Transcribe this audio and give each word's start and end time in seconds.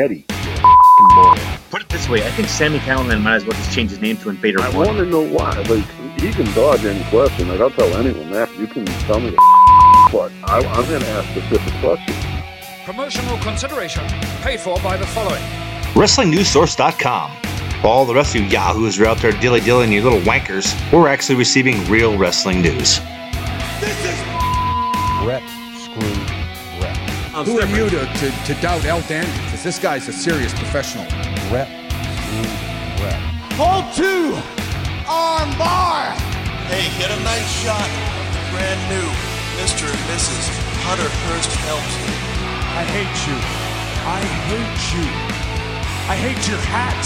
Yeti. 0.00 0.24
Put 1.70 1.82
it 1.82 1.88
this 1.88 2.08
way, 2.08 2.26
I 2.26 2.30
think 2.30 2.48
Sammy 2.48 2.78
Callahan 2.80 3.22
might 3.22 3.36
as 3.36 3.44
well 3.44 3.52
just 3.52 3.72
change 3.72 3.90
his 3.90 4.00
name 4.00 4.16
to 4.18 4.30
Invader 4.30 4.60
I 4.60 4.68
One. 4.70 4.86
want 4.86 4.98
to 4.98 5.04
know 5.06 5.26
why. 5.26 5.52
Like, 5.68 5.84
he 6.20 6.32
can 6.32 6.46
dodge 6.54 6.84
any 6.84 7.02
question. 7.10 7.48
Like, 7.48 7.60
I'll 7.60 7.70
tell 7.70 7.94
anyone 7.96 8.30
that. 8.30 8.54
You 8.58 8.66
can 8.66 8.84
tell 8.86 9.20
me 9.20 9.30
the 9.30 9.36
but 10.12 10.32
I, 10.44 10.58
I'm 10.58 10.88
going 10.88 11.00
to 11.02 11.08
ask 11.08 11.28
specific 11.30 11.72
questions. 11.80 12.16
Promotional 12.84 13.38
consideration 13.38 14.04
paid 14.42 14.60
for 14.60 14.80
by 14.80 14.96
the 14.96 15.06
following. 15.06 15.42
WrestlingNewsSource.com. 15.94 17.30
For 17.80 17.86
all 17.86 18.04
the 18.04 18.14
rest 18.14 18.34
of 18.34 18.42
you 18.42 18.48
yahoos 18.48 18.96
who 18.96 19.04
are 19.04 19.08
out 19.08 19.18
there 19.18 19.32
dilly 19.32 19.60
dillying 19.60 19.92
you 19.92 20.02
little 20.02 20.20
wankers, 20.20 20.74
we're 20.92 21.08
actually 21.08 21.36
receiving 21.36 21.84
real 21.88 22.16
wrestling 22.16 22.62
news. 22.62 23.00
Brett 25.22 25.42
Screw 25.78 26.14
Brett. 26.78 26.96
Who 27.46 27.58
are 27.60 27.66
you 27.66 27.88
to, 27.88 28.06
to, 28.06 28.30
to 28.30 28.60
doubt 28.60 28.84
El 28.84 29.00
Dandy? 29.02 29.49
Because 29.60 29.76
this 29.76 29.82
guy's 29.84 30.08
a 30.08 30.12
serious 30.16 30.56
professional. 30.56 31.04
Brett 31.52 31.68
Screw 31.92 32.48
Brett. 32.96 33.20
Hold 33.60 33.92
two. 33.92 34.32
Arm 35.04 35.52
bar. 35.60 36.16
Hey, 36.72 36.88
get 36.96 37.12
a 37.12 37.20
nice 37.20 37.44
shot 37.60 37.84
of 37.84 38.24
the 38.32 38.40
brand 38.56 38.80
new 38.88 39.04
Mr. 39.60 39.84
and 39.84 40.02
Mrs. 40.08 40.48
Hunter 40.88 41.12
Hearst 41.28 41.52
Helmsley. 41.68 42.16
I 42.72 42.88
hate 42.88 43.18
you. 43.28 43.36
I 44.08 44.24
hate 44.48 44.80
you. 44.96 45.04
I 46.08 46.16
hate 46.16 46.40
your 46.48 46.62
hat. 46.72 46.96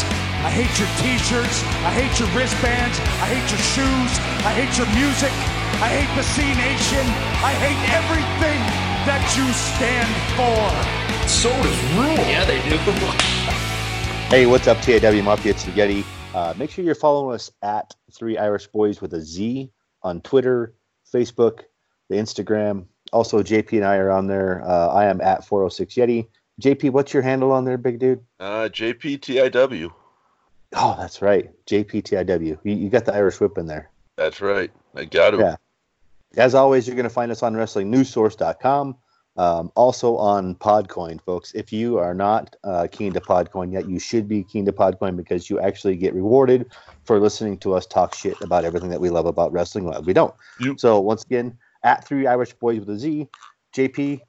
I 0.46 0.50
hate 0.54 0.78
your 0.78 0.86
t-shirts. 1.02 1.58
I 1.82 1.90
hate 1.90 2.14
your 2.22 2.30
wristbands. 2.38 3.02
I 3.18 3.34
hate 3.34 3.50
your 3.50 3.64
shoes. 3.74 4.12
I 4.46 4.54
hate 4.54 4.78
your 4.78 4.86
music. 4.94 5.34
I 5.82 5.90
hate 5.90 6.12
the 6.14 6.22
C 6.22 6.54
Nation. 6.54 7.02
I 7.42 7.50
hate 7.58 7.82
everything 7.98 8.62
that 9.10 9.26
you 9.34 9.42
stand 9.50 10.06
for. 10.38 11.03
Sodas 11.28 11.82
rule. 11.94 12.04
Yeah, 12.28 12.44
they 12.44 12.60
do. 12.68 12.78
Hey, 14.30 14.46
what's 14.46 14.66
up, 14.66 14.80
TAW 14.80 15.22
Mafia? 15.22 15.52
It's 15.52 15.62
Spaghetti. 15.62 16.04
Uh, 16.34 16.54
make 16.56 16.70
sure 16.70 16.84
you're 16.84 16.94
following 16.96 17.34
us 17.34 17.52
at 17.62 17.94
Three 18.10 18.36
Irish 18.36 18.66
Boys 18.66 19.00
with 19.00 19.12
a 19.14 19.20
Z 19.20 19.70
on 20.02 20.20
Twitter, 20.22 20.74
Facebook, 21.12 21.60
the 22.08 22.16
Instagram. 22.16 22.86
Also, 23.12 23.42
JP 23.42 23.74
and 23.74 23.84
I 23.84 23.96
are 23.98 24.10
on 24.10 24.26
there. 24.26 24.62
Uh, 24.66 24.88
I 24.88 25.04
am 25.04 25.20
at 25.20 25.44
406 25.44 25.94
Yeti. 25.94 26.26
JP, 26.60 26.90
what's 26.90 27.12
your 27.12 27.22
handle 27.22 27.52
on 27.52 27.64
there, 27.64 27.76
big 27.78 28.00
dude? 28.00 28.24
Uh, 28.40 28.68
JPTIW. 28.72 29.92
Oh, 30.72 30.96
that's 30.98 31.22
right. 31.22 31.50
JPTIW. 31.66 32.58
You, 32.64 32.74
you 32.74 32.88
got 32.88 33.04
the 33.04 33.14
Irish 33.14 33.38
whip 33.38 33.56
in 33.58 33.66
there. 33.66 33.90
That's 34.16 34.40
right. 34.40 34.72
I 34.96 35.04
got 35.04 35.34
it. 35.34 35.40
Yeah. 35.40 35.56
As 36.36 36.54
always, 36.56 36.88
you're 36.88 36.96
going 36.96 37.04
to 37.04 37.10
find 37.10 37.30
us 37.30 37.42
on 37.44 37.54
WrestlingNewsSource.com. 37.54 38.96
Um, 39.36 39.72
also 39.74 40.16
on 40.16 40.54
Podcoin, 40.54 41.20
folks. 41.20 41.52
If 41.54 41.72
you 41.72 41.98
are 41.98 42.14
not 42.14 42.54
uh, 42.62 42.86
keen 42.90 43.12
to 43.14 43.20
Podcoin 43.20 43.72
yet, 43.72 43.88
you 43.88 43.98
should 43.98 44.28
be 44.28 44.44
keen 44.44 44.64
to 44.66 44.72
Podcoin 44.72 45.16
because 45.16 45.50
you 45.50 45.58
actually 45.58 45.96
get 45.96 46.14
rewarded 46.14 46.70
for 47.04 47.18
listening 47.18 47.58
to 47.58 47.74
us 47.74 47.84
talk 47.84 48.14
shit 48.14 48.40
about 48.42 48.64
everything 48.64 48.90
that 48.90 49.00
we 49.00 49.10
love 49.10 49.26
about 49.26 49.52
wrestling. 49.52 49.84
Well, 49.84 50.02
we 50.02 50.12
don't. 50.12 50.34
Yep. 50.60 50.78
So 50.78 51.00
once 51.00 51.24
again, 51.24 51.58
at 51.82 52.06
Three 52.06 52.26
Irish 52.26 52.52
Boys 52.54 52.80
with 52.80 52.90
a 52.90 52.98
Z, 52.98 53.28
JP, 53.74 54.20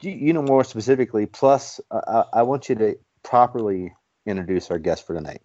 you, 0.00 0.10
you 0.10 0.32
know 0.32 0.42
more 0.42 0.64
specifically. 0.64 1.26
Plus, 1.26 1.80
uh, 1.90 2.24
I, 2.34 2.40
I 2.40 2.42
want 2.42 2.68
you 2.68 2.74
to 2.76 2.98
properly 3.22 3.94
introduce 4.26 4.70
our 4.70 4.78
guest 4.78 5.06
for 5.06 5.14
tonight. 5.14 5.42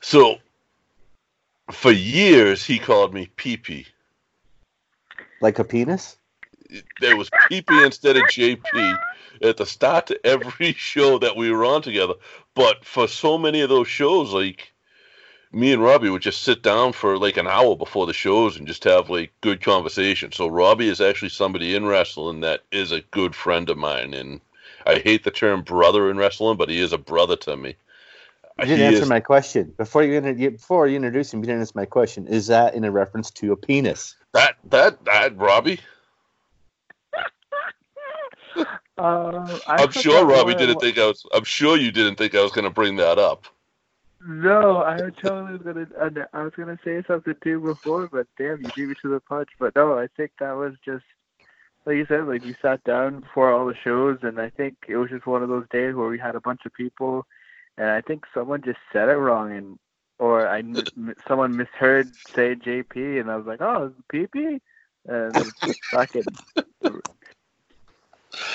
So, 0.00 0.38
for 1.70 1.90
years, 1.90 2.64
he 2.64 2.78
called 2.78 3.14
me 3.14 3.30
PP. 3.36 3.86
Like 5.40 5.58
a 5.58 5.64
penis? 5.64 6.17
There 7.00 7.16
was 7.16 7.30
PP 7.30 7.84
instead 7.84 8.16
of 8.16 8.22
JP 8.24 8.98
at 9.42 9.56
the 9.56 9.66
start 9.66 10.10
of 10.10 10.18
every 10.24 10.72
show 10.76 11.18
that 11.18 11.36
we 11.36 11.50
were 11.50 11.64
on 11.64 11.82
together. 11.82 12.14
But 12.54 12.84
for 12.84 13.08
so 13.08 13.38
many 13.38 13.60
of 13.60 13.68
those 13.68 13.88
shows, 13.88 14.32
like 14.32 14.72
me 15.52 15.72
and 15.72 15.82
Robbie 15.82 16.10
would 16.10 16.22
just 16.22 16.42
sit 16.42 16.62
down 16.62 16.92
for 16.92 17.18
like 17.18 17.36
an 17.36 17.46
hour 17.46 17.74
before 17.76 18.06
the 18.06 18.12
shows 18.12 18.56
and 18.56 18.66
just 18.66 18.84
have 18.84 19.08
like 19.08 19.32
good 19.40 19.62
conversation. 19.62 20.32
So 20.32 20.46
Robbie 20.48 20.88
is 20.88 21.00
actually 21.00 21.30
somebody 21.30 21.74
in 21.74 21.86
wrestling 21.86 22.40
that 22.40 22.62
is 22.70 22.92
a 22.92 23.00
good 23.00 23.34
friend 23.34 23.70
of 23.70 23.78
mine, 23.78 24.12
and 24.14 24.40
I 24.86 24.98
hate 24.98 25.24
the 25.24 25.30
term 25.30 25.62
brother 25.62 26.10
in 26.10 26.16
wrestling, 26.16 26.56
but 26.56 26.68
he 26.68 26.80
is 26.80 26.92
a 26.92 26.98
brother 26.98 27.36
to 27.36 27.56
me. 27.56 27.76
You 28.58 28.64
didn't 28.66 28.80
He 28.80 28.86
answer 28.86 29.04
is- 29.04 29.08
my 29.08 29.20
question. 29.20 29.72
Before 29.78 30.02
you 30.02 30.20
before 30.50 30.86
you 30.88 30.96
introduce 30.96 31.32
him, 31.32 31.40
you 31.40 31.46
didn't 31.46 31.60
answer 31.60 31.72
my 31.76 31.86
question. 31.86 32.26
Is 32.26 32.48
that 32.48 32.74
in 32.74 32.84
a 32.84 32.90
reference 32.90 33.30
to 33.32 33.52
a 33.52 33.56
penis? 33.56 34.16
That 34.32 34.56
that 34.64 35.04
that 35.04 35.36
Robbie. 35.36 35.80
Uh, 38.98 39.60
I'm 39.68 39.92
sure 39.92 40.26
Robbie 40.26 40.56
didn't 40.56 40.80
think 40.80 40.98
I 40.98 41.06
was. 41.06 41.24
I'm 41.32 41.44
sure 41.44 41.76
you 41.76 41.92
didn't 41.92 42.16
think 42.16 42.34
I 42.34 42.42
was 42.42 42.50
going 42.50 42.64
to 42.64 42.70
bring 42.70 42.96
that 42.96 43.16
up. 43.16 43.44
No, 44.26 44.82
I 44.82 44.98
totally 45.22 45.52
was 45.52 45.62
gonna. 45.62 45.86
uh, 46.00 46.26
I 46.32 46.42
was 46.42 46.52
gonna 46.56 46.78
say 46.84 47.02
something 47.06 47.36
too 47.42 47.60
before, 47.60 48.08
but 48.08 48.26
damn, 48.36 48.60
you 48.60 48.70
beat 48.74 48.88
me 48.88 48.94
to 49.02 49.10
the 49.10 49.20
punch. 49.20 49.50
But 49.60 49.76
no, 49.76 49.96
I 49.96 50.08
think 50.16 50.32
that 50.40 50.52
was 50.52 50.74
just 50.84 51.04
like 51.86 51.96
you 51.96 52.06
said. 52.06 52.26
Like 52.26 52.44
we 52.44 52.56
sat 52.60 52.82
down 52.82 53.20
before 53.20 53.52
all 53.52 53.66
the 53.66 53.76
shows, 53.76 54.18
and 54.22 54.40
I 54.40 54.50
think 54.50 54.74
it 54.88 54.96
was 54.96 55.10
just 55.10 55.26
one 55.26 55.44
of 55.44 55.48
those 55.48 55.68
days 55.70 55.94
where 55.94 56.08
we 56.08 56.18
had 56.18 56.34
a 56.34 56.40
bunch 56.40 56.62
of 56.66 56.74
people, 56.74 57.26
and 57.76 57.88
I 57.88 58.00
think 58.00 58.24
someone 58.34 58.62
just 58.62 58.80
said 58.92 59.08
it 59.08 59.12
wrong, 59.12 59.52
and 59.52 59.78
or 60.18 60.48
I 60.48 60.62
someone 61.28 61.56
misheard 61.56 62.10
say 62.34 62.56
JP, 62.56 63.20
and 63.20 63.30
I 63.30 63.36
was 63.36 63.46
like, 63.46 63.60
oh, 63.60 63.92
PP, 64.12 64.60
and 65.06 65.52
it. 66.14 66.26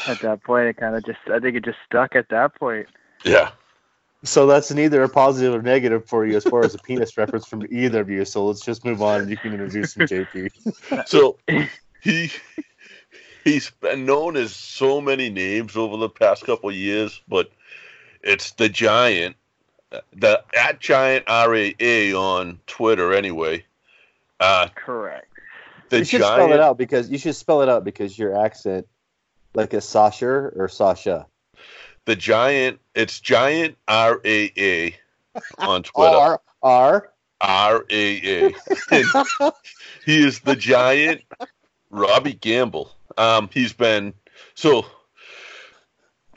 At 0.07 0.19
that 0.21 0.43
point, 0.43 0.67
it 0.67 0.77
kind 0.77 0.95
of 0.95 1.05
just. 1.05 1.19
I 1.31 1.39
think 1.39 1.55
it 1.55 1.63
just 1.63 1.79
stuck 1.85 2.15
at 2.15 2.29
that 2.29 2.55
point. 2.55 2.87
Yeah. 3.23 3.51
So 4.23 4.47
that's 4.47 4.71
neither 4.71 5.03
a 5.03 5.09
positive 5.09 5.53
or 5.53 5.61
negative 5.61 6.05
for 6.05 6.25
you 6.25 6.37
as 6.37 6.45
far 6.45 6.63
as 6.63 6.73
a 6.73 6.77
penis 6.77 7.17
reference 7.17 7.45
from 7.45 7.65
either 7.69 8.01
of 8.01 8.09
you. 8.09 8.23
So 8.23 8.45
let's 8.45 8.61
just 8.61 8.85
move 8.85 9.01
on. 9.01 9.21
And 9.21 9.29
you 9.29 9.37
can 9.37 9.51
introduce 9.51 9.95
him, 9.95 10.07
JP. 10.07 11.05
So 11.07 11.37
he 12.01 12.29
he's 13.43 13.71
been 13.81 14.05
known 14.05 14.37
as 14.37 14.55
so 14.55 15.01
many 15.01 15.29
names 15.29 15.75
over 15.75 15.97
the 15.97 16.09
past 16.09 16.45
couple 16.45 16.69
of 16.69 16.75
years, 16.75 17.21
but 17.27 17.51
it's 18.21 18.51
the 18.51 18.69
Giant, 18.69 19.35
the 20.15 20.43
at 20.57 20.79
Giant 20.79 21.25
RAA 21.27 22.17
on 22.17 22.59
Twitter 22.67 23.13
anyway. 23.13 23.65
Uh, 24.39 24.67
Correct. 24.75 25.27
the 25.89 25.99
you 25.99 26.05
should 26.05 26.21
Giant. 26.21 26.35
spell 26.35 26.53
it 26.53 26.59
out 26.59 26.77
because 26.77 27.09
you 27.09 27.17
should 27.17 27.35
spell 27.35 27.61
it 27.61 27.69
out 27.69 27.83
because 27.83 28.17
your 28.17 28.37
accent, 28.37 28.87
like 29.53 29.73
a 29.73 29.81
Sasha 29.81 30.51
or 30.55 30.67
Sasha. 30.67 31.27
The 32.05 32.15
Giant. 32.15 32.79
It's 32.95 33.19
Giant 33.19 33.77
RAA 33.87 34.89
on 35.57 35.83
Twitter. 35.83 36.15
R 36.15 36.41
R. 36.61 37.09
R 37.41 37.85
A 37.89 38.51
A. 38.91 39.51
He 40.05 40.25
is 40.25 40.41
the 40.41 40.55
giant 40.55 41.21
Robbie 41.89 42.33
Gamble. 42.33 42.91
Um, 43.17 43.49
he's 43.53 43.73
been 43.73 44.13
so. 44.55 44.85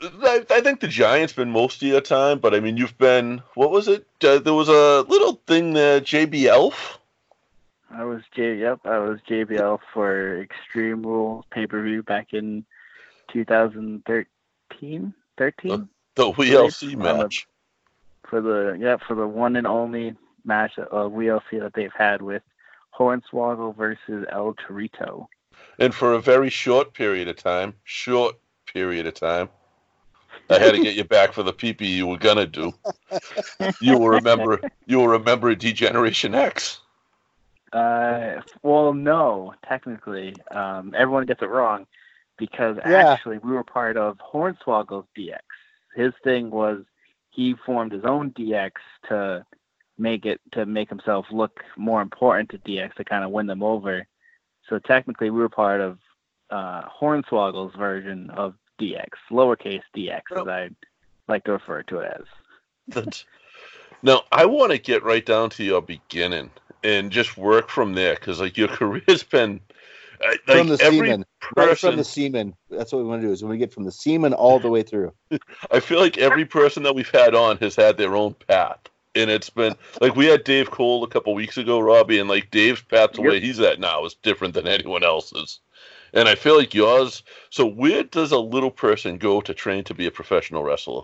I, 0.01 0.45
I 0.51 0.61
think 0.61 0.79
the 0.79 0.87
Giant's 0.87 1.33
been 1.33 1.49
most 1.49 1.81
of 1.81 1.87
your 1.87 2.01
time, 2.01 2.37
but 2.39 2.53
I 2.53 2.59
mean, 2.59 2.77
you've 2.77 2.97
been. 2.97 3.41
What 3.55 3.71
was 3.71 3.87
it? 3.87 4.05
Uh, 4.23 4.39
there 4.39 4.53
was 4.53 4.69
a 4.69 5.01
little 5.09 5.41
thing 5.47 5.73
there, 5.73 5.99
JB 5.99 6.45
Elf. 6.45 6.99
I 7.89 8.03
was 8.03 8.21
J. 8.35 8.57
Yep, 8.57 8.81
I 8.85 8.99
was 8.99 9.19
JBL 9.27 9.79
for 9.93 10.41
Extreme 10.41 11.03
Rules 11.03 11.45
pay 11.49 11.67
per 11.67 11.81
view 11.81 12.03
back 12.03 12.33
in 12.33 12.65
2013. 13.31 15.13
13 15.37 15.89
The 16.15 16.31
WeeLC 16.31 16.93
On 16.93 16.99
the- 16.99 17.13
match. 17.23 17.47
for 18.27 18.41
the 18.41 18.75
yeah 18.79 18.97
for 19.07 19.15
the 19.15 19.27
one 19.27 19.55
and 19.55 19.65
only 19.67 20.15
match 20.45 20.77
of 20.77 21.11
WeeLC 21.11 21.59
that 21.59 21.73
they've 21.73 21.93
had 21.97 22.21
with 22.21 22.41
Hornswoggle 22.97 23.75
versus 23.75 24.25
El 24.31 24.55
Torito. 24.55 25.27
And 25.79 25.93
for 25.93 26.13
a 26.13 26.19
very 26.21 26.49
short 26.49 26.93
period 26.93 27.27
of 27.27 27.35
time, 27.35 27.73
short 27.83 28.35
period 28.73 29.05
of 29.05 29.13
time, 29.13 29.49
I 30.49 30.57
had 30.59 30.73
to 30.73 30.81
get 30.81 30.95
you 30.95 31.03
back 31.03 31.33
for 31.33 31.43
the 31.43 31.53
PP 31.53 31.81
you 31.81 32.07
were 32.07 32.17
gonna 32.17 32.45
do. 32.47 32.73
You 33.81 33.97
will 33.97 34.09
remember. 34.09 34.59
You 34.89 34.99
will 34.99 35.09
remember 35.09 35.53
D-Generation 35.53 36.33
X. 36.33 36.79
Uh, 37.73 38.39
well, 38.63 38.93
no, 38.93 39.53
technically, 39.67 40.33
um, 40.51 40.93
everyone 40.97 41.25
gets 41.25 41.41
it 41.41 41.49
wrong 41.49 41.85
because 42.37 42.77
Yeah. 42.85 43.11
actually 43.13 43.37
we 43.39 43.51
were 43.51 43.63
part 43.63 43.97
of 43.97 44.17
Hornswoggle's 44.19 45.07
DX. 45.17 45.39
His 45.95 46.13
thing 46.23 46.49
was 46.49 46.83
he 47.31 47.55
formed 47.65 47.91
his 47.91 48.05
own 48.05 48.31
DX 48.31 48.71
to 49.09 49.45
make 49.97 50.25
it 50.25 50.39
to 50.51 50.65
make 50.65 50.89
himself 50.89 51.25
look 51.31 51.63
more 51.75 52.01
important 52.01 52.49
to 52.51 52.57
DX 52.59 52.93
to 52.95 53.03
kind 53.03 53.23
of 53.23 53.31
win 53.31 53.47
them 53.47 53.63
over. 53.63 54.05
So 54.69 54.79
technically, 54.79 55.29
we 55.29 55.39
were 55.39 55.49
part 55.49 55.81
of 55.81 55.97
uh, 56.49 56.83
Hornswoggle's 56.87 57.75
version 57.75 58.29
of 58.31 58.55
DX, 58.79 59.07
lowercase 59.31 59.81
DX, 59.95 60.21
as 60.39 60.47
I 60.47 60.69
like 61.27 61.43
to 61.45 61.53
refer 61.53 61.83
to 61.83 61.99
it 61.99 62.21
as. 62.95 63.23
Now 64.03 64.23
I 64.31 64.45
want 64.45 64.71
to 64.71 64.77
get 64.77 65.03
right 65.03 65.25
down 65.25 65.49
to 65.51 65.63
your 65.63 65.81
beginning 65.81 66.51
and 66.83 67.11
just 67.11 67.35
work 67.35 67.67
from 67.69 67.93
there 67.93 68.13
because 68.15 68.39
like 68.39 68.55
your 68.55 68.67
career's 68.79 69.23
been 69.23 69.59
I- 70.21 70.37
from 70.45 70.67
the 70.67 70.77
every 70.81 71.07
semen, 71.07 71.25
right 71.55 71.77
from 71.77 71.95
the 71.97 72.03
semen. 72.03 72.55
That's 72.69 72.91
what 72.91 72.99
we 72.99 73.05
want 73.07 73.21
to 73.21 73.27
do. 73.27 73.33
Is 73.33 73.43
when 73.43 73.51
we 73.51 73.57
get 73.57 73.73
from 73.73 73.83
the 73.83 73.91
semen 73.91 74.33
all 74.33 74.59
the 74.59 74.69
way 74.69 74.83
through. 74.83 75.13
I 75.71 75.79
feel 75.79 75.99
like 75.99 76.17
every 76.17 76.45
person 76.45 76.83
that 76.83 76.95
we've 76.95 77.09
had 77.09 77.35
on 77.35 77.57
has 77.57 77.75
had 77.75 77.97
their 77.97 78.15
own 78.15 78.33
path. 78.33 78.79
And 79.15 79.31
it's 79.31 79.49
been 79.49 79.75
like 79.99 80.15
we 80.15 80.27
had 80.27 80.43
Dave 80.43 80.69
Cole 80.69 81.03
a 81.03 81.07
couple 81.07 81.33
weeks 81.33 81.57
ago, 81.57 81.79
Robbie, 81.79 82.19
and 82.19 82.29
like 82.29 82.51
Dave's 82.51 82.81
path 82.81 83.13
the 83.13 83.23
way 83.23 83.39
he's 83.39 83.59
at 83.59 83.79
now 83.79 84.05
is 84.05 84.13
different 84.21 84.53
than 84.53 84.67
anyone 84.67 85.03
else's. 85.03 85.59
And 86.13 86.29
I 86.29 86.35
feel 86.35 86.55
like 86.55 86.73
yours. 86.73 87.23
So 87.49 87.65
where 87.65 88.03
does 88.03 88.31
a 88.31 88.39
little 88.39 88.71
person 88.71 89.17
go 89.17 89.41
to 89.41 89.53
train 89.53 89.83
to 89.85 89.93
be 89.95 90.05
a 90.05 90.11
professional 90.11 90.63
wrestler? 90.63 91.03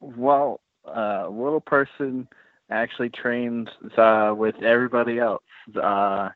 Well, 0.00 0.60
uh, 0.86 1.28
little 1.28 1.60
person 1.60 2.26
actually 2.70 3.10
trains 3.10 3.68
uh, 3.96 4.32
with 4.36 4.62
everybody 4.62 5.18
else. 5.18 5.42
Uh, 5.80 6.30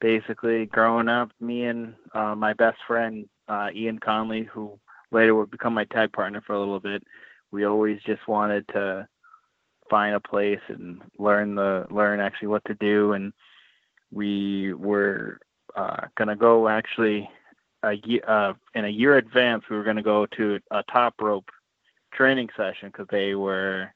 basically, 0.00 0.66
growing 0.66 1.08
up, 1.08 1.30
me 1.40 1.64
and 1.64 1.94
uh, 2.14 2.34
my 2.34 2.52
best 2.52 2.78
friend 2.86 3.28
uh, 3.48 3.68
Ian 3.74 3.98
Conley, 3.98 4.44
who 4.44 4.78
later 5.10 5.34
would 5.34 5.50
become 5.50 5.74
my 5.74 5.84
tag 5.84 6.12
partner 6.12 6.42
for 6.46 6.54
a 6.54 6.58
little 6.58 6.80
bit, 6.80 7.02
we 7.52 7.64
always 7.64 8.00
just 8.04 8.26
wanted 8.26 8.66
to 8.68 9.06
find 9.88 10.14
a 10.14 10.20
place 10.20 10.60
and 10.68 11.00
learn 11.18 11.54
the 11.54 11.86
learn 11.90 12.20
actually 12.20 12.48
what 12.48 12.64
to 12.66 12.74
do, 12.74 13.12
and 13.12 13.32
we 14.10 14.72
were 14.74 15.38
uh, 15.76 16.06
gonna 16.16 16.36
go 16.36 16.68
actually 16.68 17.28
a 17.82 17.94
year 18.04 18.22
uh, 18.26 18.52
in 18.74 18.84
a 18.84 18.88
year 18.88 19.16
advance. 19.16 19.64
We 19.70 19.76
were 19.76 19.84
gonna 19.84 20.02
go 20.02 20.26
to 20.36 20.58
a 20.70 20.82
top 20.90 21.14
rope 21.20 21.48
training 22.12 22.48
session 22.56 22.88
because 22.88 23.06
they 23.10 23.34
were 23.34 23.92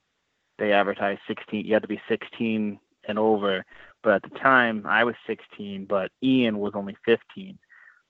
they 0.59 0.73
advertised 0.73 1.21
16 1.27 1.65
you 1.65 1.73
had 1.73 1.83
to 1.83 1.89
be 1.89 2.01
16 2.09 2.79
and 3.09 3.19
over 3.19 3.65
but 4.03 4.15
at 4.15 4.23
the 4.23 4.39
time 4.39 4.85
i 4.87 5.05
was 5.05 5.15
16 5.27 5.87
but 5.87 6.11
ian 6.23 6.59
was 6.59 6.73
only 6.75 6.97
15 7.05 7.59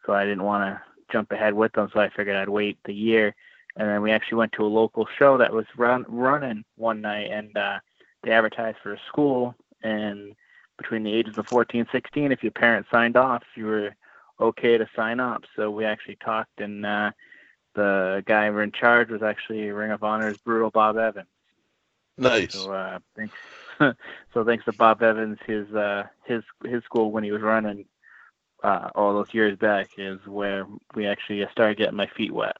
so 0.05 0.13
i 0.13 0.25
didn't 0.25 0.43
want 0.43 0.63
to 0.63 0.81
jump 1.13 1.31
ahead 1.33 1.55
with 1.55 1.73
them 1.73 1.89
so 1.93 2.01
i 2.01 2.09
figured 2.11 2.37
i'd 2.37 2.49
wait 2.49 2.79
the 2.85 2.95
year 2.95 3.35
and 3.77 3.89
then 3.89 4.03
we 4.03 4.11
actually 4.11 4.37
went 4.37 4.53
to 4.53 4.65
a 4.65 4.67
local 4.67 5.07
show 5.19 5.37
that 5.39 5.53
was 5.53 5.67
run 5.77 6.05
running 6.09 6.65
one 6.77 7.01
night 7.01 7.31
and 7.31 7.57
uh 7.57 7.79
they 8.23 8.33
advertised 8.33 8.79
for 8.83 8.93
a 8.93 9.01
school 9.09 9.55
and 9.83 10.35
between 10.77 11.03
the 11.03 11.13
ages 11.13 11.37
of 11.39 11.47
14 11.47 11.81
and 11.81 11.89
16 11.93 12.33
if 12.33 12.43
your 12.43 12.53
parents 12.53 12.89
signed 12.91 13.17
off 13.17 13.43
you 13.57 13.67
were 13.67 13.95
okay 14.41 14.79
to 14.79 14.89
sign 14.97 15.21
up 15.21 15.45
so 15.57 15.71
we 15.71 15.85
actually 15.85 16.17
talked 16.17 16.61
and 16.61 16.87
uh 16.87 17.11
the 17.75 18.23
guy 18.27 18.47
in 18.47 18.73
charge 18.73 19.11
was 19.11 19.23
actually 19.23 19.71
Ring 19.71 19.91
of 19.91 20.03
Honor's 20.03 20.39
brutal 20.39 20.71
Bob 20.71 20.97
Evans. 20.97 21.29
Nice. 22.19 22.55
So 22.55 22.73
uh, 22.73 22.99
thanks. 23.17 23.35
so 24.35 24.45
thanks 24.45 24.65
to 24.67 24.73
Bob 24.73 25.03
Evans, 25.03 25.39
his 25.47 25.73
uh, 25.75 26.05
his 26.25 26.43
his 26.65 26.85
school 26.85 27.11
when 27.11 27.25
he 27.25 27.33
was 27.33 27.43
running 27.43 27.87
uh, 28.63 28.91
all 28.95 29.15
those 29.15 29.33
years 29.33 29.57
back 29.59 29.91
is 29.97 30.19
where 30.27 30.67
we 30.95 31.07
actually 31.07 31.45
started 31.53 31.79
getting 31.79 31.97
my 31.97 32.07
feet 32.07 32.33
wet. 32.33 32.57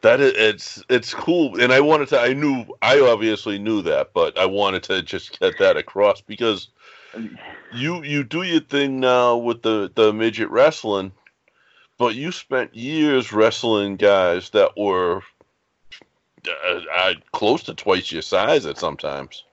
That 0.00 0.20
is, 0.20 0.32
it's 0.34 0.84
it's 0.88 1.14
cool, 1.14 1.60
and 1.60 1.72
I 1.72 1.80
wanted 1.80 2.08
to. 2.08 2.20
I 2.20 2.32
knew 2.32 2.64
I 2.82 3.00
obviously 3.00 3.58
knew 3.58 3.82
that, 3.82 4.12
but 4.12 4.38
I 4.38 4.46
wanted 4.46 4.82
to 4.84 5.02
just 5.02 5.38
get 5.38 5.58
that 5.58 5.76
across 5.76 6.20
because 6.20 6.68
you 7.74 8.02
you 8.02 8.24
do 8.24 8.42
your 8.42 8.60
thing 8.60 9.00
now 9.00 9.36
with 9.36 9.62
the 9.62 9.90
the 9.94 10.12
midget 10.12 10.50
wrestling, 10.50 11.12
but 11.98 12.14
you 12.14 12.32
spent 12.32 12.74
years 12.74 13.32
wrestling 13.32 13.96
guys 13.96 14.50
that 14.50 14.72
were 14.76 15.22
uh, 16.46 16.80
uh, 16.94 17.14
close 17.32 17.62
to 17.64 17.74
twice 17.74 18.12
your 18.12 18.22
size 18.22 18.66
at 18.66 18.78
sometimes. 18.78 19.44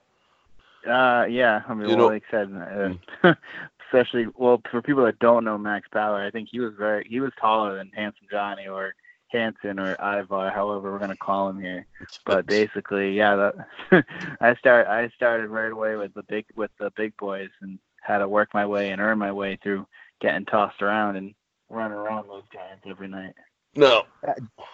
Uh, 0.86 1.26
yeah, 1.28 1.62
I 1.68 1.74
mean, 1.74 1.88
You 1.88 1.96
well, 1.96 1.96
know- 1.96 2.06
like 2.08 2.22
I 2.28 2.30
said, 2.30 2.98
uh, 3.24 3.34
especially 3.86 4.26
well 4.36 4.60
for 4.70 4.82
people 4.82 5.04
that 5.04 5.18
don't 5.18 5.44
know 5.44 5.58
Max 5.58 5.88
Power, 5.88 6.24
I 6.24 6.30
think 6.30 6.48
he 6.50 6.60
was 6.60 6.74
very 6.78 7.06
he 7.08 7.20
was 7.20 7.32
taller 7.40 7.76
than 7.76 7.90
Handsome 7.94 8.26
Johnny 8.30 8.66
or 8.68 8.94
Hanson 9.28 9.78
or 9.80 9.96
Ivar, 10.00 10.50
however 10.50 10.92
we're 10.92 10.98
gonna 10.98 11.16
call 11.16 11.48
him 11.48 11.60
here. 11.60 11.86
But 12.24 12.46
basically, 12.58 13.16
yeah, 13.16 13.52
that, 13.90 14.06
I 14.40 14.54
start 14.56 14.86
I 14.86 15.08
started 15.10 15.48
right 15.48 15.72
away 15.72 15.96
with 15.96 16.14
the 16.14 16.22
big 16.22 16.46
with 16.54 16.70
the 16.78 16.90
big 16.96 17.16
boys 17.16 17.50
and 17.60 17.78
had 18.00 18.18
to 18.18 18.28
work 18.28 18.54
my 18.54 18.66
way 18.66 18.90
and 18.90 19.00
earn 19.00 19.18
my 19.18 19.32
way 19.32 19.58
through 19.62 19.86
getting 20.20 20.44
tossed 20.46 20.80
around 20.82 21.16
and 21.16 21.34
running 21.68 21.98
around 21.98 22.28
those 22.28 22.44
giants 22.52 22.84
every 22.88 23.08
night. 23.08 23.34
No, 23.76 24.04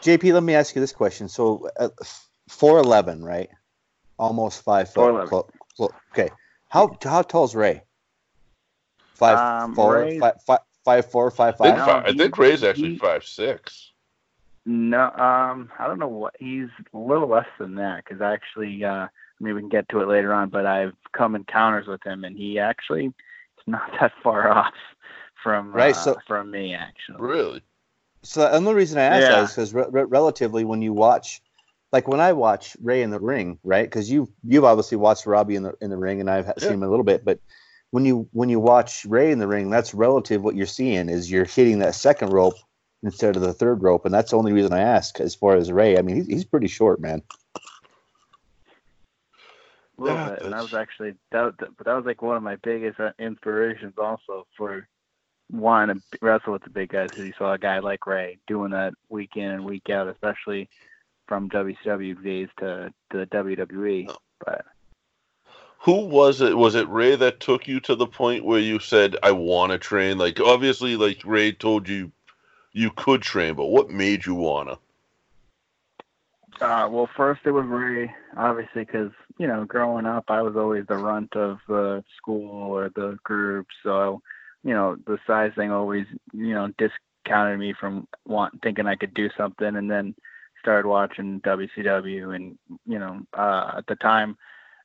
JP, 0.03 0.33
let 0.33 0.43
me 0.43 0.55
ask 0.55 0.75
you 0.75 0.81
this 0.81 0.93
question. 0.93 1.29
So, 1.29 1.69
uh, 1.79 1.89
four 2.49 2.79
eleven, 2.79 3.23
right? 3.25 3.51
Almost 4.19 4.63
five 4.63 4.89
foot. 4.91 5.15
4'11". 5.15 5.29
Clo- 5.29 5.51
clo- 5.77 5.95
okay. 6.13 6.31
How 6.69 6.97
how 7.03 7.23
tall 7.23 7.45
is 7.45 7.55
Rey? 7.55 7.83
Five 9.15 9.39
Um, 9.65 9.75
four, 9.75 9.99
Rey- 9.99 10.19
five, 10.19 10.35
five, 10.47 10.61
five 10.85 11.11
four, 11.11 11.31
five 11.31 11.55
I 11.61 11.71
think, 11.73 11.79
five. 11.85 12.05
I 12.07 12.13
think 12.13 12.39
Rey's 12.39 12.65
actually 12.65 12.91
he- 12.91 12.99
five 12.99 13.25
six. 13.25 13.93
No, 14.65 15.11
um, 15.11 15.73
I 15.79 15.89
don't 15.89 15.99
know 15.99 16.07
what 16.07 16.37
he's 16.39 16.69
a 16.95 16.99
little 16.99 17.27
less 17.29 17.49
than 17.59 17.75
that 17.77 18.05
because 18.05 18.23
actually, 18.23 18.85
uh, 18.85 19.07
I 19.07 19.09
mean, 19.41 19.57
we 19.57 19.61
can 19.61 19.69
get 19.69 19.89
to 19.89 20.01
it 20.01 20.07
later 20.09 20.33
on, 20.33 20.51
but 20.51 20.67
I've 20.67 20.95
come 21.13 21.35
encounters 21.35 21.89
with 21.89 22.01
him, 22.05 22.23
and 22.23 22.37
he 22.37 22.61
actually 22.61 23.07
is 23.07 23.13
not 23.67 23.91
that 24.01 24.13
far 24.23 24.49
off 24.49 24.75
from 25.43 25.73
Right, 25.73 25.97
uh, 25.97 25.99
so- 25.99 26.19
from 26.29 26.51
me 26.53 26.75
actually. 26.75 27.19
Really? 27.21 27.63
So 28.25 28.41
the 28.41 28.53
only 28.53 28.75
reason 28.75 28.99
I 28.99 29.03
ask 29.05 29.29
Yeah. 29.29 29.43
is 29.43 29.51
because 29.51 29.75
re- 29.75 29.87
re- 29.91 30.05
relatively, 30.05 30.65
when 30.65 30.81
you 30.83 30.93
watch, 30.93 31.43
like 31.93 32.07
when 32.09 32.21
I 32.21 32.33
watch 32.33 32.77
Rey 32.81 33.03
in 33.03 33.11
the 33.11 33.21
ring, 33.21 33.59
right? 33.65 33.85
Because 33.85 34.11
you 34.11 34.33
you've 34.45 34.65
obviously 34.65 34.97
watched 34.97 35.27
Robbie 35.27 35.57
in 35.57 35.65
the 35.65 35.75
in 35.81 35.91
the 35.91 35.97
ring, 35.99 36.21
and 36.21 36.31
I've 36.31 36.47
Yeah. 36.47 36.53
seen 36.59 36.75
him 36.75 36.83
a 36.85 36.89
little 36.89 37.05
bit. 37.05 37.25
But 37.25 37.41
when 37.91 38.05
you 38.05 38.29
when 38.33 38.49
you 38.49 38.61
watch 38.61 39.05
Rey 39.05 39.33
in 39.33 39.39
the 39.39 39.49
ring, 39.49 39.71
that's 39.71 39.93
relative. 39.93 40.43
What 40.43 40.57
you're 40.57 40.67
seeing 40.67 41.09
is 41.09 41.31
you're 41.31 41.45
hitting 41.45 41.81
that 41.81 41.95
second 41.95 42.31
rope 42.31 42.57
instead 43.03 43.35
of 43.37 43.43
the 43.43 43.53
third 43.53 43.83
rope, 43.83 44.05
and 44.05 44.15
that's 44.15 44.31
the 44.31 44.39
only 44.39 44.53
reason 44.53 44.73
I 44.73 44.81
ask. 44.81 45.19
As 45.21 45.35
far 45.35 45.57
as 45.57 45.73
Rey, 45.73 45.99
I 45.99 46.03
mean, 46.03 46.17
he's, 46.17 46.27
he's 46.27 46.45
pretty 46.45 46.69
short, 46.69 47.01
man. 47.01 47.23
A 49.99 50.03
little 50.03 50.17
Yeah, 50.17 50.31
bit, 50.31 50.43
and 50.45 50.53
that 50.53 50.63
was 50.63 50.75
actually 50.75 51.15
that, 51.33 51.59
that- 51.59 51.77
but 51.77 51.87
that 51.87 51.95
was 51.95 52.05
like 52.07 52.23
one 52.23 52.37
of 52.37 52.43
my 52.43 52.57
biggest 52.57 52.99
uh, 53.01 53.11
inspirations 53.19 53.95
also 53.99 54.47
for 54.57 54.89
wanting 55.51 55.97
to 55.97 56.19
wrestle 56.21 56.53
with 56.53 56.63
the 56.63 56.71
big 56.71 56.91
guys 56.91 57.11
because 57.11 57.27
you 57.27 57.35
saw 57.39 57.53
a 57.53 57.59
guy 57.59 57.79
like 57.79 58.07
Rey 58.07 58.39
doing 58.47 58.71
that 58.71 58.95
week 59.09 59.37
in 59.37 59.51
and 59.51 59.65
week 59.65 59.91
out, 59.91 60.09
especially 60.09 60.69
from 61.27 61.51
WCW 61.51 62.23
days 62.23 62.49
to, 62.59 62.93
to 63.11 63.19
the 63.19 63.27
WWE. 63.27 64.15
But 64.45 64.65
Who 65.81 66.07
was 66.07 66.41
it? 66.41 66.57
Was 66.57 66.75
it 66.75 66.89
Rey 66.89 67.17
that 67.17 67.41
took 67.41 67.67
you 67.67 67.81
to 67.81 67.95
the 67.95 68.07
point 68.07 68.45
where 68.45 68.61
you 68.61 68.79
said, 68.79 69.17
"I 69.23 69.33
want 69.33 69.73
to 69.73 69.79
train"? 69.79 70.19
Like 70.19 70.41
obviously, 70.41 70.97
like 70.97 71.21
Rey 71.25 71.53
told 71.53 71.89
you 71.89 72.13
you 72.73 72.91
could 72.91 73.23
train, 73.23 73.55
but 73.55 73.67
what 73.67 73.91
made 73.91 74.27
you 74.27 74.35
wanna? 74.35 74.79
Uh, 76.61 76.89
well, 76.91 77.09
first 77.17 77.41
it 77.45 77.51
was 77.51 77.67
Rey, 77.67 78.15
obviously, 78.37 78.85
because 78.85 79.11
you 79.39 79.47
know, 79.47 79.65
growing 79.65 80.07
up, 80.07 80.25
I 80.29 80.43
was 80.43 80.57
always 80.57 80.87
the 80.87 80.97
runt 80.97 81.35
of 81.35 81.59
the 81.67 82.05
school 82.17 82.51
or 82.51 82.91
the 82.91 83.19
group, 83.25 83.67
so 83.83 84.23
you 84.65 84.75
know, 84.75 84.97
the 85.07 85.19
size 85.27 85.53
thing 85.57 85.71
always, 85.73 86.07
you 86.33 86.55
know, 86.55 86.69
discounted 86.79 87.59
me 87.59 87.75
from 87.79 88.07
want 88.27 88.55
thinking 88.63 88.87
I 88.87 88.97
could 88.97 89.15
do 89.15 89.29
something, 89.37 89.77
and 89.77 89.91
then 89.91 90.15
started 90.61 90.89
watching 90.89 91.41
WCW, 91.41 92.35
and 92.35 92.57
you 92.87 92.99
know, 92.99 93.21
uh, 93.37 93.75
at 93.79 93.87
the 93.87 93.97
time, 93.97 94.37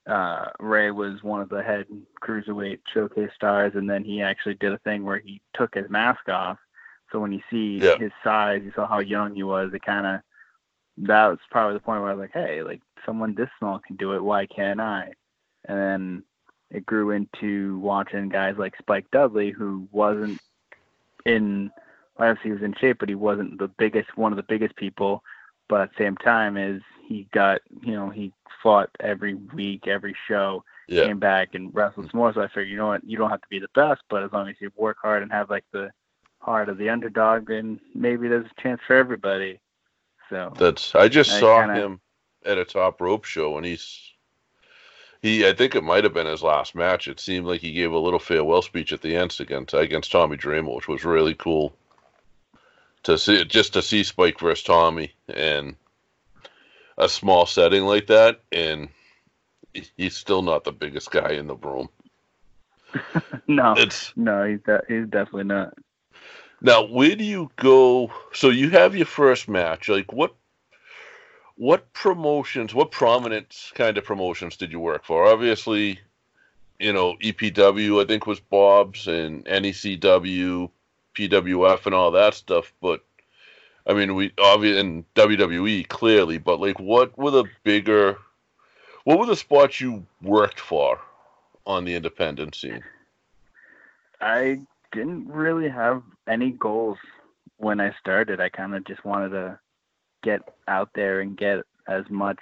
uh, 0.08 0.48
Rey 0.60 0.92
was 0.92 1.22
one 1.24 1.42
of 1.42 1.50
the 1.50 1.62
head 1.64 1.86
cruiserweight 2.24 2.80
showcase 2.94 3.32
stars, 3.36 3.74
and 3.76 3.90
then 3.90 4.04
he 4.04 4.22
actually 4.22 4.56
did 4.56 4.74
a 4.74 4.80
thing 4.80 5.04
where 5.04 5.20
he 5.20 5.42
took 5.54 5.74
his 5.76 5.90
mask 5.90 6.28
off. 6.30 6.58
So 7.12 7.20
when 7.20 7.32
you 7.32 7.42
see 7.50 7.86
Yeah. 7.86 7.98
his 7.98 8.12
size, 8.24 8.62
you 8.64 8.72
saw 8.76 8.88
how 8.88 9.00
young 9.00 9.36
he 9.36 9.44
was. 9.44 9.74
It 9.74 9.84
kind 9.84 10.06
of 10.06 10.22
that 10.98 11.28
was 11.28 11.40
probably 11.52 11.74
the 11.76 11.80
point 11.82 12.02
where 12.02 12.12
I 12.12 12.14
was 12.14 12.22
like, 12.22 12.34
hey, 12.34 12.64
like 12.64 12.82
someone 13.06 13.36
this 13.36 13.50
small 13.60 13.80
can 13.80 13.96
do 13.98 14.14
it, 14.14 14.24
why 14.24 14.46
can't 14.48 14.80
I? 14.82 15.12
And 15.66 15.78
then 15.78 16.24
it 16.72 16.86
grew 16.86 17.12
into 17.12 17.80
watching 17.80 18.30
guys 18.30 18.56
like 18.58 18.78
Spike 18.78 19.10
Dudley, 19.12 19.52
who 19.52 19.88
wasn't 19.92 20.40
in 21.26 21.72
obviously 22.18 22.50
he 22.50 22.54
was 22.54 22.64
in 22.64 22.76
shape, 22.80 22.98
but 23.00 23.10
he 23.10 23.16
wasn't 23.16 23.60
the 23.60 23.68
biggest 23.68 24.18
one 24.18 24.32
of 24.32 24.38
the 24.38 24.44
biggest 24.44 24.76
people. 24.76 25.24
But 25.70 25.82
at 25.82 25.90
the 25.92 26.04
same 26.04 26.18
time 26.18 26.58
is 26.58 26.82
he 27.08 27.28
got 27.34 27.62
you 27.82 27.94
know, 27.94 28.10
he 28.10 28.34
fought 28.62 28.90
every 29.00 29.36
week, 29.36 29.88
every 29.88 30.16
show, 30.28 30.64
Yeah, 30.88 31.06
came 31.06 31.20
back 31.20 31.56
and 31.56 31.74
wrestled 31.74 32.10
some 32.12 32.18
more. 32.18 32.34
So 32.34 32.42
I 32.42 32.48
figured, 32.48 32.70
you 32.70 32.78
know 32.78 32.88
what, 32.88 33.04
you 33.04 33.18
don't 33.18 33.30
have 33.30 33.42
to 33.42 33.48
be 33.50 33.60
the 33.60 33.70
best, 33.76 34.02
but 34.10 34.24
as 34.24 34.32
long 34.32 34.50
as 34.50 34.56
you 34.60 34.72
work 34.76 34.98
hard 35.02 35.24
and 35.24 35.32
have 35.32 35.50
like 35.50 35.66
the 35.72 35.92
heart 36.40 36.70
of 36.70 36.78
the 36.78 36.90
underdog, 36.90 37.48
then 37.48 37.80
maybe 37.94 38.28
there's 38.28 38.46
a 38.46 38.62
chance 38.62 38.82
for 38.88 38.96
everybody. 38.96 39.60
So 40.30 40.54
that's. 40.58 40.94
I 40.96 41.08
just 41.08 41.32
I 41.32 41.40
saw 41.40 41.60
kinda- 41.62 41.76
him 41.76 42.02
at 42.46 42.58
a 42.58 42.66
top 42.66 43.00
rope 43.02 43.24
show, 43.26 43.58
and 43.58 43.66
he's 43.66 44.14
he. 45.28 45.48
I 45.48 45.54
think 45.54 45.76
it 45.76 45.84
might 45.84 46.04
have 46.04 46.14
been 46.14 46.28
his 46.28 46.44
last 46.44 46.76
match. 46.76 47.08
It 47.08 47.20
seemed 47.20 47.46
like 47.46 47.62
he 47.62 47.74
gave 47.74 47.92
a 47.92 48.00
little 48.00 48.20
farewell 48.20 48.62
speech 48.62 48.94
at 48.94 49.02
the 49.02 49.16
end 49.16 49.36
against 49.40 49.74
against 49.74 50.12
Tommy 50.12 50.38
Dreamer, 50.38 50.74
which 50.76 50.88
was 50.88 51.06
really 51.06 51.36
cool 51.36 51.74
to 53.04 53.18
see. 53.18 53.44
Just 53.46 53.74
to 53.74 53.82
see 53.82 54.04
Spike 54.04 54.40
versus 54.40 54.64
Tommy 54.64 55.14
and 55.28 55.76
a 56.98 57.08
small 57.08 57.46
setting 57.46 57.84
like 57.86 58.08
that, 58.08 58.42
and 58.52 58.90
he's 59.98 60.16
still 60.16 60.42
not 60.42 60.64
the 60.64 60.72
biggest 60.72 61.12
guy 61.12 61.32
in 61.32 61.48
the 61.48 61.56
room. 61.56 61.90
no, 63.48 63.74
It's 63.78 64.14
no, 64.16 64.46
he's 64.46 64.62
de- 64.62 64.84
he's 64.88 65.08
definitely 65.08 65.44
not. 65.44 65.74
now 66.62 66.86
where 66.86 67.16
do 67.16 67.24
you 67.24 67.52
go? 67.58 68.12
So 68.34 68.50
you 68.50 68.70
have 68.72 68.96
your 68.96 69.06
first 69.06 69.48
match. 69.48 69.90
Like 69.90 70.12
what? 70.14 70.34
What 71.58 71.92
promotions? 71.94 72.74
What 72.74 72.92
prominent 72.92 73.72
kind 73.74 73.98
of 73.98 74.06
promotions 74.06 74.58
did 74.58 74.72
you 74.72 74.80
work 74.80 75.04
for? 75.04 75.26
Obviously, 75.26 76.00
you 76.80 76.94
know 76.94 77.16
EPW. 77.18 78.02
I 78.02 78.08
think 78.08 78.28
was 78.28 78.40
Bob's 78.40 79.08
and 79.08 79.44
NECW, 79.46 80.70
PWF, 81.16 81.86
and 81.86 81.96
all 81.96 82.12
that 82.12 82.36
stuff. 82.36 82.74
But 82.82 83.04
I 83.86 83.94
mean, 83.94 84.16
we 84.16 84.32
obviously 84.40 84.80
and 84.80 85.14
WWE 85.16 85.88
clearly. 85.88 86.38
But 86.38 86.60
like, 86.60 86.80
what 86.80 87.18
were 87.18 87.32
the 87.32 87.46
bigger? 87.64 88.18
What 89.04 89.20
were 89.20 89.26
the 89.26 89.36
spots 89.36 89.82
you 89.82 90.06
worked 90.22 90.60
for 90.60 91.00
on 91.66 91.86
the 91.86 91.96
independent 91.96 92.56
scene? 92.56 92.84
I 94.22 94.62
didn't 94.92 95.28
really 95.28 95.70
have 95.70 96.04
any 96.28 96.52
goals 96.52 96.98
when 97.58 97.80
I 97.80 97.94
started. 98.00 98.42
I 98.42 98.50
kind 98.50 98.76
of 98.76 98.86
just 98.86 99.06
wanted 99.06 99.30
to 99.30 99.60
get 100.28 100.42
out 100.68 100.90
there 100.94 101.22
and 101.22 101.38
get 101.38 101.60
as 101.88 102.04
much 102.10 102.40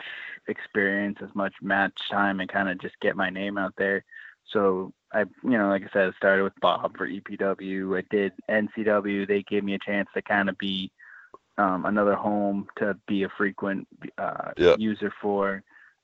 experience, 0.47 1.17
as 1.21 1.33
much 1.35 1.53
match 1.61 1.93
time, 2.09 2.39
and 2.39 2.49
kind 2.49 2.67
of 2.69 2.79
just 2.79 2.99
get 2.99 3.15
my 3.15 3.29
name 3.29 3.57
out 3.57 3.73
there. 3.77 4.03
So 4.51 4.91
I, 5.13 5.21
you 5.43 5.57
know, 5.57 5.69
like 5.69 5.83
I 5.83 5.89
said, 5.93 6.07
I 6.09 6.17
started 6.17 6.43
with 6.43 6.59
Bob 6.61 6.97
for 6.97 7.07
EPW. 7.07 7.97
I 7.97 8.03
did 8.09 8.33
NCW. 8.49 9.27
They 9.27 9.43
gave 9.43 9.63
me 9.63 9.75
a 9.75 9.79
chance 9.79 10.09
to 10.15 10.21
kind 10.21 10.49
of 10.49 10.57
be 10.57 10.91
um, 11.57 11.85
another 11.85 12.15
home 12.15 12.67
to 12.79 12.97
be 13.07 13.23
a 13.23 13.29
frequent 13.37 13.87
uh, 14.17 14.51
Yeah. 14.57 14.75
user 14.77 15.11
for. 15.21 15.63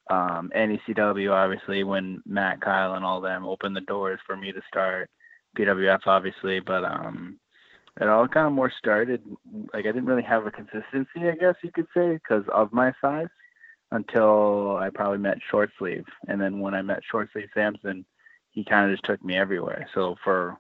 Um, 0.10 0.52
NECW, 0.56 1.32
obviously, 1.32 1.84
when 1.84 2.22
Matt, 2.26 2.62
Kyle, 2.62 2.96
and 2.96 3.06
all 3.06 3.22
them 3.22 3.46
opened 3.46 3.76
the 3.76 3.82
doors 3.82 4.20
for 4.28 4.36
me 4.36 4.52
to 4.52 4.62
start. 4.68 5.10
PWF, 5.58 6.02
obviously, 6.06 6.60
but 6.60 6.84
um, 6.84 7.40
it 8.00 8.08
all 8.08 8.28
kind 8.28 8.48
of 8.48 8.54
more 8.54 8.72
started. 8.78 9.22
Like 9.74 9.86
I 9.86 9.92
didn't 9.92 10.06
really 10.06 10.24
have 10.24 10.46
a 10.46 10.52
consistency, 10.52 11.28
I 11.28 11.36
guess 11.40 11.56
you 11.64 11.72
could 11.74 11.88
say, 11.94 12.14
because 12.14 12.44
of 12.54 12.72
my 12.72 12.94
size, 13.02 13.28
until 13.92 14.78
I 14.78 14.90
probably 14.94 15.18
met 15.18 15.38
Short 15.50 15.70
Sleeve, 15.78 16.06
and 16.28 16.40
then 16.40 16.60
when 16.60 16.74
I 16.74 16.82
met 16.82 17.02
Short 17.10 17.30
Sleeve 17.34 17.50
Sampson, 17.54 18.06
he 18.52 18.64
kind 18.64 18.90
of 18.90 18.96
just 18.96 19.06
took 19.06 19.24
me 19.24 19.36
everywhere. 19.36 19.88
So 19.94 20.16
for 20.24 20.58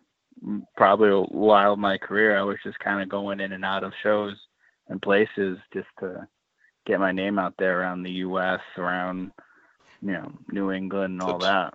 probably 0.75 1.09
a 1.09 1.21
while 1.21 1.73
of 1.73 1.79
my 1.79 1.97
career, 1.97 2.37
I 2.37 2.43
was 2.43 2.57
just 2.63 2.79
kind 2.79 3.01
of 3.01 3.09
going 3.09 3.39
in 3.39 3.51
and 3.53 3.65
out 3.65 3.83
of 3.83 3.93
shows 4.03 4.35
and 4.89 5.01
places 5.01 5.57
just 5.73 5.87
to 5.99 6.27
get 6.85 6.99
my 6.99 7.11
name 7.11 7.39
out 7.39 7.53
there 7.57 7.81
around 7.81 8.03
the 8.03 8.11
U.S., 8.11 8.59
around 8.77 9.31
you 10.01 10.13
know 10.13 10.31
New 10.51 10.71
England 10.71 11.13
and 11.13 11.21
all 11.21 11.37
that. 11.39 11.73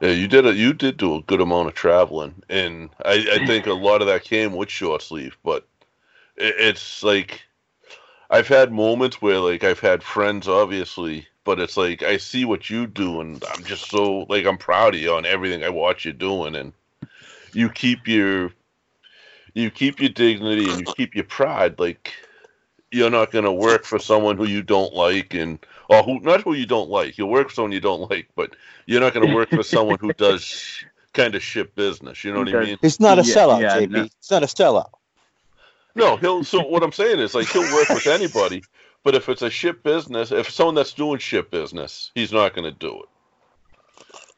Yeah, 0.00 0.10
you 0.10 0.28
did 0.28 0.46
a 0.46 0.54
you 0.54 0.72
did 0.72 0.96
do 0.96 1.16
a 1.16 1.22
good 1.22 1.40
amount 1.40 1.68
of 1.68 1.74
traveling, 1.74 2.42
and 2.48 2.88
I, 3.04 3.26
I 3.32 3.46
think 3.46 3.66
a 3.66 3.74
lot 3.74 4.00
of 4.00 4.06
that 4.06 4.24
came 4.24 4.54
with 4.54 4.70
short 4.70 5.02
sleeve. 5.02 5.36
But 5.44 5.66
it, 6.36 6.54
it's 6.58 7.02
like 7.02 7.42
I've 8.30 8.48
had 8.48 8.72
moments 8.72 9.20
where 9.20 9.40
like 9.40 9.62
I've 9.62 9.80
had 9.80 10.02
friends, 10.02 10.48
obviously, 10.48 11.28
but 11.44 11.60
it's 11.60 11.76
like 11.76 12.02
I 12.02 12.16
see 12.16 12.46
what 12.46 12.70
you 12.70 12.86
do, 12.86 13.20
and 13.20 13.44
I'm 13.52 13.62
just 13.64 13.90
so 13.90 14.26
like 14.30 14.46
I'm 14.46 14.56
proud 14.56 14.94
of 14.94 15.00
you 15.02 15.12
on 15.12 15.26
everything 15.26 15.62
I 15.62 15.68
watch 15.68 16.06
you 16.06 16.14
doing, 16.14 16.54
and 16.54 16.72
you 17.52 17.68
keep 17.68 18.08
your 18.08 18.52
you 19.52 19.70
keep 19.70 20.00
your 20.00 20.10
dignity 20.10 20.70
and 20.70 20.80
you 20.80 20.86
keep 20.86 21.14
your 21.14 21.24
pride. 21.24 21.78
Like 21.78 22.14
you're 22.90 23.10
not 23.10 23.30
gonna 23.30 23.52
work 23.52 23.84
for 23.84 23.98
someone 23.98 24.36
who 24.36 24.46
you 24.46 24.62
don't 24.62 24.92
like, 24.94 25.34
and 25.34 25.58
or 25.88 26.02
who 26.04 26.20
not 26.20 26.42
who 26.42 26.54
you 26.54 26.66
don't 26.66 26.88
like. 26.88 27.18
You'll 27.18 27.28
work 27.30 27.48
for 27.48 27.54
someone 27.54 27.72
you 27.72 27.80
don't 27.80 28.08
like, 28.10 28.28
but 28.36 28.54
you're 28.86 29.00
not 29.00 29.12
going 29.12 29.28
to 29.28 29.34
work 29.34 29.50
for 29.50 29.62
someone 29.62 29.98
who 30.00 30.12
does 30.12 30.84
kind 31.14 31.34
of 31.34 31.42
shit 31.42 31.74
business. 31.74 32.24
You 32.24 32.32
know 32.32 32.40
what 32.40 32.48
I 32.48 32.52
mean? 32.60 32.78
It's 32.82 33.00
not 33.00 33.18
a 33.18 33.22
Yeah, 33.22 33.34
sellout, 33.34 33.62
yeah, 33.62 33.80
JP. 33.80 33.90
no. 33.90 34.02
He's 34.02 34.30
not 34.30 34.42
a 34.42 34.46
sellout. 34.46 34.90
No, 35.96 36.16
he'll. 36.16 36.44
So 36.44 36.62
what 36.62 36.82
I'm 36.82 36.92
saying 36.92 37.18
is, 37.18 37.34
like, 37.34 37.48
he'll 37.48 37.66
work 37.66 37.90
with 37.90 38.06
anybody, 38.06 38.62
but 39.02 39.14
if 39.16 39.28
it's 39.28 39.42
a 39.42 39.50
shit 39.50 39.82
business, 39.82 40.30
if 40.30 40.48
someone 40.50 40.76
that's 40.76 40.92
doing 40.92 41.18
shit 41.18 41.50
business, 41.50 42.12
he's 42.14 42.32
not 42.32 42.54
going 42.54 42.64
to 42.72 42.78
do 42.78 43.02
it. 43.02 43.08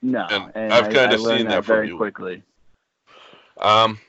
No, 0.03 0.27
And 0.31 0.53
and, 0.55 0.73
I've 0.73 0.93
kinda 0.93 1.15
I 1.15 1.17
learned 1.17 1.41
seen 1.41 1.49
that 1.49 1.65
from 1.65 1.77
very 1.77 1.89
you. 1.89 1.97
quickly. 1.97 2.43
Um, 3.59 4.01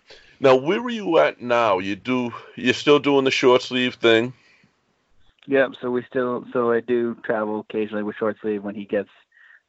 now 0.44 0.56
where 0.56 0.80
are 0.82 0.90
you 0.90 1.18
at 1.20 1.42
now? 1.42 1.80
You 1.80 1.96
do. 1.96 2.34
You're 2.56 2.74
still 2.74 3.00
doing 3.00 3.24
the 3.24 3.32
short 3.32 3.62
sleeve 3.62 3.96
thing. 3.96 4.34
Yep. 5.48 5.72
So 5.82 5.90
we 5.90 6.04
still, 6.10 6.46
so 6.54 6.72
I 6.72 6.80
do 6.82 7.16
travel 7.24 7.62
occasionally 7.62 8.04
with 8.04 8.16
Short 8.16 8.38
Sleeve 8.42 8.64
when 8.64 8.76
he 8.76 8.86
gets 8.86 9.10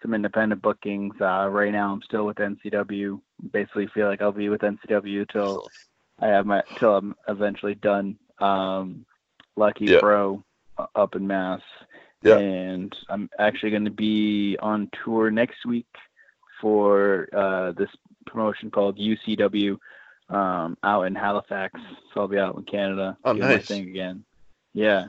some 0.02 0.14
independent 0.14 0.62
bookings. 0.62 1.14
Uh, 1.20 1.48
right 1.48 1.72
now, 1.72 1.92
I'm 1.92 2.02
still 2.02 2.26
with 2.26 2.36
NCW. 2.36 3.20
Basically, 3.52 3.88
feel 3.88 4.06
like 4.06 4.22
I'll 4.22 4.32
be 4.32 4.48
with 4.48 4.60
NCW 4.60 5.28
till 5.30 5.68
I 6.20 6.28
have 6.28 6.46
my 6.46 6.62
till 6.78 6.96
I'm 6.96 7.16
eventually 7.28 7.74
done. 7.74 8.18
Um, 8.38 9.04
Lucky 9.56 9.86
Yeah. 9.86 10.00
Pro 10.00 10.44
uh, 10.78 10.86
up 10.94 11.16
in 11.16 11.26
Mass. 11.26 11.62
Yeah. 12.22 12.38
And 12.38 12.94
I'm 13.08 13.28
actually 13.38 13.70
going 13.70 13.84
to 13.84 13.90
be 13.90 14.56
on 14.60 14.90
tour 15.04 15.30
next 15.30 15.66
week 15.66 15.86
for 16.60 17.28
uh, 17.32 17.72
this 17.72 17.90
promotion 18.26 18.70
called 18.70 18.98
UCW 18.98 19.78
um, 20.28 20.76
out 20.82 21.02
in 21.02 21.14
Halifax. 21.14 21.80
So 22.12 22.22
I'll 22.22 22.28
be 22.28 22.38
out 22.38 22.56
in 22.56 22.64
Canada. 22.64 23.16
Oh, 23.24 23.32
doing 23.34 23.48
my 23.48 23.54
nice. 23.54 23.68
thing 23.68 23.88
again. 23.88 24.24
Yeah. 24.72 25.06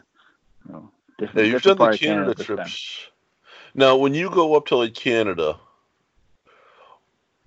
So, 0.68 0.92
Yeah, 1.20 1.26
different, 1.26 1.48
you've 1.48 1.62
done 1.62 1.78
the 1.78 1.98
Canada 1.98 2.36
Canada 2.36 2.44
trips. 2.44 3.08
Now, 3.74 3.98
when 3.98 4.14
you 4.14 4.30
go 4.30 4.56
up 4.56 4.68
to 4.68 4.78
like 4.78 4.94
Canada, 4.94 5.58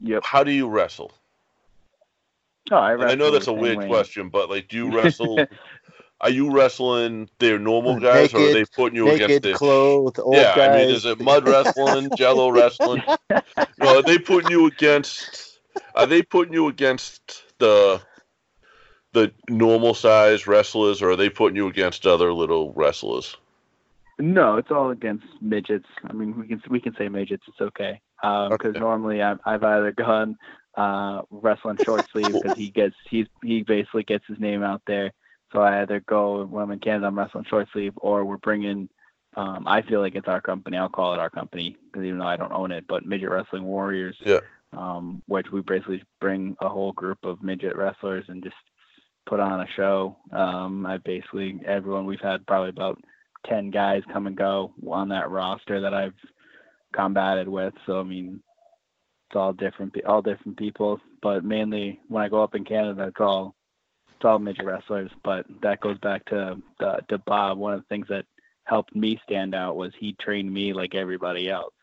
Yep. 0.01 0.25
how 0.25 0.45
do 0.45 0.53
you 0.53 0.69
wrestle? 0.69 1.13
Oh, 2.71 2.77
I, 2.77 2.93
And 2.95 3.05
I 3.05 3.15
know 3.15 3.31
that's 3.31 3.47
a 3.47 3.53
weird 3.53 3.79
way. 3.79 3.87
question, 3.87 4.29
but 4.29 4.51
like, 4.51 4.69
do 4.69 4.77
you 4.77 4.91
wrestle? 4.95 5.47
are 6.21 6.31
you 6.31 6.51
wrestling 6.51 7.29
their 7.39 7.59
normal 7.59 7.99
guys, 7.99 8.35
or 8.35 8.47
are 8.49 8.53
they 8.53 8.65
putting 8.65 8.97
you 8.97 9.11
against 9.11 9.43
Naked, 9.43 9.43
the? 9.43 9.55
clothed, 9.55 10.19
old 10.19 10.37
yeah, 10.37 10.55
guys. 10.57 10.69
I 10.71 10.77
mean, 10.77 10.91
is 10.91 11.05
it 11.07 11.21
mud 11.21 11.45
wrestling, 11.45 12.11
Jello 12.17 12.51
wrestling? 12.51 13.03
no, 13.79 13.99
are 13.99 14.03
they 14.03 14.19
putting 14.19 14.51
you 14.51 14.67
against? 14.67 15.61
Are 15.95 16.07
they 16.07 16.23
putting 16.23 16.53
you 16.55 16.69
against 16.69 17.45
the 17.59 18.01
the 19.13 19.33
normal 19.49 19.95
size 19.95 20.47
wrestlers, 20.47 21.03
or 21.03 21.11
are 21.11 21.17
they 21.17 21.31
putting 21.31 21.57
you 21.57 21.69
against 21.69 22.07
other 22.07 22.33
little 22.33 22.73
wrestlers? 22.75 23.37
No, 24.19 24.57
it's 24.57 24.71
all 24.71 24.91
against 24.91 25.25
midgets. 25.41 25.87
I 26.05 26.13
mean, 26.13 26.39
we 26.39 26.49
can 26.49 26.61
we 26.71 26.81
can 26.81 26.95
say 26.97 27.09
midgets. 27.09 27.45
It's 27.49 27.61
okay. 27.61 28.01
Because 28.21 28.75
Okay. 28.75 28.79
normally 28.79 29.23
I've, 29.23 29.39
I've 29.47 29.63
either 29.63 29.93
gone 29.93 30.37
uh, 30.77 31.23
wrestling 31.31 31.79
short 31.85 32.05
sleeve 32.13 32.35
because 32.35 32.57
he 32.57 32.71
gets 32.71 32.97
he's 33.09 33.27
he 33.45 33.63
basically 33.63 34.03
gets 34.03 34.25
his 34.27 34.41
name 34.41 34.63
out 34.63 34.83
there. 34.87 35.13
So 35.53 35.61
I 35.61 35.83
either 35.83 36.01
go 36.01 36.45
when 36.45 36.65
I'm 36.65 36.71
in 36.73 36.81
Canada, 36.81 37.07
I'm 37.07 37.19
wrestling 37.19 37.45
short 37.49 37.69
sleeve, 37.73 37.93
or 37.97 38.25
we're 38.25 38.39
bringing. 38.39 38.89
Um, 39.37 39.69
I 39.69 39.83
feel 39.83 40.01
like 40.01 40.17
it's 40.17 40.27
our 40.27 40.41
company. 40.41 40.77
I'll 40.77 40.89
call 40.89 41.15
it 41.15 41.21
our 41.21 41.31
company 41.31 41.77
because 41.87 42.05
even 42.05 42.19
though 42.19 42.27
I 42.27 42.37
don't 42.37 42.53
own 42.53 42.73
it, 42.73 42.87
but 42.89 43.07
Midget 43.07 43.31
Wrestling 43.31 43.65
Warriors. 43.65 44.17
Yeah. 44.25 44.41
Um, 44.77 45.23
which 45.27 45.47
we 45.51 45.63
basically 45.63 46.03
bring 46.21 46.55
a 46.61 46.69
whole 46.69 46.93
group 46.93 47.19
of 47.25 47.43
midget 47.43 47.75
wrestlers 47.75 48.27
and 48.29 48.45
just 48.45 48.55
put 49.27 49.41
on 49.41 49.61
a 49.61 49.67
show. 49.77 50.17
Um, 50.33 50.85
I 50.87 50.99
basically 50.99 51.61
everyone 51.67 52.07
we've 52.07 52.21
had 52.21 52.47
probably 52.47 52.71
about 52.71 52.99
ten 53.47 53.71
guys 53.71 54.03
come 54.13 54.27
and 54.27 54.37
go 54.37 54.73
on 54.87 55.09
that 55.09 55.31
roster 55.31 55.81
that 55.81 55.95
I've 55.95 56.15
combated 56.95 57.49
with. 57.49 57.75
So 57.87 58.01
I 58.01 58.03
mean, 58.03 58.43
it's 59.29 59.37
all 59.37 59.53
different, 59.53 59.95
all 60.07 60.23
different 60.23 60.57
people. 60.59 61.01
But 61.23 61.45
mainly 61.45 62.01
when 62.09 62.23
I 62.23 62.29
go 62.29 62.43
up 62.43 62.55
in 62.55 62.65
Canada, 62.65 63.09
it's 63.09 63.21
all 63.21 63.55
it's 64.17 64.25
all 64.25 64.39
midget 64.39 64.65
wrestlers. 64.65 65.11
But 65.23 65.47
that 65.63 65.81
goes 65.81 65.99
back 65.99 66.25
to 66.27 66.57
uh, 66.81 66.97
to 67.09 67.19
Bob. 67.19 67.59
One 67.59 67.75
of 67.75 67.81
the 67.81 67.87
things 67.87 68.07
that 68.09 68.25
helped 68.65 68.95
me 68.95 69.21
stand 69.25 69.55
out 69.55 69.77
was 69.77 69.93
he 69.99 70.15
trained 70.21 70.53
me 70.53 70.73
like 70.73 70.95
everybody 70.95 71.51
else. 71.51 71.75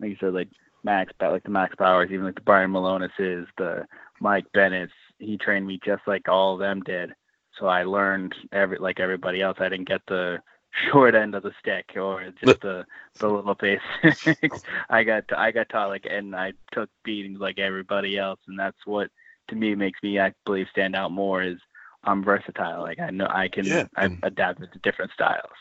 Like 0.00 0.10
you 0.10 0.16
said, 0.20 0.34
like 0.34 0.48
Max, 0.84 1.12
like 1.20 1.42
the 1.42 1.50
Max 1.50 1.74
Powers, 1.76 2.10
even 2.10 2.26
like 2.26 2.34
the 2.34 2.40
Brian 2.40 2.70
Milonases, 2.70 3.46
the 3.58 3.86
Mike 4.20 4.46
Bennett's. 4.52 4.92
He 5.18 5.36
trained 5.38 5.66
me 5.66 5.78
just 5.84 6.02
like 6.06 6.28
all 6.28 6.54
of 6.54 6.60
them 6.60 6.80
did. 6.80 7.12
So 7.58 7.66
I 7.66 7.84
learned 7.84 8.34
every 8.52 8.78
like 8.78 9.00
everybody 9.00 9.40
else. 9.42 9.58
I 9.60 9.68
didn't 9.68 9.88
get 9.88 10.00
the 10.08 10.38
short 10.90 11.14
end 11.14 11.34
of 11.34 11.42
the 11.42 11.52
stick 11.60 11.92
or 11.96 12.32
just 12.42 12.60
the 12.62 12.84
the 13.18 13.28
little 13.28 13.54
basics. 13.54 14.64
I 14.90 15.04
got 15.04 15.24
I 15.36 15.50
got 15.50 15.68
taught 15.68 15.88
like 15.88 16.06
and 16.08 16.34
I 16.34 16.52
took 16.72 16.88
beatings 17.04 17.40
like 17.40 17.58
everybody 17.58 18.18
else, 18.18 18.40
and 18.48 18.58
that's 18.58 18.86
what 18.86 19.10
to 19.48 19.54
me 19.54 19.74
makes 19.74 20.02
me 20.02 20.18
I 20.18 20.32
believe 20.44 20.66
stand 20.70 20.96
out 20.96 21.12
more 21.12 21.42
is 21.42 21.58
I'm 22.04 22.24
versatile. 22.24 22.82
Like 22.82 22.98
I 22.98 23.10
know 23.10 23.26
I 23.28 23.48
can 23.48 23.66
Yeah, 23.66 23.86
I 23.96 24.16
adapt 24.22 24.60
to 24.60 24.78
different 24.82 25.12
styles. 25.12 25.52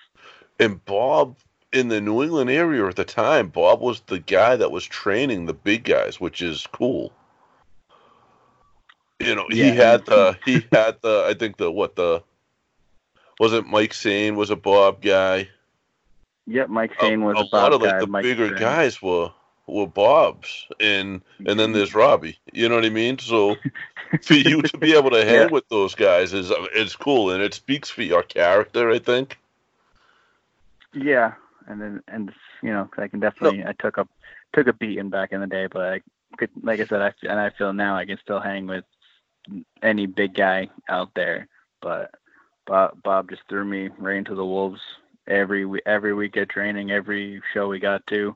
And 0.59 0.83
Bob 0.85 1.37
in 1.73 1.87
the 1.87 2.01
New 2.01 2.21
England 2.21 2.49
area 2.49 2.85
at 2.87 2.95
the 2.95 3.05
time, 3.05 3.47
Bob 3.47 3.79
was 3.79 4.01
the 4.01 4.19
guy 4.19 4.55
that 4.55 4.71
was 4.71 4.85
training 4.85 5.45
the 5.45 5.53
big 5.53 5.83
guys, 5.85 6.19
which 6.19 6.41
is 6.41 6.67
cool. 6.71 7.11
You 9.19 9.35
know, 9.35 9.45
he 9.49 9.67
had 9.69 10.05
the 10.05 10.37
he 10.45 10.65
had 10.71 11.01
the 11.01 11.25
I 11.27 11.33
think 11.33 11.57
the 11.57 11.71
what 11.71 11.95
the 11.95 12.23
was 13.39 13.53
it 13.53 13.65
Mike 13.65 13.93
Sane 13.93 14.35
was 14.35 14.49
a 14.49 14.55
Bob 14.55 15.01
guy. 15.01 15.49
Yep, 16.47 16.69
Mike 16.69 16.93
A, 16.99 17.01
Sane 17.01 17.23
was 17.23 17.37
a 17.37 17.41
a, 17.41 17.43
Bob 17.43 17.53
lot 17.53 17.73
of 17.73 17.81
like 17.81 17.91
guy, 17.91 17.99
the 17.99 18.07
Mike 18.07 18.23
bigger 18.23 18.49
Sane. 18.49 18.57
guys 18.57 19.01
were 19.01 19.31
were 19.67 19.87
Bob's, 19.87 20.67
and 20.79 21.21
and 21.45 21.59
then 21.59 21.71
there's 21.71 21.89
mm-hmm. 21.89 21.99
Robbie. 21.99 22.39
You 22.51 22.67
know 22.67 22.75
what 22.75 22.85
I 22.85 22.89
mean? 22.89 23.19
So 23.19 23.55
for 24.23 24.33
you 24.33 24.61
to 24.63 24.77
be 24.77 24.93
able 24.93 25.11
to 25.11 25.23
hang 25.23 25.35
Yeah. 25.35 25.45
with 25.47 25.69
those 25.69 25.95
guys 25.95 26.33
is 26.33 26.51
is 26.73 26.95
cool, 26.95 27.31
and 27.31 27.43
it 27.43 27.53
speaks 27.53 27.89
for 27.89 28.01
your 28.01 28.23
character. 28.23 28.89
I 28.89 28.99
think. 28.99 29.37
Yeah, 30.93 31.33
and 31.71 31.81
then 31.81 32.03
and 32.07 32.31
you 32.61 32.71
know 32.71 32.89
I 32.97 33.07
can 33.07 33.19
definitely 33.19 33.65
I 33.65 33.73
took 33.79 33.97
a 33.97 34.07
took 34.53 34.67
a 34.67 34.73
beating 34.73 35.09
back 35.09 35.31
in 35.31 35.41
the 35.41 35.47
day, 35.47 35.67
but 35.67 35.93
I 35.93 36.01
could 36.37 36.49
like 36.61 36.79
I 36.79 36.85
said 36.85 37.01
I 37.01 37.13
and 37.23 37.39
I 37.39 37.49
feel 37.51 37.73
now 37.73 37.95
I 37.95 38.05
can 38.05 38.17
still 38.21 38.39
hang 38.39 38.67
with 38.67 38.83
any 39.81 40.05
big 40.05 40.35
guy 40.35 40.69
out 40.89 41.09
there, 41.15 41.47
but 41.81 42.11
Bob 42.67 43.01
Bob 43.03 43.29
just 43.29 43.41
threw 43.49 43.65
me 43.65 43.89
right 43.97 44.17
into 44.17 44.35
the 44.35 44.45
wolves 44.45 44.81
every 45.27 45.65
every 45.85 46.13
week 46.13 46.37
at 46.37 46.49
training, 46.49 46.91
every 46.91 47.41
show 47.53 47.67
we 47.67 47.79
got 47.79 48.05
to. 48.07 48.35